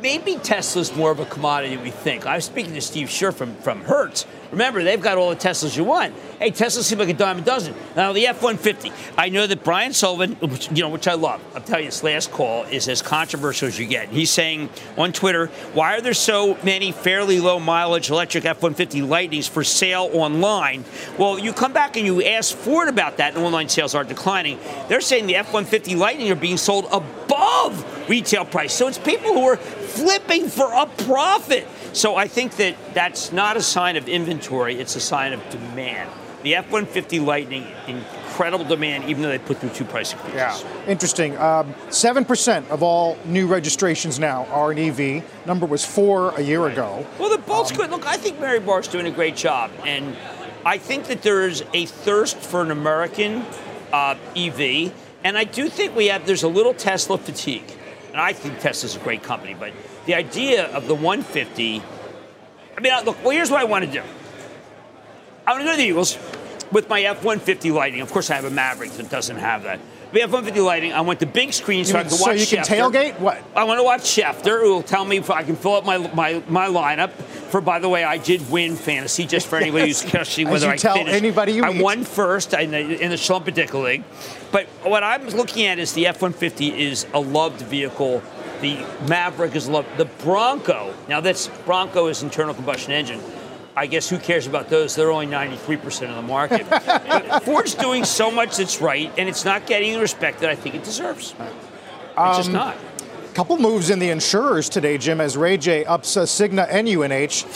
maybe 0.00 0.36
Tesla's 0.36 0.94
more 0.94 1.10
of 1.10 1.20
a 1.20 1.26
commodity 1.26 1.76
than 1.76 1.84
we 1.84 1.90
think. 1.90 2.26
I 2.26 2.36
was 2.36 2.44
speaking 2.44 2.74
to 2.74 2.80
Steve 2.80 3.08
Scherr 3.08 3.34
from, 3.34 3.54
from 3.56 3.82
Hertz. 3.82 4.26
Remember, 4.50 4.82
they've 4.82 5.00
got 5.00 5.16
all 5.16 5.30
the 5.30 5.36
Teslas 5.36 5.76
you 5.76 5.84
want. 5.84 6.14
Hey, 6.38 6.50
Tesla 6.50 6.82
seems 6.82 6.98
like 6.98 7.08
a 7.08 7.14
dime 7.14 7.38
a 7.38 7.42
dozen. 7.42 7.74
Now, 7.94 8.12
the 8.12 8.26
F-150, 8.28 8.92
I 9.16 9.28
know 9.28 9.46
that 9.46 9.62
Brian 9.62 9.92
Sullivan, 9.92 10.32
which, 10.36 10.68
you 10.70 10.82
know, 10.82 10.88
which 10.88 11.06
I 11.06 11.14
love, 11.14 11.40
I'm 11.54 11.62
telling 11.62 11.84
you, 11.84 11.90
this 11.90 12.02
last 12.02 12.32
call 12.32 12.64
is 12.64 12.88
as 12.88 13.02
controversial 13.02 13.68
as 13.68 13.78
you 13.78 13.86
get. 13.86 14.08
He's 14.08 14.30
saying 14.30 14.70
on 14.96 15.12
Twitter, 15.12 15.46
why 15.74 15.96
are 15.96 16.00
there 16.00 16.14
so 16.14 16.58
many 16.64 16.92
fairly 16.92 17.40
low 17.40 17.60
mileage 17.60 18.10
electric 18.10 18.44
F-150 18.44 19.06
Lightnings 19.06 19.46
for 19.46 19.62
sale 19.62 20.10
online? 20.12 20.84
Well, 21.18 21.38
you 21.38 21.52
come 21.52 21.72
back 21.72 21.96
and 21.96 22.06
you 22.06 22.22
ask 22.24 22.56
Ford 22.56 22.88
about 22.88 23.18
that, 23.18 23.34
and 23.34 23.44
online 23.44 23.68
sales 23.68 23.94
are 23.94 24.04
declining. 24.04 24.58
They're 24.88 25.00
saying 25.00 25.26
the 25.26 25.36
F-150 25.36 25.96
Lightning 25.96 26.30
are 26.32 26.36
being 26.36 26.56
sold 26.56 26.86
above 26.86 28.08
retail 28.08 28.44
price. 28.44 28.74
So 28.74 28.88
it's 28.88 28.98
people 28.98 29.32
who 29.32 29.46
are 29.46 29.56
flipping 29.56 30.48
for 30.48 30.72
a 30.72 30.86
profit. 31.04 31.66
So 31.92 32.16
I 32.16 32.28
think 32.28 32.56
that 32.56 32.76
that's 32.94 33.32
not 33.32 33.56
a 33.56 33.62
sign 33.62 33.96
of 33.96 34.08
inventory, 34.08 34.76
it's 34.76 34.96
a 34.96 35.00
sign 35.00 35.32
of 35.32 35.48
demand. 35.50 36.10
The 36.42 36.56
F 36.56 36.70
150 36.70 37.20
Lightning, 37.20 37.66
incredible 37.86 38.64
demand, 38.64 39.04
even 39.04 39.22
though 39.22 39.28
they 39.28 39.38
put 39.38 39.58
through 39.58 39.70
two 39.70 39.84
price 39.84 40.12
increases. 40.12 40.34
Yeah, 40.36 40.86
interesting. 40.86 41.36
Um, 41.36 41.74
7% 41.88 42.68
of 42.70 42.82
all 42.82 43.18
new 43.26 43.46
registrations 43.46 44.18
now 44.18 44.46
are 44.46 44.70
an 44.70 44.78
EV. 44.78 45.22
Number 45.46 45.66
was 45.66 45.84
4 45.84 46.36
a 46.38 46.40
year 46.40 46.62
right. 46.62 46.72
ago. 46.72 47.06
Well, 47.18 47.28
the 47.28 47.42
Bolt's 47.42 47.72
um, 47.72 47.76
good. 47.76 47.90
Look, 47.90 48.06
I 48.06 48.16
think 48.16 48.40
Mary 48.40 48.58
Barra's 48.60 48.88
doing 48.88 49.06
a 49.06 49.10
great 49.10 49.36
job. 49.36 49.70
And 49.84 50.16
I 50.64 50.78
think 50.78 51.08
that 51.08 51.20
there 51.20 51.46
is 51.46 51.62
a 51.74 51.84
thirst 51.84 52.38
for 52.38 52.62
an 52.62 52.70
American 52.70 53.44
uh, 53.92 54.16
EV. 54.34 54.94
And 55.22 55.36
I 55.36 55.44
do 55.44 55.68
think 55.68 55.94
we 55.94 56.06
have, 56.06 56.26
there's 56.26 56.42
a 56.42 56.48
little 56.48 56.72
Tesla 56.72 57.18
fatigue. 57.18 57.64
And 58.12 58.20
I 58.20 58.32
think 58.32 58.58
Tesla's 58.60 58.96
a 58.96 58.98
great 59.00 59.22
company, 59.22 59.54
but 59.58 59.72
the 60.06 60.14
idea 60.14 60.66
of 60.74 60.88
the 60.88 60.94
150. 60.94 61.82
I 62.76 62.80
mean, 62.80 62.92
look. 63.04 63.22
Well, 63.22 63.30
here's 63.30 63.50
what 63.50 63.60
I 63.60 63.64
want 63.64 63.84
to 63.84 63.90
do. 63.90 64.02
I 65.46 65.52
want 65.52 65.62
to 65.62 65.64
go 65.66 65.70
to 65.72 65.76
the 65.76 65.84
Eagles 65.84 66.18
with 66.72 66.88
my 66.88 67.02
F-150 67.02 67.72
Lightning. 67.72 68.00
Of 68.00 68.12
course, 68.12 68.30
I 68.30 68.36
have 68.36 68.44
a 68.44 68.50
Maverick 68.50 68.92
that 68.92 69.10
doesn't 69.10 69.36
have 69.36 69.64
that. 69.64 69.80
We 70.12 70.20
have 70.20 70.32
150 70.32 70.60
Lightning. 70.60 70.92
I 70.92 71.02
want 71.02 71.20
the 71.20 71.26
big 71.26 71.52
screen 71.52 71.84
so 71.84 71.92
you 71.92 71.98
I 71.98 72.02
can 72.02 72.10
so 72.10 72.22
watch. 72.22 72.38
So 72.38 72.56
you 72.56 72.64
can 72.64 72.64
Schefter. 72.64 72.90
tailgate. 72.90 73.20
What? 73.20 73.42
I 73.54 73.64
want 73.64 73.78
to 73.78 73.84
watch 73.84 74.02
Schefter, 74.02 74.60
who 74.60 74.74
will 74.74 74.82
tell 74.82 75.04
me 75.04 75.18
if 75.18 75.30
I 75.30 75.44
can 75.44 75.54
fill 75.54 75.74
up 75.74 75.84
my 75.84 75.98
my, 75.98 76.42
my 76.48 76.66
lineup. 76.66 77.12
For 77.12 77.60
by 77.60 77.78
the 77.78 77.88
way, 77.88 78.02
I 78.02 78.18
did 78.18 78.50
win 78.50 78.74
fantasy. 78.74 79.26
Just 79.26 79.46
for 79.46 79.56
anybody 79.56 79.86
who's 79.86 80.02
questioning 80.10 80.50
whether 80.50 80.68
I 80.68 80.76
tell 80.76 80.96
finished. 80.96 81.14
anybody 81.14 81.52
you 81.52 81.64
I 81.64 81.72
eat. 81.72 81.82
won 81.82 82.04
first 82.04 82.54
in 82.54 82.72
the, 82.72 82.78
in 83.00 83.10
the 83.10 83.80
League. 83.80 84.04
But 84.52 84.66
what 84.82 85.04
I'm 85.04 85.26
looking 85.28 85.66
at 85.66 85.78
is 85.78 85.92
the 85.92 86.06
F-150 86.08 86.76
is 86.76 87.06
a 87.14 87.20
loved 87.20 87.60
vehicle 87.62 88.22
the 88.60 88.84
Maverick 89.08 89.56
is 89.56 89.68
loved. 89.68 89.88
The 89.96 90.04
Bronco, 90.04 90.94
now 91.08 91.20
that's 91.20 91.48
Bronco 91.64 92.06
is 92.06 92.22
internal 92.22 92.54
combustion 92.54 92.92
engine. 92.92 93.20
I 93.76 93.86
guess 93.86 94.08
who 94.08 94.18
cares 94.18 94.46
about 94.46 94.68
those? 94.68 94.94
They're 94.94 95.10
only 95.10 95.26
93% 95.26 96.10
of 96.10 96.16
the 96.16 96.22
market. 96.22 96.68
but 96.68 97.42
Ford's 97.44 97.74
doing 97.74 98.04
so 98.04 98.30
much 98.30 98.56
that's 98.56 98.80
right, 98.80 99.10
and 99.16 99.28
it's 99.28 99.44
not 99.44 99.66
getting 99.66 99.94
the 99.94 100.00
respect 100.00 100.40
that 100.40 100.50
I 100.50 100.56
think 100.56 100.74
it 100.74 100.82
deserves. 100.82 101.34
It's 101.38 102.18
um, 102.18 102.36
just 102.36 102.50
not. 102.50 102.76
Couple 103.32 103.56
moves 103.56 103.90
in 103.90 104.00
the 104.00 104.10
insurers 104.10 104.68
today, 104.68 104.98
Jim, 104.98 105.20
as 105.20 105.36
Ray 105.36 105.56
J 105.56 105.84
ups 105.84 106.16
uh, 106.16 106.24
Cigna 106.24 106.66
and 106.68 106.88
UNH. 106.88 107.46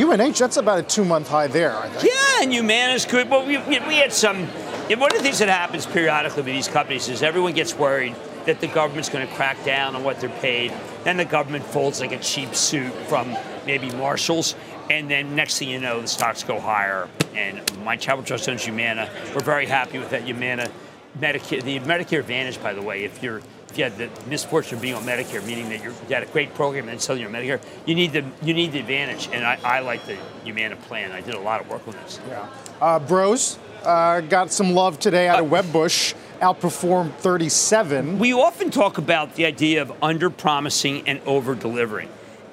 UNH, 0.00 0.38
that's 0.38 0.56
about 0.56 0.78
a 0.78 0.82
two 0.82 1.04
month 1.04 1.28
high 1.28 1.48
there, 1.48 1.76
I 1.76 1.88
think. 1.88 2.04
Yeah, 2.04 2.42
and 2.42 2.52
Humana 2.52 2.92
is 2.92 3.04
good. 3.04 3.28
But 3.28 3.44
we, 3.46 3.58
we 3.58 3.96
had 3.96 4.12
some. 4.12 4.48
One 4.96 5.12
of 5.12 5.18
the 5.18 5.22
things 5.22 5.38
that 5.40 5.50
happens 5.50 5.84
periodically 5.84 6.42
with 6.42 6.46
these 6.54 6.66
companies 6.66 7.10
is 7.10 7.22
everyone 7.22 7.52
gets 7.52 7.74
worried 7.74 8.16
that 8.46 8.60
the 8.60 8.66
government's 8.68 9.10
going 9.10 9.28
to 9.28 9.34
crack 9.34 9.62
down 9.62 9.94
on 9.94 10.02
what 10.02 10.18
they're 10.18 10.30
paid. 10.40 10.72
Then 11.04 11.18
the 11.18 11.26
government 11.26 11.64
folds 11.64 12.00
like 12.00 12.12
a 12.12 12.18
cheap 12.18 12.54
suit 12.54 12.92
from 13.06 13.36
maybe 13.66 13.90
Marshalls. 13.90 14.56
And 14.90 15.10
then 15.10 15.36
next 15.36 15.58
thing 15.58 15.68
you 15.68 15.78
know, 15.78 16.00
the 16.00 16.08
stocks 16.08 16.42
go 16.42 16.58
higher. 16.58 17.06
And 17.36 17.60
my 17.84 17.96
Charitable 17.96 18.26
Trust 18.26 18.48
owns 18.48 18.64
Humana. 18.64 19.10
We're 19.34 19.42
very 19.42 19.66
happy 19.66 19.98
with 19.98 20.08
that 20.10 20.22
Humana 20.22 20.70
Medicare. 21.18 21.62
The 21.62 21.80
Medicare 21.80 22.20
Advantage, 22.20 22.62
by 22.62 22.72
the 22.72 22.82
way, 22.82 23.04
if 23.04 23.22
you're 23.22 23.40
if 23.70 23.76
you 23.76 23.84
had 23.84 23.98
the 23.98 24.08
misfortune 24.28 24.76
of 24.76 24.82
being 24.82 24.94
on 24.94 25.02
Medicare, 25.04 25.44
meaning 25.46 25.68
that 25.68 25.84
you 25.84 25.92
had 26.08 26.22
a 26.22 26.26
great 26.26 26.54
program 26.54 26.88
and 26.88 27.00
suddenly 27.00 27.22
you're 27.22 27.36
on 27.36 27.60
Medicare, 27.60 27.62
you 27.86 27.94
need 27.94 28.12
the 28.12 28.24
you 28.42 28.54
need 28.54 28.72
the 28.72 28.80
advantage. 28.80 29.28
And 29.32 29.44
I, 29.44 29.58
I 29.62 29.80
like 29.80 30.06
the 30.06 30.16
Humana 30.44 30.76
plan. 30.76 31.12
I 31.12 31.20
did 31.20 31.34
a 31.34 31.40
lot 31.40 31.60
of 31.60 31.68
work 31.68 31.86
on 31.86 31.94
this. 31.94 32.20
Yeah. 32.28 32.48
Uh, 32.80 32.98
bros, 32.98 33.58
uh, 33.84 34.20
got 34.22 34.52
some 34.52 34.72
love 34.72 34.98
today 34.98 35.28
out 35.28 35.40
of 35.40 35.52
uh, 35.52 35.62
Wedbush 35.62 36.14
outperformed 36.40 37.14
37. 37.14 38.18
We 38.18 38.32
often 38.32 38.70
talk 38.70 38.98
about 38.98 39.34
the 39.34 39.44
idea 39.44 39.82
of 39.82 39.92
under 40.02 40.30
promising 40.30 41.06
and 41.08 41.20
over 41.26 41.54
delivering. 41.54 42.08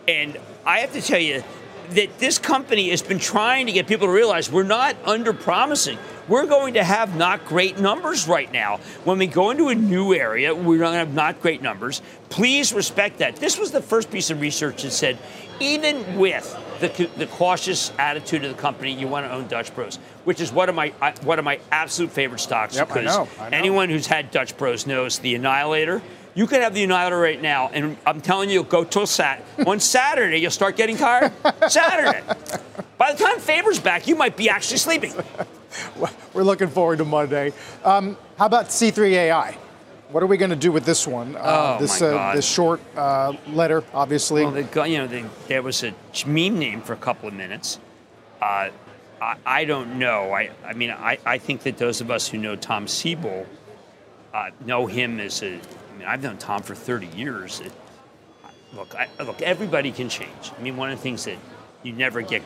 And 0.08 0.38
I 0.66 0.80
have 0.80 0.94
to 0.94 1.02
tell 1.02 1.20
you 1.20 1.44
that 1.92 2.18
this 2.20 2.40
company 2.40 2.90
has 2.90 3.04
been 3.04 3.20
trying 3.20 3.68
to 3.68 3.72
get 3.72 3.88
people 3.88 4.08
to 4.08 4.14
realize 4.14 4.52
we're 4.52 4.64
not 4.64 4.96
under 5.06 5.34
promising. 5.34 6.00
We're 6.28 6.46
going 6.48 6.74
to 6.76 6.84
have 6.84 7.16
not 7.16 7.46
great 7.46 7.80
numbers 7.80 8.28
right 8.28 8.52
now. 8.52 8.78
When 9.04 9.18
we 9.18 9.28
go 9.28 9.52
into 9.52 9.70
a 9.70 9.76
new 9.76 10.14
area, 10.14 10.56
we're 10.56 10.80
going 10.80 10.94
to 10.94 11.00
have 11.00 11.14
not 11.14 11.42
great 11.42 11.62
numbers. 11.62 12.02
Please 12.30 12.74
respect 12.74 13.20
that. 13.20 13.36
This 13.36 13.60
was 13.60 13.72
the 13.72 13.82
first 13.82 14.12
piece 14.12 14.30
of 14.30 14.42
research 14.42 14.84
that 14.84 14.92
said, 14.92 15.18
even 15.60 16.18
with 16.18 16.58
the, 16.80 17.10
the 17.18 17.28
cautious 17.28 17.92
attitude 18.00 18.44
of 18.44 18.56
the 18.56 18.62
company, 18.62 18.92
you 18.92 19.08
want 19.08 19.26
to 19.26 19.32
own 19.32 19.48
Dutch 19.48 19.74
Bros, 19.74 19.98
which 20.24 20.42
is 20.42 20.52
one 20.52 20.68
of 20.68 20.76
my 20.76 20.92
uh, 21.02 21.14
one 21.24 21.40
of 21.40 21.46
my 21.46 21.60
absolute 21.72 22.12
favorite 22.12 22.40
stocks. 22.40 22.76
Yep, 22.76 22.88
because 22.88 23.16
I 23.16 23.24
know, 23.24 23.30
I 23.40 23.50
know. 23.50 23.58
anyone 23.58 23.90
who's 23.90 24.08
had 24.08 24.32
Dutch 24.32 24.58
Bros 24.58 24.86
knows 24.86 25.20
the 25.20 25.36
Annihilator. 25.36 26.02
You 26.36 26.48
can 26.48 26.62
have 26.62 26.74
the 26.74 26.82
United 26.82 27.16
right 27.16 27.42
now, 27.42 27.70
and 27.70 27.98
I'm 28.06 28.20
telling 28.20 28.50
you, 28.50 28.64
go 28.64 28.84
till 28.84 29.08
Sat. 29.08 29.42
On 29.66 29.80
Saturday, 29.80 30.38
you'll 30.38 30.52
start 30.52 30.76
getting 30.76 30.98
tired. 30.98 31.32
Saturday. 31.70 32.22
By 32.98 33.14
the 33.14 33.24
time 33.24 33.40
Faber's 33.40 33.80
back, 33.80 34.06
you 34.06 34.16
might 34.16 34.36
be 34.36 34.50
actually 34.50 34.78
sleeping. 34.78 35.14
We're 36.34 36.44
looking 36.44 36.68
forward 36.68 36.98
to 36.98 37.06
Monday. 37.06 37.54
Um, 37.86 38.18
how 38.38 38.48
about 38.48 38.66
C3 38.66 39.12
AI? 39.12 39.58
What 40.10 40.24
are 40.24 40.28
we 40.28 40.36
going 40.36 40.50
to 40.50 40.58
do 40.58 40.74
with 40.74 40.86
this 40.86 41.08
one? 41.08 41.36
Uh, 41.36 41.78
oh, 41.78 41.82
this, 41.82 42.02
my 42.02 42.08
uh, 42.08 42.12
God. 42.12 42.38
this 42.38 42.46
short 42.46 42.82
uh, 42.96 43.34
letter, 43.48 43.84
obviously. 43.94 44.44
Well, 44.44 44.52
the, 44.52 44.90
you 44.90 44.98
know, 44.98 45.08
the, 45.08 45.26
there 45.48 45.62
was 45.62 45.84
a 45.84 45.94
meme 46.26 46.60
name 46.60 46.82
for 46.82 46.94
a 46.94 46.98
couple 46.98 47.28
of 47.28 47.34
minutes. 47.34 47.80
Uh, 48.42 48.70
I, 49.22 49.36
I, 49.46 49.66
don't 49.66 49.98
know. 49.98 50.32
I, 50.32 50.52
I 50.66 50.74
mean, 50.74 50.92
I, 50.92 51.18
I, 51.26 51.38
think 51.38 51.64
that 51.64 51.78
those 51.78 52.02
of 52.02 52.12
us 52.12 52.28
who 52.28 52.38
know 52.38 52.56
Tom 52.56 52.88
Siebel 52.88 53.46
uh, 54.34 54.52
know 54.66 54.86
him 54.86 55.20
as 55.20 55.42
a. 55.42 55.60
I've 56.06 56.24
known 56.24 56.38
Tom 56.38 56.62
for 56.62 56.76
30 56.76 57.08
years. 57.08 57.62
It, 57.62 57.72
look, 58.76 58.96
I, 58.96 59.08
look, 59.24 59.42
everybody 59.42 59.92
can 59.92 60.10
change. 60.10 60.52
I 60.58 60.62
mean, 60.62 60.78
one 60.78 60.92
of 60.92 60.98
the 60.98 61.04
things 61.04 61.26
that 61.26 61.38
you 61.84 61.94
never 61.94 62.22
get 62.22 62.44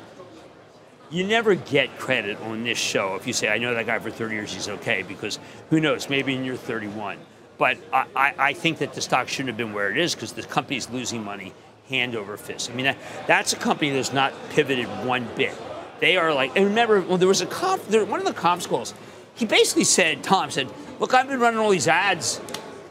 you 1.11 1.25
never 1.25 1.55
get 1.55 1.97
credit 1.97 2.39
on 2.41 2.63
this 2.63 2.77
show 2.77 3.15
if 3.15 3.25
you 3.25 3.33
say, 3.33 3.49
I 3.49 3.57
know 3.57 3.73
that 3.73 3.87
guy 3.87 3.97
for 3.97 4.11
30 4.11 4.35
years, 4.35 4.53
he's 4.53 4.69
okay, 4.69 5.01
because 5.01 5.39
who 5.71 5.79
knows, 5.79 6.07
maybe 6.07 6.35
in 6.35 6.43
your 6.43 6.55
31. 6.55 7.17
But 7.57 7.77
I, 7.91 8.05
I, 8.15 8.33
I 8.37 8.53
think 8.53 8.77
that 8.77 8.93
the 8.93 9.01
stock 9.01 9.27
shouldn't 9.27 9.49
have 9.49 9.57
been 9.57 9.73
where 9.73 9.89
it 9.89 9.97
is 9.97 10.13
because 10.13 10.33
the 10.33 10.43
company's 10.43 10.89
losing 10.89 11.23
money 11.23 11.53
hand 11.89 12.15
over 12.15 12.37
fist. 12.37 12.69
I 12.69 12.75
mean, 12.75 12.85
that, 12.85 12.97
that's 13.25 13.53
a 13.53 13.55
company 13.55 13.89
that's 13.89 14.13
not 14.13 14.33
pivoted 14.51 14.85
one 15.05 15.27
bit. 15.35 15.53
They 15.99 16.15
are 16.15 16.33
like, 16.33 16.55
and 16.55 16.65
remember, 16.65 17.01
when 17.01 17.19
there 17.19 17.27
was 17.27 17.41
a 17.41 17.47
conf, 17.47 17.87
there, 17.87 18.05
one 18.05 18.19
of 18.19 18.25
the 18.25 18.33
comps 18.33 18.67
calls, 18.67 18.93
he 19.35 19.45
basically 19.45 19.83
said, 19.83 20.23
Tom 20.23 20.51
said, 20.51 20.69
look, 20.99 21.13
I've 21.13 21.27
been 21.27 21.39
running 21.39 21.59
all 21.59 21.71
these 21.71 21.87
ads. 21.87 22.39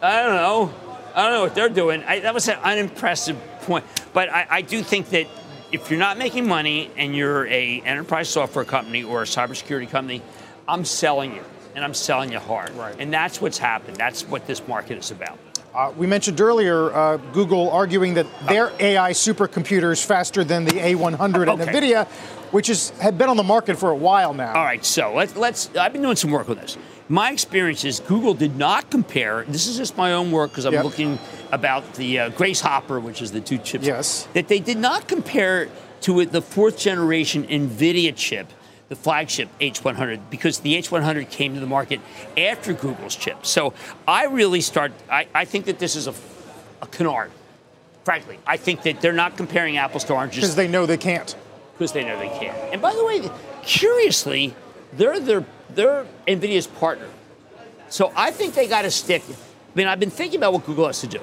I 0.03 0.22
don't 0.22 0.34
know. 0.36 0.74
I 1.14 1.22
don't 1.24 1.32
know 1.32 1.42
what 1.42 1.55
they're 1.55 1.68
doing. 1.68 2.03
I, 2.05 2.20
that 2.20 2.34
was 2.34 2.49
an 2.49 2.59
unimpressive 2.62 3.36
point. 3.62 3.84
But 4.12 4.28
I, 4.28 4.46
I 4.49 4.62
do 4.62 4.82
think 4.82 5.11
that 5.11 5.26
if 5.72 5.90
you're 5.90 5.99
not 5.99 6.16
making 6.18 6.46
money 6.46 6.90
and 6.96 7.14
you're 7.14 7.46
a 7.49 7.80
enterprise 7.82 8.28
software 8.28 8.64
company 8.64 9.03
or 9.03 9.22
a 9.22 9.26
cybersecurity 9.26 9.90
company, 9.90 10.22
I'm 10.68 10.84
selling 10.84 11.34
you. 11.34 11.42
and 11.74 11.84
I'm 11.84 11.94
selling 11.94 12.30
you 12.32 12.38
hard. 12.38 12.70
Right. 12.70 12.94
And 12.99 13.12
that's 13.12 13.40
what's 13.40 13.59
happened. 13.59 13.96
That's 13.96 14.22
what 14.28 14.46
this 14.46 14.66
market 14.68 14.99
is 14.99 15.11
about. 15.11 15.38
Uh, 15.74 15.92
we 15.96 16.07
mentioned 16.07 16.40
earlier 16.40 16.90
uh, 16.92 17.18
Google 17.32 17.70
arguing 17.70 18.14
that 18.14 18.26
their 18.49 18.72
AI 18.80 19.12
supercomputer 19.12 19.92
is 19.92 20.03
faster 20.05 20.42
than 20.42 20.64
the 20.64 20.72
A100 20.72 21.20
and 21.53 21.61
Okay. 21.61 21.72
NVIDIA, 21.72 22.07
which 22.53 22.68
is 22.70 22.90
had 22.99 23.18
been 23.18 23.28
on 23.28 23.36
the 23.36 23.42
market 23.42 23.76
for 23.78 23.90
a 23.90 23.94
while 23.96 24.32
now. 24.34 24.55
All 24.55 24.64
right, 24.64 24.84
so 24.84 25.14
let's, 25.14 25.36
let's. 25.36 25.74
I've 25.76 25.92
been 25.92 26.03
doing 26.03 26.16
some 26.16 26.30
work 26.30 26.49
on 26.49 26.57
this. 26.57 26.78
My 27.11 27.30
experience 27.32 27.84
is 27.84 28.00
Google 28.00 28.34
did 28.34 28.56
not 28.56 28.90
compare. 28.90 29.44
This 29.48 29.66
is 29.66 29.76
just 29.78 29.96
my 29.96 30.12
own 30.12 30.30
work 30.30 30.50
because 30.50 30.66
I'm 30.66 30.74
Yep. 30.74 30.84
looking 30.84 31.18
about 31.52 31.94
the 31.94 32.18
uh, 32.18 32.28
Grace 32.30 32.61
Hopper, 32.61 33.00
which 33.00 33.22
is 33.22 33.32
the 33.32 33.40
two 33.40 33.56
chips. 33.59 33.86
Yes. 33.86 34.28
That 34.34 34.48
they 34.48 34.59
did 34.61 34.76
not 34.76 35.09
compare 35.09 35.68
to 36.02 36.20
it 36.20 36.32
the 36.32 36.42
fourth 36.42 36.78
generation 36.78 37.44
NVIDIA 37.46 38.14
chip, 38.14 38.46
the 38.90 38.96
flagship 38.96 39.48
H100, 39.59 40.20
because 40.30 40.61
the 40.61 40.74
H100 40.76 41.30
came 41.30 41.54
to 41.54 41.61
the 41.61 41.66
market 41.66 42.00
after 42.36 42.72
Google's 42.74 43.16
chip. 43.16 43.46
So 43.46 43.72
I 44.06 44.24
really 44.26 44.61
start. 44.61 44.92
I, 45.11 45.26
I 45.34 45.44
think 45.46 45.64
that 45.64 45.78
this 45.78 45.96
is 45.96 46.06
a, 46.09 46.14
a 46.82 46.86
canard. 46.86 47.30
Frankly, 48.04 48.38
I 48.46 48.59
think 48.59 48.82
that 48.82 49.00
they're 49.00 49.12
not 49.12 49.36
comparing 49.36 49.76
apples 49.78 50.04
to 50.04 50.14
oranges 50.14 50.42
Because 50.42 50.56
they 50.56 50.68
know 50.68 50.84
they 50.86 50.96
can't. 50.98 51.34
because 51.72 51.92
they 51.92 52.04
know 52.04 52.18
they 52.18 52.28
can't. 52.38 52.56
And 52.72 52.80
by 52.82 52.94
the 52.94 53.04
way, 53.04 53.28
curiously, 53.62 54.54
they're 54.94 55.20
their 55.20 55.44
they're 55.74 56.06
Nvidia's 56.26 56.66
partner. 56.66 57.08
So 57.88 58.12
I 58.14 58.30
think 58.30 58.54
they 58.54 58.68
got 58.68 58.82
to 58.82 58.90
stick. 58.90 59.22
I 59.28 59.34
mean, 59.74 59.86
I've 59.86 60.00
been 60.00 60.10
thinking 60.10 60.38
about 60.38 60.52
what 60.52 60.66
Google 60.66 60.86
has 60.86 61.00
to 61.00 61.06
do. 61.06 61.20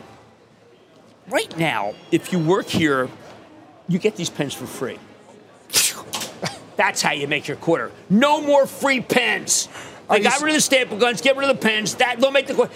Right 1.28 1.56
now, 1.58 1.94
if 2.12 2.32
you 2.32 2.40
work 2.40 2.68
here, 2.68 3.10
you 3.88 4.00
get 4.00 4.16
these 4.16 4.30
pens 4.30 4.54
for 4.54 4.66
free. 4.66 5.00
That's 6.76 7.02
how 7.02 7.12
you 7.14 7.28
make 7.28 7.48
your 7.48 7.58
quarter. 7.58 7.92
No 8.10 8.42
more 8.42 8.68
free 8.68 9.02
pens. 9.02 9.70
They 10.10 10.20
got 10.20 10.40
rid 10.42 10.50
of 10.50 10.56
the 10.56 10.62
staple 10.62 10.98
guns, 10.98 11.22
get 11.22 11.36
rid 11.36 11.50
of 11.50 11.60
the 11.60 11.68
pens. 11.68 11.96
That 11.96 12.20
they'll 12.20 12.32
make 12.32 12.48
the 12.48 12.54
quarter. 12.54 12.74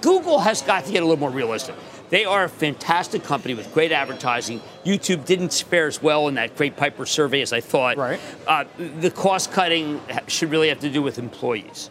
Google 0.00 0.38
has 0.38 0.62
got 0.62 0.84
to 0.84 0.92
get 0.92 1.02
a 1.02 1.06
little 1.06 1.18
more 1.18 1.30
realistic. 1.30 1.74
They 2.10 2.24
are 2.24 2.44
a 2.44 2.48
fantastic 2.48 3.24
company 3.24 3.54
with 3.54 3.72
great 3.74 3.90
advertising. 3.92 4.60
YouTube 4.84 5.24
didn't 5.24 5.52
fare 5.68 5.86
as 5.86 6.02
well 6.02 6.28
in 6.28 6.34
that 6.34 6.56
Great 6.56 6.76
Piper 6.76 7.06
survey 7.06 7.40
as 7.40 7.52
I 7.52 7.60
thought. 7.60 7.96
Right. 7.96 8.20
Uh, 8.46 8.64
the 9.00 9.10
cost 9.10 9.52
cutting 9.52 10.00
should 10.28 10.50
really 10.50 10.68
have 10.68 10.80
to 10.80 10.90
do 10.90 11.02
with 11.02 11.18
employees. 11.18 11.90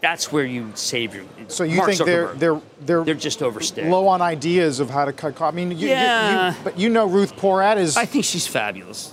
That's 0.00 0.32
where 0.32 0.44
you 0.44 0.72
save 0.74 1.14
your. 1.14 1.24
So 1.48 1.62
you 1.64 1.76
Mark 1.76 1.90
think 1.90 2.04
they're 2.04 2.28
Zuckerberg. 2.28 2.38
they're 2.38 2.60
they're 2.80 3.04
They're 3.04 3.14
just 3.14 3.40
overstaying. 3.42 3.90
low 3.90 4.08
on 4.08 4.20
ideas 4.20 4.80
of 4.80 4.90
how 4.90 5.04
to 5.04 5.12
cut 5.12 5.36
costs? 5.36 5.54
I 5.54 5.56
mean, 5.56 5.70
you, 5.70 5.76
you- 5.76 5.82
you- 5.86 5.90
Yeah. 5.90 6.54
but 6.64 6.76
you 6.78 6.88
know 6.88 7.06
Ruth 7.06 7.36
Porat 7.36 7.76
is 7.78 7.96
I 7.96 8.04
think 8.04 8.24
she's 8.24 8.46
fabulous, 8.46 9.12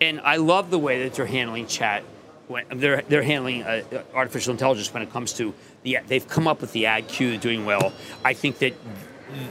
and 0.00 0.20
I 0.20 0.36
love 0.36 0.70
the 0.70 0.78
way 0.78 1.02
that 1.02 1.14
they're 1.14 1.26
handling 1.26 1.66
chat. 1.66 2.04
When 2.46 2.64
they're 2.74 3.02
they're 3.08 3.22
handling 3.24 3.64
uh, 3.64 3.82
artificial 4.14 4.52
intelligence 4.52 4.92
when 4.94 5.02
it 5.02 5.12
comes 5.12 5.32
to 5.34 5.52
the 5.82 5.98
they've 6.06 6.26
come 6.26 6.46
up 6.46 6.60
with 6.60 6.72
the 6.72 6.86
ad 6.86 7.08
queue, 7.08 7.36
doing 7.36 7.64
well. 7.66 7.92
I 8.24 8.32
think 8.32 8.58
that 8.60 8.74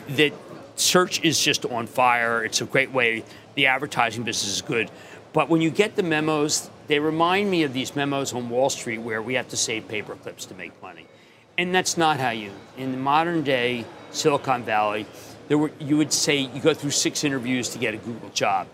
that 0.09 0.34
search 0.75 1.21
is 1.23 1.39
just 1.39 1.65
on 1.65 1.88
fire. 1.88 2.43
It's 2.43 2.61
a 2.61 2.65
great 2.65 2.91
way. 2.91 3.23
The 3.55 3.67
advertising 3.67 4.23
business 4.23 4.55
is 4.55 4.61
good, 4.61 4.89
but 5.34 5.49
when 5.49 5.61
you 5.61 5.69
get 5.69 5.95
the 5.95 6.03
memos, 6.03 6.69
they 6.88 6.99
remind 6.99 7.51
me 7.51 7.63
of 7.63 7.73
these 7.73 7.95
memos 7.95 8.34
on 8.34 8.49
Wall 8.49 8.69
Street 8.69 8.99
where 8.99 9.21
we 9.21 9.34
have 9.34 9.49
to 9.49 9.57
save 9.57 9.88
paper 9.88 10.15
clips 10.15 10.45
to 10.45 10.55
make 10.55 10.80
money, 10.82 11.05
and 11.57 11.75
that's 11.75 11.97
not 11.97 12.19
how 12.19 12.30
you. 12.30 12.51
In 12.77 12.91
the 12.91 12.97
modern 12.97 13.43
day 13.43 13.86
Silicon 14.11 14.63
Valley, 14.63 15.05
there 15.49 15.57
were 15.57 15.71
you 15.80 15.97
would 15.97 16.13
say 16.13 16.38
you 16.38 16.61
go 16.61 16.73
through 16.73 16.91
six 16.91 17.23
interviews 17.23 17.69
to 17.69 17.80
get 17.80 17.93
a 17.93 17.97
Google 17.97 18.30
job, 18.30 18.67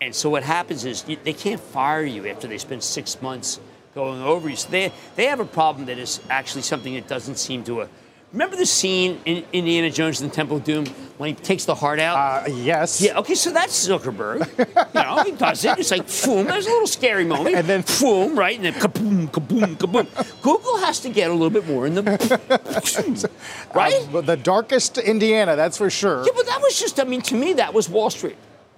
and 0.00 0.14
so 0.14 0.30
what 0.30 0.42
happens 0.42 0.84
is 0.84 1.04
you, 1.06 1.18
they 1.22 1.34
can't 1.34 1.60
fire 1.60 2.02
you 2.02 2.26
after 2.28 2.48
they 2.48 2.58
spend 2.58 2.82
six 2.82 3.20
months 3.20 3.60
going 3.94 4.22
over 4.22 4.48
you. 4.48 4.56
So 4.56 4.70
they 4.70 4.92
they 5.16 5.26
have 5.26 5.40
a 5.40 5.44
problem 5.44 5.86
that 5.86 5.98
is 5.98 6.20
actually 6.30 6.62
something 6.62 6.94
that 6.94 7.08
doesn't 7.08 7.36
seem 7.36 7.62
to. 7.64 7.82
Uh, 7.82 7.88
Remember 8.32 8.54
the 8.54 8.66
scene 8.66 9.20
in 9.24 9.44
Indiana 9.52 9.90
Jones 9.90 10.20
and 10.20 10.30
the 10.30 10.34
Temple 10.34 10.58
of 10.58 10.64
Doom 10.64 10.86
when 11.18 11.30
he 11.30 11.34
takes 11.34 11.64
the 11.64 11.74
heart 11.74 11.98
out? 11.98 12.16
uh, 12.16 12.48
yes. 12.48 13.00
Yeah, 13.00 13.18
okay, 13.18 13.34
so 13.34 13.50
that's 13.50 13.88
Zuckerberg. 13.88 14.46
you 14.94 15.00
know, 15.02 15.24
he 15.24 15.32
does 15.32 15.64
it. 15.64 15.78
It's 15.80 15.90
like, 15.90 16.06
boom, 16.24 16.46
there's 16.46 16.66
a 16.66 16.70
little 16.70 16.86
scary 16.86 17.24
moment. 17.24 17.56
And 17.56 17.66
then- 17.66 17.84
boom, 18.00 18.38
right? 18.38 18.54
And 18.54 18.66
then 18.66 18.74
kaboom, 18.74 19.28
kaboom, 19.30 19.74
kaboom. 19.76 20.42
Google 20.42 20.78
has 20.78 21.00
to 21.00 21.08
get 21.08 21.28
a 21.28 21.32
little 21.32 21.50
bit 21.50 21.66
more 21.66 21.88
in 21.88 21.96
the. 21.96 22.02
right? 23.74 23.94
Uh, 23.94 24.06
but 24.12 24.26
the 24.26 24.36
darkest 24.36 24.98
Indiana, 24.98 25.56
that's 25.56 25.76
for 25.76 25.90
sure. 25.90 26.24
Yeah, 26.24 26.32
but 26.36 26.46
that 26.46 26.60
was 26.62 26.78
just, 26.78 27.00
I 27.00 27.04
mean, 27.04 27.22
to 27.22 27.34
me, 27.34 27.54
that 27.54 27.74
was 27.74 27.88
Wall 27.88 28.10
Street. 28.10 28.36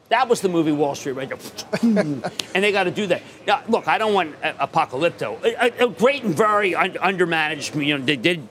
That 0.09 0.29
was 0.29 0.41
the 0.41 0.49
movie 0.49 0.73
Wall 0.73 0.95
Street 0.95 1.13
right 1.13 1.31
and 1.83 2.23
they 2.55 2.71
got 2.73 2.85
to 2.85 2.91
do 2.91 3.07
that. 3.07 3.23
Now, 3.47 3.63
look, 3.69 3.89
I 3.89 3.97
don't 3.99 4.13
want 4.15 4.39
Apocalypto. 4.43 5.43
A, 5.45 5.83
a- 5.83 5.87
a 5.87 5.91
great 5.91 6.23
and 6.23 6.35
very 6.35 6.75
un- 6.75 6.93
undermanaged, 6.95 7.83
you 7.85 7.99
know, 7.99 8.05
they 8.05 8.17
did. 8.17 8.49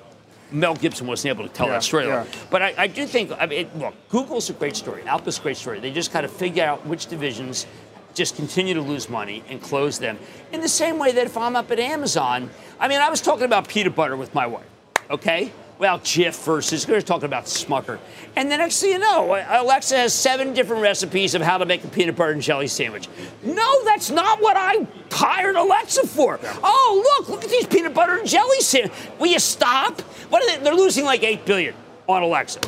Mel 0.51 0.75
Gibson 0.75 1.07
wasn't 1.07 1.29
able 1.37 1.47
to 1.47 1.53
tell 1.53 1.67
Yeah, 1.67 1.73
that 1.73 1.83
story. 1.83 2.07
yeah. 2.07 2.25
But 2.49 2.61
I, 2.61 2.73
I 2.77 2.87
do 2.87 3.05
think, 3.05 3.31
I 3.39 3.45
mean, 3.45 3.59
it, 3.67 3.77
look, 3.77 3.93
Google's 4.09 4.49
a 4.49 4.53
great 4.53 4.75
story. 4.75 5.03
Alpha's 5.03 5.37
a 5.39 5.41
great 5.41 5.57
story. 5.57 5.79
They 5.79 5.91
just 5.91 6.11
kind 6.11 6.25
of 6.25 6.31
figure 6.31 6.63
out 6.63 6.85
which 6.85 7.07
divisions 7.07 7.65
just 8.13 8.35
continue 8.35 8.73
to 8.73 8.81
lose 8.81 9.09
money 9.09 9.43
and 9.49 9.61
close 9.61 9.97
them. 9.97 10.19
In 10.51 10.59
the 10.59 10.67
same 10.67 10.99
way 10.99 11.13
that 11.13 11.25
if 11.25 11.37
I'm 11.37 11.55
up 11.55 11.71
at 11.71 11.79
Amazon, 11.79 12.49
I 12.79 12.87
mean, 12.89 12.99
I 12.99 13.09
was 13.09 13.21
talking 13.21 13.45
about 13.45 13.69
peanut 13.69 13.95
butter 13.95 14.17
with 14.17 14.33
my 14.35 14.45
wife, 14.47 14.65
okay? 15.09 15.51
Well, 15.81 15.97
Jif 15.97 16.45
versus, 16.45 16.87
we're 16.87 17.01
talking 17.01 17.25
about 17.25 17.45
Smucker. 17.45 17.97
And 18.35 18.51
the 18.51 18.57
next 18.57 18.81
thing 18.81 18.91
you 18.91 18.99
know, 18.99 19.33
Alexa 19.49 19.97
has 19.97 20.13
seven 20.13 20.53
different 20.53 20.83
recipes 20.83 21.33
of 21.33 21.41
how 21.41 21.57
to 21.57 21.65
make 21.65 21.83
a 21.83 21.87
peanut 21.87 22.15
butter 22.15 22.33
and 22.33 22.41
jelly 22.43 22.67
sandwich. 22.67 23.07
No, 23.41 23.83
that's 23.83 24.11
not 24.11 24.39
what 24.43 24.55
I 24.55 24.85
hired 25.11 25.55
Alexa 25.55 26.05
for. 26.05 26.39
Oh, 26.61 27.17
look, 27.17 27.29
look 27.29 27.43
at 27.43 27.49
these 27.49 27.65
peanut 27.65 27.95
butter 27.95 28.19
and 28.19 28.29
jelly 28.29 28.59
sandwiches. 28.59 28.95
Will 29.17 29.25
you 29.25 29.39
stop? 29.39 30.01
What 30.29 30.43
are 30.43 30.55
they? 30.55 30.63
They're 30.63 30.75
losing 30.75 31.03
like 31.03 31.23
eight 31.23 31.47
billion 31.47 31.73
on 32.07 32.21
Alexa. 32.21 32.59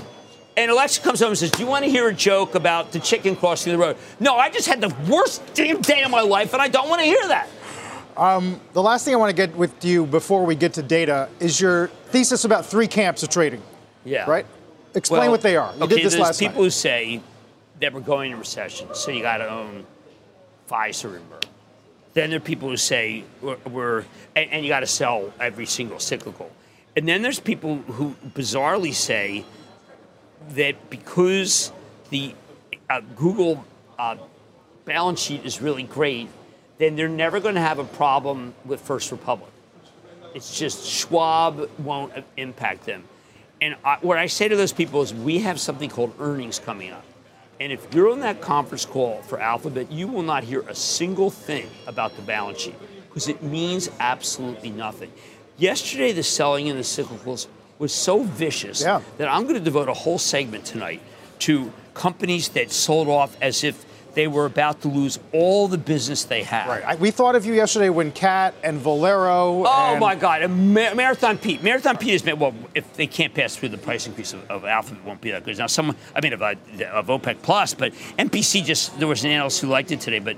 And 0.57 0.71
Alexa 0.71 1.03
comes 1.03 1.19
home 1.19 1.29
and 1.29 1.37
says, 1.37 1.51
Do 1.51 1.61
you 1.61 1.69
want 1.69 1.85
to 1.85 1.91
hear 1.91 2.07
a 2.07 2.13
joke 2.15 2.55
about 2.55 2.93
the 2.93 2.99
chicken 2.99 3.35
crossing 3.35 3.73
the 3.73 3.77
road? 3.77 3.95
No, 4.19 4.37
I 4.37 4.49
just 4.49 4.67
had 4.67 4.81
the 4.81 4.89
worst 5.07 5.43
damn 5.53 5.81
day 5.81 6.01
of 6.01 6.09
my 6.09 6.21
life, 6.21 6.53
and 6.53 6.63
I 6.63 6.67
don't 6.67 6.89
want 6.89 7.01
to 7.01 7.05
hear 7.05 7.27
that. 7.27 7.47
The 8.15 8.81
last 8.81 9.05
thing 9.05 9.13
I 9.13 9.17
want 9.17 9.29
to 9.29 9.35
get 9.35 9.55
with 9.55 9.83
you 9.83 10.05
before 10.05 10.45
we 10.45 10.55
get 10.55 10.73
to 10.73 10.83
data 10.83 11.29
is 11.39 11.59
your 11.59 11.87
thesis 12.09 12.45
about 12.45 12.65
three 12.65 12.87
camps 12.87 13.23
of 13.23 13.29
trading, 13.29 13.61
Yeah. 14.05 14.29
right? 14.29 14.45
Explain 14.95 15.21
Well, 15.21 15.31
what 15.31 15.41
they 15.41 15.55
are. 15.55 15.73
You 15.75 15.83
okay, 15.83 15.95
did 15.95 16.05
this 16.05 16.13
there's 16.13 16.21
last 16.23 16.39
people 16.39 16.55
night. 16.55 16.63
who 16.65 16.69
say 16.69 17.21
that 17.79 17.93
we're 17.93 17.99
going 18.01 18.31
into 18.31 18.37
recession, 18.39 18.87
so 18.93 19.11
you 19.11 19.21
got 19.21 19.37
to 19.37 19.49
own 19.49 19.85
Pfizer 20.69 21.15
and 21.15 21.29
Merck. 21.31 21.45
Then 22.13 22.29
there 22.29 22.37
are 22.37 22.39
people 22.39 22.69
who 22.69 22.77
say 22.77 23.23
we're, 23.41 23.57
we're 23.69 23.99
and, 24.35 24.51
and 24.51 24.63
you 24.63 24.69
got 24.69 24.81
to 24.81 24.87
sell 24.87 25.33
every 25.39 25.65
single 25.65 25.99
cyclical. 25.99 26.51
And 26.95 27.07
then 27.07 27.23
there's 27.23 27.39
people 27.39 27.77
who 27.77 28.15
bizarrely 28.35 28.93
say 28.93 29.45
that 30.49 30.91
because 30.91 31.71
the 32.11 32.35
uh, 32.87 33.01
Google 33.15 33.65
uh, 33.97 34.17
balance 34.85 35.19
sheet 35.21 35.43
is 35.43 35.59
really 35.59 35.83
great, 35.83 36.29
then 36.77 36.95
they're 36.95 37.07
never 37.09 37.39
going 37.39 37.55
to 37.55 37.61
have 37.61 37.79
a 37.79 37.83
problem 37.83 38.53
with 38.65 38.81
First 38.81 39.11
Republic. 39.11 39.49
It's 40.33 40.57
just 40.57 40.85
Schwab 40.85 41.69
won't 41.79 42.13
impact 42.37 42.85
them. 42.85 43.03
And 43.61 43.75
I, 43.85 43.97
what 44.01 44.17
I 44.17 44.25
say 44.25 44.47
to 44.47 44.55
those 44.55 44.73
people 44.73 45.01
is, 45.01 45.13
we 45.13 45.39
have 45.39 45.59
something 45.59 45.89
called 45.89 46.13
earnings 46.19 46.59
coming 46.59 46.91
up. 46.91 47.05
And 47.59 47.71
if 47.71 47.93
you're 47.93 48.11
on 48.11 48.19
that 48.21 48.41
conference 48.41 48.83
call 48.83 49.21
for 49.21 49.39
Alphabet, 49.39 49.91
you 49.91 50.07
will 50.07 50.23
not 50.23 50.43
hear 50.43 50.61
a 50.61 50.75
single 50.75 51.29
thing 51.29 51.69
about 51.87 52.15
the 52.15 52.21
balance 52.23 52.59
sheet 52.59 52.75
because 53.07 53.27
it 53.29 53.43
means 53.43 53.89
absolutely 53.99 54.71
nothing. 54.71 55.11
Yesterday, 55.57 56.11
the 56.11 56.23
selling 56.23 56.67
in 56.67 56.75
the 56.75 56.81
cyclicals 56.81 57.47
was 57.77 57.93
so 57.93 58.23
vicious 58.23 58.81
Yeah. 58.81 59.01
that 59.17 59.27
I'm 59.29 59.43
going 59.43 59.55
to 59.55 59.61
devote 59.61 59.87
a 59.87 59.93
whole 59.93 60.17
segment 60.17 60.65
tonight 60.65 61.01
to 61.39 61.71
companies 61.93 62.49
that 62.49 62.71
sold 62.71 63.07
off 63.07 63.37
as 63.39 63.63
if 63.63 63.85
they 64.13 64.27
were 64.27 64.45
about 64.45 64.81
to 64.81 64.87
lose 64.87 65.19
all 65.31 65.67
the 65.67 65.77
business 65.77 66.23
they 66.23 66.43
had. 66.43 66.67
Right. 66.67 66.83
I, 66.83 66.95
we 66.95 67.11
thought 67.11 67.35
of 67.35 67.45
you 67.45 67.53
yesterday 67.53 67.89
when 67.89 68.11
Cat 68.11 68.53
and 68.63 68.79
Valero. 68.79 69.63
Oh 69.65 69.91
and- 69.91 69.99
my 69.99 70.15
God! 70.15 70.41
And 70.41 70.73
Ma- 70.73 70.93
Marathon 70.93 71.37
Pete. 71.37 71.63
Marathon 71.63 71.97
Pete 71.97 72.11
has 72.11 72.21
been 72.21 72.39
well. 72.39 72.53
If 72.75 72.93
they 72.93 73.07
can't 73.07 73.33
pass 73.33 73.55
through 73.55 73.69
the 73.69 73.77
price 73.77 74.07
increase 74.07 74.33
of, 74.33 74.49
of 74.49 74.65
Alphabet, 74.65 75.01
it 75.03 75.07
won't 75.07 75.21
be 75.21 75.31
that 75.31 75.43
good. 75.43 75.57
Now, 75.57 75.67
someone, 75.67 75.95
I 76.15 76.21
mean, 76.21 76.33
of, 76.33 76.41
uh, 76.41 76.55
of 76.91 77.07
OPEC 77.07 77.41
Plus, 77.41 77.73
but 77.73 77.93
MPC 78.19 78.63
just 78.63 78.97
there 78.99 79.07
was 79.07 79.23
an 79.23 79.31
analyst 79.31 79.61
who 79.61 79.67
liked 79.67 79.91
it 79.91 80.01
today. 80.01 80.19
But 80.19 80.37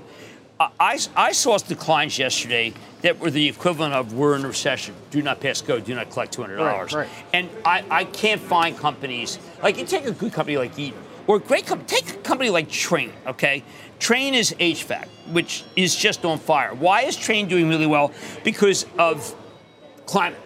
I, 0.58 0.70
I, 0.80 0.98
I 1.16 1.32
saw 1.32 1.58
declines 1.58 2.18
yesterday 2.18 2.72
that 3.02 3.18
were 3.18 3.30
the 3.30 3.48
equivalent 3.48 3.94
of 3.94 4.14
we're 4.14 4.36
in 4.36 4.44
a 4.44 4.48
recession. 4.48 4.94
Do 5.10 5.22
not 5.22 5.40
pass 5.40 5.60
go. 5.60 5.78
Do 5.80 5.94
not 5.94 6.10
collect 6.10 6.32
two 6.32 6.42
hundred 6.42 6.56
dollars. 6.56 6.94
Right, 6.94 7.06
right. 7.06 7.24
And 7.34 7.50
I, 7.64 7.84
I 7.90 8.04
can't 8.04 8.40
find 8.40 8.76
companies 8.76 9.38
like 9.62 9.78
you 9.78 9.84
take 9.84 10.06
a 10.06 10.12
good 10.12 10.32
company 10.32 10.56
like 10.56 10.78
Eaton 10.78 10.98
or 11.26 11.38
great. 11.38 11.66
Take 11.86 12.10
a 12.10 12.16
company 12.18 12.50
like 12.50 12.68
Trane. 12.68 13.12
Okay, 13.26 13.64
Trane 13.98 14.34
is 14.34 14.54
HVAC, 14.58 15.06
which 15.32 15.64
is 15.74 15.94
just 15.94 16.24
on 16.24 16.38
fire. 16.38 16.74
Why 16.74 17.02
is 17.02 17.16
Trane 17.16 17.48
doing 17.48 17.68
really 17.68 17.86
well? 17.86 18.12
Because 18.44 18.86
of 18.98 19.34
climate. 20.06 20.40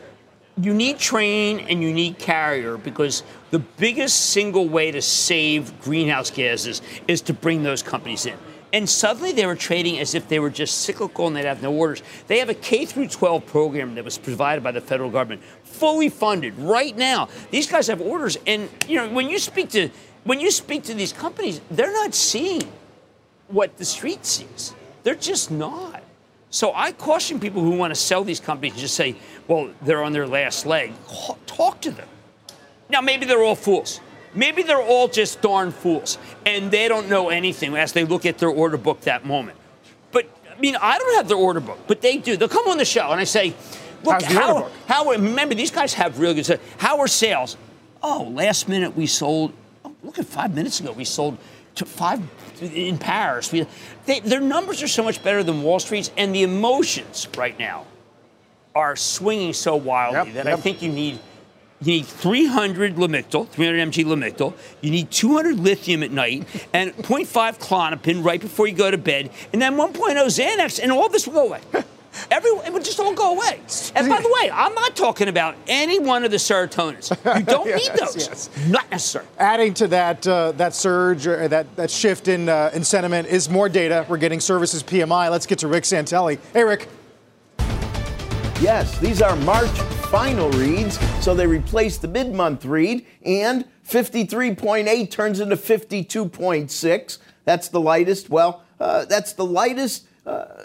You 0.57 0.75
need 0.75 0.97
Trane 0.97 1.67
and 1.71 1.83
you 1.83 1.93
need 1.93 2.19
carrier 2.19 2.77
because 2.77 3.23
the 3.51 3.59
biggest 3.59 4.31
single 4.31 4.69
way 4.69 4.91
to 4.91 5.01
save 5.01 5.81
greenhouse 5.81 6.31
gases 6.31 6.83
is 7.09 7.23
to 7.23 7.33
bring 7.33 7.63
those 7.63 7.83
companies 7.83 8.27
in. 8.27 8.37
And 8.73 8.89
suddenly 8.89 9.33
they 9.33 9.47
were 9.47 9.57
trading 9.57 9.99
as 9.99 10.15
if 10.15 10.29
they 10.29 10.39
were 10.39 10.51
just 10.51 10.83
cyclical 10.83 11.27
and 11.27 11.35
they'd 11.35 11.45
have 11.45 11.63
no 11.63 11.73
orders. 11.73 12.03
They 12.29 12.39
have 12.39 12.49
a 12.49 12.55
K 12.55 12.85
through 12.85 13.09
12 13.09 13.47
program 13.47 13.95
that 13.97 14.05
was 14.05 14.17
provided 14.17 14.63
by 14.63 14.71
the 14.71 14.81
federal 14.81 15.11
government, 15.11 15.43
fully 15.65 16.09
funded 16.09 16.57
right 16.59 16.97
now. 16.97 17.29
These 17.51 17.69
guys 17.69 17.89
have 17.89 18.01
orders, 18.01 18.39
and 18.47 18.69
you 18.87 18.97
know 18.97 19.09
when 19.09 19.29
you 19.29 19.39
speak 19.39 19.71
to 19.71 19.91
when 20.25 20.41
you 20.41 20.51
speak 20.51 20.85
to 20.85 20.95
these 20.95 21.13
companies, 21.13 21.61
they're 21.71 21.93
not 21.93 22.15
seeing 22.15 22.71
what 23.49 23.77
the 23.77 23.85
street 23.85 24.25
sees. 24.25 24.75
They're 25.03 25.15
just 25.15 25.51
not. 25.51 26.03
So 26.51 26.73
I 26.75 26.93
caution 26.93 27.39
people 27.39 27.63
who 27.63 27.71
want 27.71 27.93
to 27.93 28.01
sell 28.01 28.25
these 28.25 28.41
companies 28.41 28.73
and 28.73 28.81
just 28.81 28.95
say, 28.95 29.17
well, 29.47 29.71
they're 29.83 30.03
on 30.03 30.13
their 30.13 30.27
last 30.27 30.67
leg. 30.67 30.93
Talk 31.47 31.81
to 31.83 31.91
them. 31.91 32.09
Now 32.89 33.01
maybe 33.01 33.25
they're 33.25 33.43
all 33.43 33.55
fools. 33.55 34.01
Maybe 34.35 34.63
they're 34.63 34.83
all 34.83 35.09
just 35.09 35.41
darn 35.41 35.73
fools 35.73 36.19
and 36.45 36.71
they 36.71 36.89
don't 36.89 37.09
know 37.09 37.31
anything 37.31 37.77
as 37.77 37.93
they 37.93 38.05
look 38.05 38.27
at 38.27 38.39
their 38.39 38.49
order 38.49 38.77
book 38.77 39.03
that 39.03 39.25
moment. 39.25 39.59
But 40.13 40.29
I 40.51 40.61
mean, 40.61 40.77
I 40.81 40.99
don't 40.99 41.17
have 41.17 41.29
their 41.29 41.37
order 41.37 41.61
book, 41.61 41.79
but 41.87 42.01
they 42.01 42.19
do. 42.19 42.37
They'll 42.37 42.49
come 42.49 42.69
on 42.69 42.79
the 42.79 42.85
show 42.85 43.11
and 43.11 43.21
I 43.21 43.25
say, 43.25 43.55
look, 44.05 44.23
how, 44.23 44.71
how, 44.87 45.11
remember, 45.11 45.55
these 45.55 45.71
guys 45.71 45.95
have 45.95 46.19
really 46.19 46.35
good 46.35 46.47
sales. 46.47 46.61
How 46.79 46.99
are 46.99 47.09
sales? 47.09 47.57
Oh, 48.03 48.31
last 48.35 48.69
minute 48.69 48.97
we 48.97 49.07
sold, 49.07 49.53
look 50.03 50.19
at 50.19 50.27
five 50.27 50.55
minutes 50.55 50.81
ago, 50.81 50.93
we 50.93 51.05
sold 51.05 51.39
to 51.77 51.85
five 51.85 52.21
in 52.61 52.99
Paris. 52.99 53.53
We, 53.53 53.67
they, 54.07 54.21
their 54.21 54.41
numbers 54.41 54.83
are 54.83 54.89
so 54.89 55.03
much 55.03 55.23
better 55.23 55.43
than 55.43 55.63
Wall 55.63 55.81
Street's, 55.81 56.11
and 56.17 56.35
the 56.35 56.43
emotions 56.43 57.29
right 57.37 57.59
now 57.59 57.87
are 58.75 58.97
swinging 58.97 59.53
so 59.53 59.77
wildly 59.77 60.33
yep, 60.33 60.45
that 60.45 60.51
yep. 60.51 60.59
I 60.59 60.61
think 60.61 60.83
you 60.83 60.93
need 60.93 61.19
you 61.83 61.95
need 61.95 62.07
300 62.07 62.97
Lamictal, 62.97 63.49
300 63.49 63.91
mg 63.91 64.05
Lamictal. 64.05 64.53
You 64.83 64.91
need 64.91 65.11
200 65.11 65.59
lithium 65.59 66.03
at 66.03 66.11
night 66.11 66.47
and 66.75 66.95
0.5 66.99 67.59
Klonopin 67.59 68.23
right 68.23 68.41
before 68.41 68.67
you 68.67 68.75
go 68.75 68.91
to 68.91 68.99
bed, 68.99 69.31
and 69.53 69.63
then 69.63 69.77
1.0 69.77 69.95
Xanax, 69.95 70.79
and 70.83 70.93
all 70.93 71.09
this 71.09 71.27
will 71.27 71.35
go 71.35 71.47
away. 71.47 71.61
Every, 72.31 72.51
it 72.51 72.73
would 72.73 72.85
just 72.85 72.99
all 72.99 73.15
go 73.15 73.35
away. 73.35 73.61
And 73.95 74.09
by 74.09 74.21
the 74.21 74.29
way, 74.41 74.51
I'm 74.53 74.75
not 74.75 74.97
talking 74.97 75.29
about 75.29 75.57
any 75.67 75.99
one 75.99 76.25
of 76.25 76.31
the 76.31 76.37
serotonins. 76.37 77.11
You 77.39 77.45
don't 77.45 77.67
yes, 77.69 77.89
need 77.89 77.99
those. 77.99 78.17
Yes. 78.17 78.51
Not 78.69 78.91
necessary. 78.91 79.27
Adding 79.39 79.75
to 79.75 79.89
that 79.89 80.27
uh, 80.27 80.53
that 80.53 80.75
surge, 80.75 81.27
or 81.27 81.49
that, 81.49 81.75
that 81.77 81.91
shift 81.91 82.29
in, 82.29 82.49
uh, 82.49 82.71
in 82.73 82.85
sentiment 82.85 83.29
is 83.29 83.49
more 83.49 83.69
data. 83.69 84.05
We're 84.09 84.19
getting 84.19 84.41
services 84.41 84.83
PMI. 84.83 85.31
Let's 85.31 85.47
get 85.47 85.59
to 85.61 85.69
Rick 85.69 85.85
Santelli. 85.85 86.39
Hey, 86.53 86.65
Rick. 86.65 86.89
Yes, 88.61 88.99
these 88.99 89.23
are 89.23 89.37
March 89.37 89.71
final 90.11 90.51
reads, 90.51 90.99
so 91.25 91.35
they 91.35 91.47
replace 91.47 91.97
the 91.97 92.09
mid 92.09 92.35
month 92.35 92.65
read, 92.65 93.07
and 93.25 93.65
53.8 93.87 95.11
turns 95.11 95.41
into 95.41 95.57
52.6. 95.57 97.19
That's 97.45 97.69
the 97.69 97.81
lightest. 97.81 98.29
Well, 98.29 98.63
uh, 98.79 99.05
that's 99.07 99.33
the 99.33 99.45
lightest. 99.45 100.07
Uh, 100.27 100.65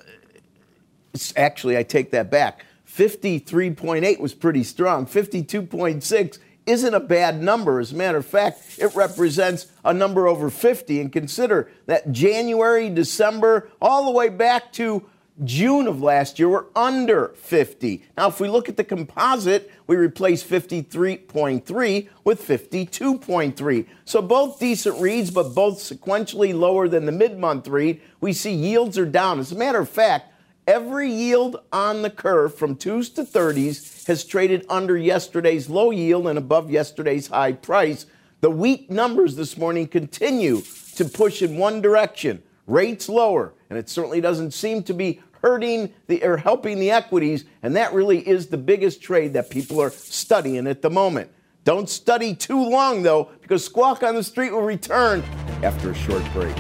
actually, 1.36 1.78
I 1.78 1.84
take 1.84 2.12
that 2.12 2.30
back. 2.30 2.66
53.8 2.88 4.20
was 4.20 4.34
pretty 4.34 4.64
strong. 4.64 5.06
52.6 5.06 6.40
isn't 6.66 6.94
a 6.94 7.00
bad 7.00 7.42
number. 7.42 7.80
As 7.80 7.92
a 7.92 7.96
matter 7.96 8.18
of 8.18 8.26
fact, 8.26 8.80
it 8.80 8.96
represents 8.96 9.68
a 9.84 9.94
number 9.94 10.28
over 10.28 10.50
50. 10.50 11.02
And 11.02 11.12
consider 11.12 11.70
that 11.86 12.12
January, 12.12 12.90
December, 12.90 13.70
all 13.82 14.06
the 14.06 14.12
way 14.12 14.30
back 14.30 14.72
to 14.74 15.06
June 15.44 15.88
of 15.88 16.02
last 16.02 16.40
year 16.40 16.48
were 16.48 16.68
under 16.76 17.30
50. 17.36 18.06
Now, 18.18 18.30
if 18.30 18.40
we 18.40 18.48
look 18.48 18.70
at 18.70 18.78
the 18.78 18.86
composite, 18.86 19.70
we 19.86 19.98
replace 19.98 20.42
53.3 20.42 22.10
with 22.24 22.42
52.3. 22.42 23.86
So 24.06 24.22
both 24.22 24.60
decent 24.60 25.02
reads, 25.02 25.32
but 25.32 25.54
both 25.54 25.80
sequentially 25.80 26.58
lower 26.58 26.88
than 26.88 27.06
the 27.06 27.12
mid 27.12 27.38
month 27.38 27.68
read. 27.68 28.02
We 28.22 28.32
see 28.32 28.54
yields 28.54 28.98
are 28.98 29.06
down. 29.06 29.40
As 29.40 29.52
a 29.52 29.58
matter 29.58 29.80
of 29.80 29.90
fact, 29.90 30.32
every 30.68 31.12
yield 31.12 31.58
on 31.72 32.02
the 32.02 32.10
curve 32.10 32.56
from 32.56 32.76
2s 32.76 33.14
to 33.16 33.24
30s 33.24 34.06
has 34.08 34.24
traded 34.24 34.66
under 34.70 34.98
yesterday's 34.98 35.70
low 35.70 35.92
yield 35.92 36.28
and 36.28 36.38
above 36.38 36.70
yesterday's 36.70 37.28
high 37.28 37.54
price. 37.54 38.06
The 38.42 38.50
weak 38.50 38.90
numbers 38.90 39.36
this 39.36 39.58
morning 39.58 39.88
continue 39.88 40.62
to 40.96 41.06
push 41.06 41.42
in 41.42 41.58
one 41.58 41.82
direction 41.82 42.44
rates 42.68 43.08
lower, 43.10 43.54
and 43.70 43.78
it 43.78 43.90
certainly 43.90 44.22
doesn't 44.22 44.52
seem 44.52 44.84
to 44.84 44.94
be 44.94 45.22
hurting 45.42 45.94
the 46.08 46.24
or 46.24 46.38
helping 46.38 46.80
the 46.80 46.90
equities, 46.90 47.46
and 47.62 47.76
that 47.76 47.94
really 47.94 48.28
is 48.28 48.48
the 48.48 48.58
biggest 48.58 49.02
trade 49.02 49.34
that 49.34 49.50
people 49.50 49.80
are 49.80 49.92
studying 49.92 50.66
at 50.66 50.82
the 50.82 50.90
moment. 50.90 51.30
Don't 51.64 51.90
study 51.90 52.36
too 52.36 52.64
long 52.70 53.04
though, 53.04 53.30
because 53.42 53.64
Squawk 53.64 54.04
on 54.04 54.16
the 54.16 54.24
Street 54.24 54.52
will 54.52 54.62
return 54.62 55.22
after 55.64 55.92
a 55.92 55.96
short 55.96 56.24
break. 56.34 56.56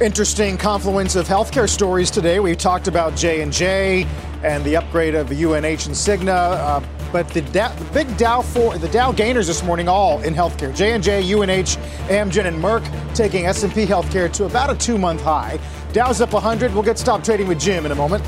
Interesting 0.00 0.58
confluence 0.58 1.14
of 1.14 1.28
healthcare 1.28 1.68
stories 1.68 2.10
today. 2.10 2.40
We 2.40 2.56
talked 2.56 2.88
about 2.88 3.14
J 3.14 3.42
and 3.42 3.52
J 3.52 4.04
and 4.42 4.64
the 4.64 4.74
upgrade 4.76 5.14
of 5.14 5.30
UNH 5.30 5.64
and 5.64 5.94
Cigna, 5.94 6.30
uh, 6.30 6.80
but 7.12 7.28
the, 7.28 7.42
da- 7.42 7.72
the, 7.76 7.84
big 7.92 8.16
Dow 8.16 8.42
for 8.42 8.76
the 8.76 8.88
Dow 8.88 9.12
gainers 9.12 9.46
this 9.46 9.62
morning 9.62 9.88
all 9.88 10.20
in 10.22 10.34
healthcare. 10.34 10.74
J 10.74 10.94
and 10.94 11.04
J, 11.04 11.20
UNH, 11.32 11.76
Amgen, 12.08 12.46
and 12.46 12.60
Merck 12.60 12.84
taking 13.14 13.46
S&P 13.46 13.86
healthcare 13.86 14.30
to 14.32 14.46
about 14.46 14.68
a 14.68 14.76
two-month 14.76 15.20
high. 15.20 15.60
Dow's 15.92 16.20
up 16.20 16.32
100. 16.32 16.74
We'll 16.74 16.82
get 16.82 16.98
stop 16.98 17.22
trading 17.22 17.46
with 17.46 17.60
Jim 17.60 17.86
in 17.86 17.92
a 17.92 17.94
moment. 17.94 18.24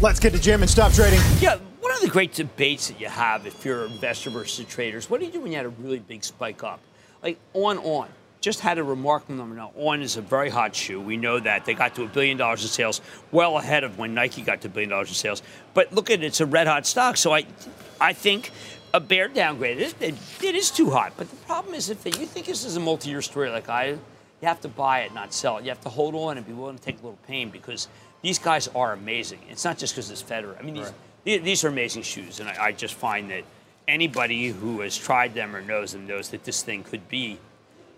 Let's 0.00 0.18
get 0.18 0.32
to 0.32 0.40
Jim 0.40 0.62
and 0.62 0.70
stop 0.70 0.92
trading. 0.92 1.20
Yeah, 1.38 1.58
one 1.80 1.92
of 1.92 2.00
the 2.00 2.08
great 2.08 2.32
debates 2.32 2.88
that 2.88 2.98
you 2.98 3.08
have 3.08 3.46
if 3.46 3.62
you're 3.62 3.84
an 3.84 3.92
investor 3.92 4.30
versus 4.30 4.64
traders, 4.64 5.10
what 5.10 5.20
do 5.20 5.26
you 5.26 5.32
do 5.32 5.42
when 5.42 5.50
you 5.52 5.58
had 5.58 5.66
a 5.66 5.68
really 5.68 5.98
big 5.98 6.24
spike 6.24 6.64
up? 6.64 6.80
Like 7.22 7.38
on 7.52 7.76
on 7.76 8.08
just 8.42 8.60
had 8.60 8.76
a 8.76 8.84
remarkable 8.84 9.36
number. 9.36 9.54
Now, 9.54 9.72
On 9.76 10.02
is 10.02 10.16
a 10.16 10.20
very 10.20 10.50
hot 10.50 10.74
shoe. 10.74 11.00
We 11.00 11.16
know 11.16 11.38
that. 11.40 11.64
They 11.64 11.74
got 11.74 11.94
to 11.94 12.02
a 12.02 12.08
billion 12.08 12.36
dollars 12.36 12.62
in 12.62 12.68
sales, 12.68 13.00
well 13.30 13.56
ahead 13.56 13.84
of 13.84 13.98
when 13.98 14.12
Nike 14.12 14.42
got 14.42 14.60
to 14.62 14.68
a 14.68 14.70
billion 14.70 14.90
dollars 14.90 15.08
in 15.08 15.14
sales. 15.14 15.42
But 15.72 15.92
look 15.92 16.10
at 16.10 16.22
it, 16.22 16.26
it's 16.26 16.40
a 16.40 16.46
red 16.46 16.66
hot 16.66 16.84
stock. 16.84 17.16
So 17.16 17.32
I, 17.32 17.46
I 18.00 18.12
think 18.12 18.50
a 18.92 19.00
bear 19.00 19.28
downgrade, 19.28 19.78
it, 19.78 19.94
it, 20.02 20.14
it 20.42 20.54
is 20.54 20.70
too 20.70 20.90
hot. 20.90 21.14
But 21.16 21.30
the 21.30 21.36
problem 21.36 21.74
is 21.74 21.88
if 21.88 22.04
you 22.04 22.26
think 22.26 22.46
this 22.46 22.64
is 22.64 22.76
a 22.76 22.80
multi 22.80 23.08
year 23.08 23.22
story 23.22 23.48
like 23.48 23.68
I 23.68 23.96
you 24.42 24.48
have 24.48 24.60
to 24.62 24.68
buy 24.68 25.02
it, 25.02 25.14
not 25.14 25.32
sell 25.32 25.58
it. 25.58 25.62
You 25.62 25.70
have 25.70 25.80
to 25.82 25.88
hold 25.88 26.16
on 26.16 26.36
and 26.36 26.44
be 26.44 26.52
willing 26.52 26.76
to 26.76 26.82
take 26.82 26.96
a 26.96 27.02
little 27.02 27.18
pain 27.28 27.48
because 27.48 27.86
these 28.22 28.40
guys 28.40 28.66
are 28.74 28.92
amazing. 28.92 29.38
It's 29.48 29.64
not 29.64 29.78
just 29.78 29.94
because 29.94 30.10
it's 30.10 30.20
Federer. 30.20 30.58
I 30.58 30.62
mean, 30.62 30.74
these, 30.74 30.92
right. 31.24 31.44
these 31.44 31.62
are 31.62 31.68
amazing 31.68 32.02
shoes. 32.02 32.40
And 32.40 32.48
I, 32.48 32.64
I 32.64 32.72
just 32.72 32.94
find 32.94 33.30
that 33.30 33.44
anybody 33.86 34.48
who 34.48 34.80
has 34.80 34.98
tried 34.98 35.34
them 35.34 35.54
or 35.54 35.62
knows 35.62 35.92
them 35.92 36.08
knows 36.08 36.30
that 36.30 36.42
this 36.42 36.64
thing 36.64 36.82
could 36.82 37.08
be– 37.08 37.38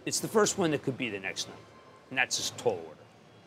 it's 0.05 0.20
the 0.20 0.28
first 0.28 0.59
one 0.59 0.70
that 0.72 0.82
could 0.82 0.98
be 0.98 1.09
the 1.09 1.20
next 1.20 1.48
Nike, 1.48 1.61
and 2.11 2.18
that's 2.18 2.36
his 2.36 2.50
tall 2.50 2.72
order 2.72 3.00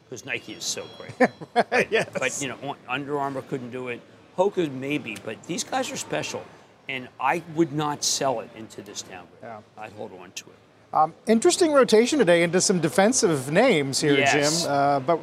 because 0.05 0.25
Nike 0.25 0.53
is 0.53 0.63
so 0.63 0.85
great. 0.97 1.29
right, 1.71 1.87
yes. 1.91 2.09
But 2.13 2.41
you 2.41 2.47
know, 2.47 2.75
Under 2.87 3.19
Armour 3.19 3.41
couldn't 3.43 3.71
do 3.71 3.89
it. 3.89 4.01
Hoka 4.37 4.71
maybe, 4.71 5.17
but 5.25 5.41
these 5.43 5.63
guys 5.63 5.91
are 5.91 5.97
special, 5.97 6.43
and 6.87 7.07
I 7.19 7.41
would 7.55 7.73
not 7.73 8.03
sell 8.03 8.39
it 8.41 8.49
into 8.55 8.81
this 8.81 9.01
downgrade. 9.01 9.41
Yeah. 9.41 9.59
I'd 9.77 9.91
hold 9.93 10.11
on 10.19 10.31
to 10.31 10.45
it. 10.45 10.55
Um, 10.93 11.13
interesting 11.27 11.73
rotation 11.73 12.17
today 12.17 12.43
into 12.43 12.61
some 12.61 12.79
defensive 12.79 13.51
names 13.51 13.99
here, 13.99 14.15
yes. 14.15 14.61
Jim. 14.63 14.71
Uh, 14.71 14.99
but 15.01 15.19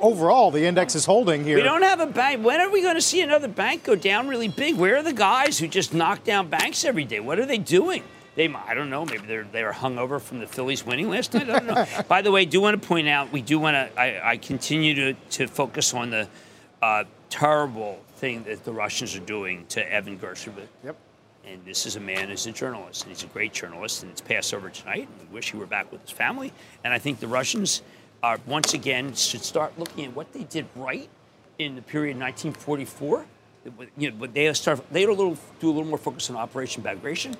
overall, 0.00 0.52
the 0.52 0.64
index 0.64 0.94
is 0.94 1.04
holding 1.04 1.42
here. 1.42 1.56
We 1.56 1.62
don't 1.62 1.82
have 1.82 1.98
a 1.98 2.06
bank. 2.06 2.44
When 2.44 2.60
are 2.60 2.70
we 2.70 2.82
going 2.82 2.94
to 2.94 3.02
see 3.02 3.20
another 3.20 3.48
bank 3.48 3.82
go 3.82 3.96
down 3.96 4.28
really 4.28 4.46
big? 4.46 4.76
Where 4.76 4.96
are 4.96 5.02
the 5.02 5.12
guys 5.12 5.58
who 5.58 5.66
just 5.66 5.92
knock 5.92 6.22
down 6.22 6.48
banks 6.48 6.84
every 6.84 7.04
day? 7.04 7.18
What 7.18 7.40
are 7.40 7.46
they 7.46 7.58
doing? 7.58 8.04
They, 8.38 8.46
I 8.54 8.74
don't 8.74 8.88
know. 8.88 9.04
Maybe 9.04 9.26
they're 9.26 9.42
they 9.50 9.64
are 9.64 9.72
hungover 9.72 10.20
from 10.20 10.38
the 10.38 10.46
Phillies 10.46 10.86
winning 10.86 11.10
last 11.10 11.34
night. 11.34 11.50
I 11.50 11.58
don't 11.58 11.66
know. 11.66 11.86
By 12.08 12.22
the 12.22 12.30
way, 12.30 12.44
do 12.44 12.60
want 12.60 12.80
to 12.80 12.88
point 12.88 13.08
out 13.08 13.32
we 13.32 13.42
do 13.42 13.58
want 13.58 13.74
to. 13.74 14.00
I, 14.00 14.30
I 14.30 14.36
continue 14.36 14.94
to 14.94 15.14
to 15.30 15.48
focus 15.48 15.92
on 15.92 16.10
the 16.10 16.28
uh, 16.80 17.02
terrible 17.30 18.00
thing 18.18 18.44
that 18.44 18.64
the 18.64 18.72
Russians 18.72 19.16
are 19.16 19.20
doing 19.20 19.66
to 19.70 19.92
Evan 19.92 20.20
Gershkovich. 20.20 20.68
Yep. 20.84 20.96
And 21.46 21.64
this 21.64 21.84
is 21.84 21.96
a 21.96 22.00
man 22.00 22.28
who's 22.28 22.46
a 22.46 22.52
journalist, 22.52 23.02
and 23.02 23.10
he's 23.10 23.24
a 23.24 23.26
great 23.26 23.52
journalist, 23.52 24.04
and 24.04 24.12
it's 24.12 24.20
Passover 24.20 24.70
tonight. 24.70 25.08
And 25.18 25.28
we 25.28 25.34
wish 25.34 25.50
he 25.50 25.56
were 25.56 25.66
back 25.66 25.90
with 25.90 26.02
his 26.02 26.12
family. 26.12 26.52
And 26.84 26.94
I 26.94 27.00
think 27.00 27.18
the 27.18 27.26
Russians 27.26 27.82
are 28.22 28.38
once 28.46 28.72
again 28.72 29.14
should 29.14 29.42
start 29.42 29.76
looking 29.80 30.04
at 30.04 30.14
what 30.14 30.32
they 30.32 30.44
did 30.44 30.66
right 30.76 31.08
in 31.58 31.74
the 31.74 31.82
period 31.82 32.20
1944. 32.20 33.26
You 33.96 34.12
know, 34.12 34.26
they 34.28 34.52
start 34.52 34.80
they 34.92 35.02
a 35.02 35.08
little 35.08 35.36
do 35.58 35.70
a 35.70 35.72
little 35.72 35.88
more 35.88 35.98
focus 35.98 36.30
on 36.30 36.36
Operation 36.36 36.84
Bagration 36.84 37.36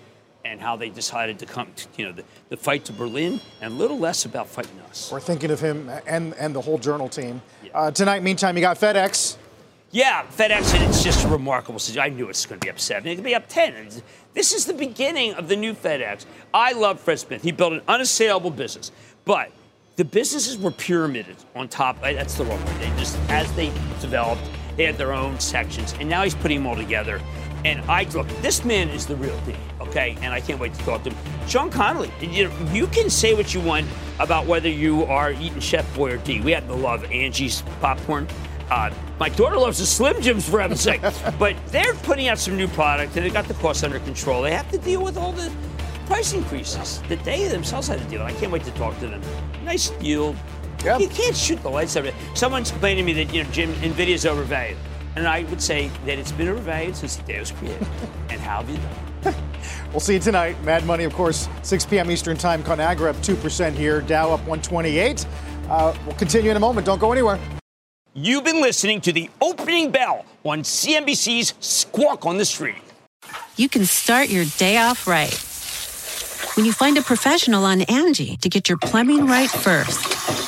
and 0.49 0.61
how 0.61 0.77
they 0.77 0.89
decided 0.89 1.39
to 1.39 1.47
come, 1.47 1.69
to, 1.77 1.87
you 1.97 2.07
know, 2.07 2.13
the, 2.13 2.25
the 2.49 2.57
fight 2.57 2.85
to 2.87 2.93
Berlin, 2.93 3.41
and 3.61 3.75
a 3.75 3.77
little 3.77 3.99
less 3.99 4.25
about 4.25 4.49
fighting 4.49 4.81
us. 4.89 5.11
We're 5.13 5.21
thinking 5.21 5.51
of 5.51 5.61
him 5.61 5.91
and 6.07 6.35
and 6.35 6.55
the 6.55 6.61
whole 6.61 6.79
journal 6.79 7.09
team. 7.09 7.43
Yeah. 7.63 7.71
Uh, 7.75 7.91
tonight, 7.91 8.23
meantime, 8.23 8.57
you 8.57 8.63
got 8.63 8.79
FedEx. 8.79 9.37
Yeah, 9.91 10.25
FedEx, 10.27 10.75
and 10.75 10.85
it's 10.85 11.03
just 11.03 11.25
a 11.25 11.29
remarkable 11.29 11.79
situation. 11.79 12.13
I 12.13 12.15
knew 12.15 12.29
it's 12.29 12.45
going 12.45 12.61
to 12.61 12.65
be 12.65 12.71
up 12.71 12.79
seven. 12.79 13.11
It 13.11 13.15
could 13.15 13.25
be 13.25 13.35
up 13.35 13.49
ten. 13.49 13.89
This 14.35 14.53
is 14.53 14.67
the 14.67 14.75
beginning 14.75 15.35
of 15.35 15.49
the 15.49 15.57
new 15.57 15.75
FedEx. 15.75 16.27
I 16.53 16.73
love 16.73 17.01
Fred 17.01 17.19
Smith. 17.19 17.43
He 17.43 17.53
built 17.53 17.73
an 17.73 17.83
unassailable 17.89 18.51
business, 18.51 18.93
but 19.25 19.51
the 19.97 20.05
businesses 20.05 20.59
were 20.59 20.71
pyramided 20.71 21.37
on 21.57 21.69
top. 21.69 22.01
That's 22.03 22.35
the 22.35 22.45
wrong 22.45 22.63
word. 22.65 22.77
They 22.81 22.91
just, 22.99 23.19
as 23.31 23.51
they 23.55 23.73
developed, 24.01 24.43
they 24.77 24.85
had 24.85 24.97
their 24.97 25.13
own 25.13 25.41
sections, 25.41 25.95
and 25.99 26.09
now 26.09 26.23
he's 26.23 26.35
putting 26.35 26.59
them 26.59 26.67
all 26.67 26.77
together. 26.77 27.21
And 27.65 27.81
I 27.91 28.05
look, 28.05 28.29
this 28.41 28.65
man 28.65 28.89
is 28.89 29.07
the 29.07 29.17
real 29.17 29.39
deal, 29.41 29.57
okay? 29.81 30.17
And 30.23 30.33
I 30.33 30.41
can't 30.41 30.61
wait 30.61 30.75
to 30.75 30.81
talk 30.85 31.03
to 31.05 31.11
him. 31.11 31.49
Sean 31.49 31.71
Connolly, 31.71 32.13
you, 32.21 32.49
know, 32.49 32.73
you 32.73 32.87
can 32.87 33.11
say 33.11 33.35
what 33.35 33.53
you 33.55 33.61
want. 33.61 33.87
about 34.21 34.47
whether 34.47 34.69
you 34.69 35.05
are 35.05 35.33
eating 35.33 35.61
Chef 35.61 35.87
Boyardee. 35.95 36.43
We 36.43 36.53
happen 36.53 36.69
to 36.69 36.75
love 36.75 37.05
Angie's 37.05 37.63
popcorn. 37.81 38.27
Uh, 38.71 38.91
my 39.19 39.29
daughter 39.31 39.57
loves 39.57 39.79
the 39.79 39.87
Slim 39.87 40.21
Jims 40.21 40.49
for 40.49 40.61
heaven's 40.61 40.81
sake. 40.81 41.01
but 41.39 41.57
they're 41.69 41.95
putting 41.95 42.29
out 42.29 42.39
some 42.39 42.57
new 42.57 42.69
product 42.69 43.17
and 43.17 43.25
they 43.25 43.31
got 43.31 43.47
the 43.47 43.55
costs 43.55 43.83
under 43.83 43.99
control. 44.01 44.43
They 44.43 44.53
have 44.53 44.71
to 44.71 44.79
deal 44.79 45.03
with 45.03 45.17
all 45.17 45.33
the 45.33 45.51
price 46.07 46.33
increases 46.33 47.03
that 47.09 47.23
they 47.25 47.49
themselves 47.49 47.89
had 47.89 47.99
to 47.99 48.05
deal 48.07 48.25
with. 48.25 48.35
I 48.35 48.39
can't 48.39 48.53
wait 48.53 48.65
to 48.65 48.71
talk 48.73 48.99
to 49.01 49.09
them. 49.09 49.23
Nice 49.65 49.91
deal. 49.91 50.35
Yep. 50.85 51.01
You 51.01 51.09
can't 51.09 51.37
shoot 51.37 51.61
the 51.63 51.71
lights 51.71 51.97
out 51.97 52.01
of 52.01 52.07
it. 52.07 52.15
Someone's 52.35 52.71
complaining 52.71 53.05
to 53.05 53.13
me 53.13 53.25
that, 53.25 53.35
you 53.35 53.43
know, 53.43 53.51
Jim, 53.51 53.73
NVIDIA's 53.75 54.25
overvalued. 54.25 54.79
And 55.19 55.27
I 55.27 55.43
would 55.51 55.61
say 55.61 55.91
that 56.07 56.17
it's 56.17 56.31
been 56.31 56.47
overvalued 56.47 56.95
since 56.95 57.17
the 57.17 57.25
day 57.25 57.39
it 57.39 57.41
was 57.41 57.51
created. 57.51 57.85
and 58.31 58.41
how 58.41 58.63
have 58.63 58.71
you 58.71 58.77
done? 59.25 59.35
We'll 59.91 60.01
see 60.01 60.15
you 60.15 60.21
tonight. 60.21 60.63
Mad 60.65 60.85
Money, 60.85 61.05
of 61.05 61.15
course, 61.15 61.49
6 61.63 61.87
p.m. 61.87 62.11
Eastern 62.11 62.37
Time. 62.37 62.63
Conagra 62.63 63.09
up 63.09 63.17
2% 63.17 63.73
here. 63.73 64.03
Dow 64.03 64.27
up 64.27 64.41
128. 64.41 65.27
Uh, 65.69 65.97
we'll 66.07 66.15
continue 66.15 66.51
in 66.51 66.57
a 66.57 66.61
moment. 66.61 66.87
Don't 66.87 67.01
go 67.01 67.11
anywhere. 67.11 67.39
You've 68.15 68.45
been 68.45 68.61
listening 68.61 69.01
to 69.01 69.13
the 69.13 69.29
opening 69.41 69.91
bell 69.91 70.25
on 70.45 70.61
CNBC's 70.61 71.55
Squawk 71.59 72.27
on 72.27 72.37
the 72.37 72.45
Street. 72.45 72.77
You 73.57 73.69
can 73.69 73.87
start 73.87 74.29
your 74.29 74.45
day 74.59 74.77
off 74.77 75.09
right 75.09 75.35
when 76.55 76.65
you 76.65 76.73
find 76.73 76.97
a 76.97 77.03
professional 77.03 77.65
on 77.65 77.81
Angie 77.83 78.37
to 78.37 78.49
get 78.49 78.69
your 78.69 78.79
plumbing 78.79 79.27
right 79.27 79.51
first. 79.51 80.48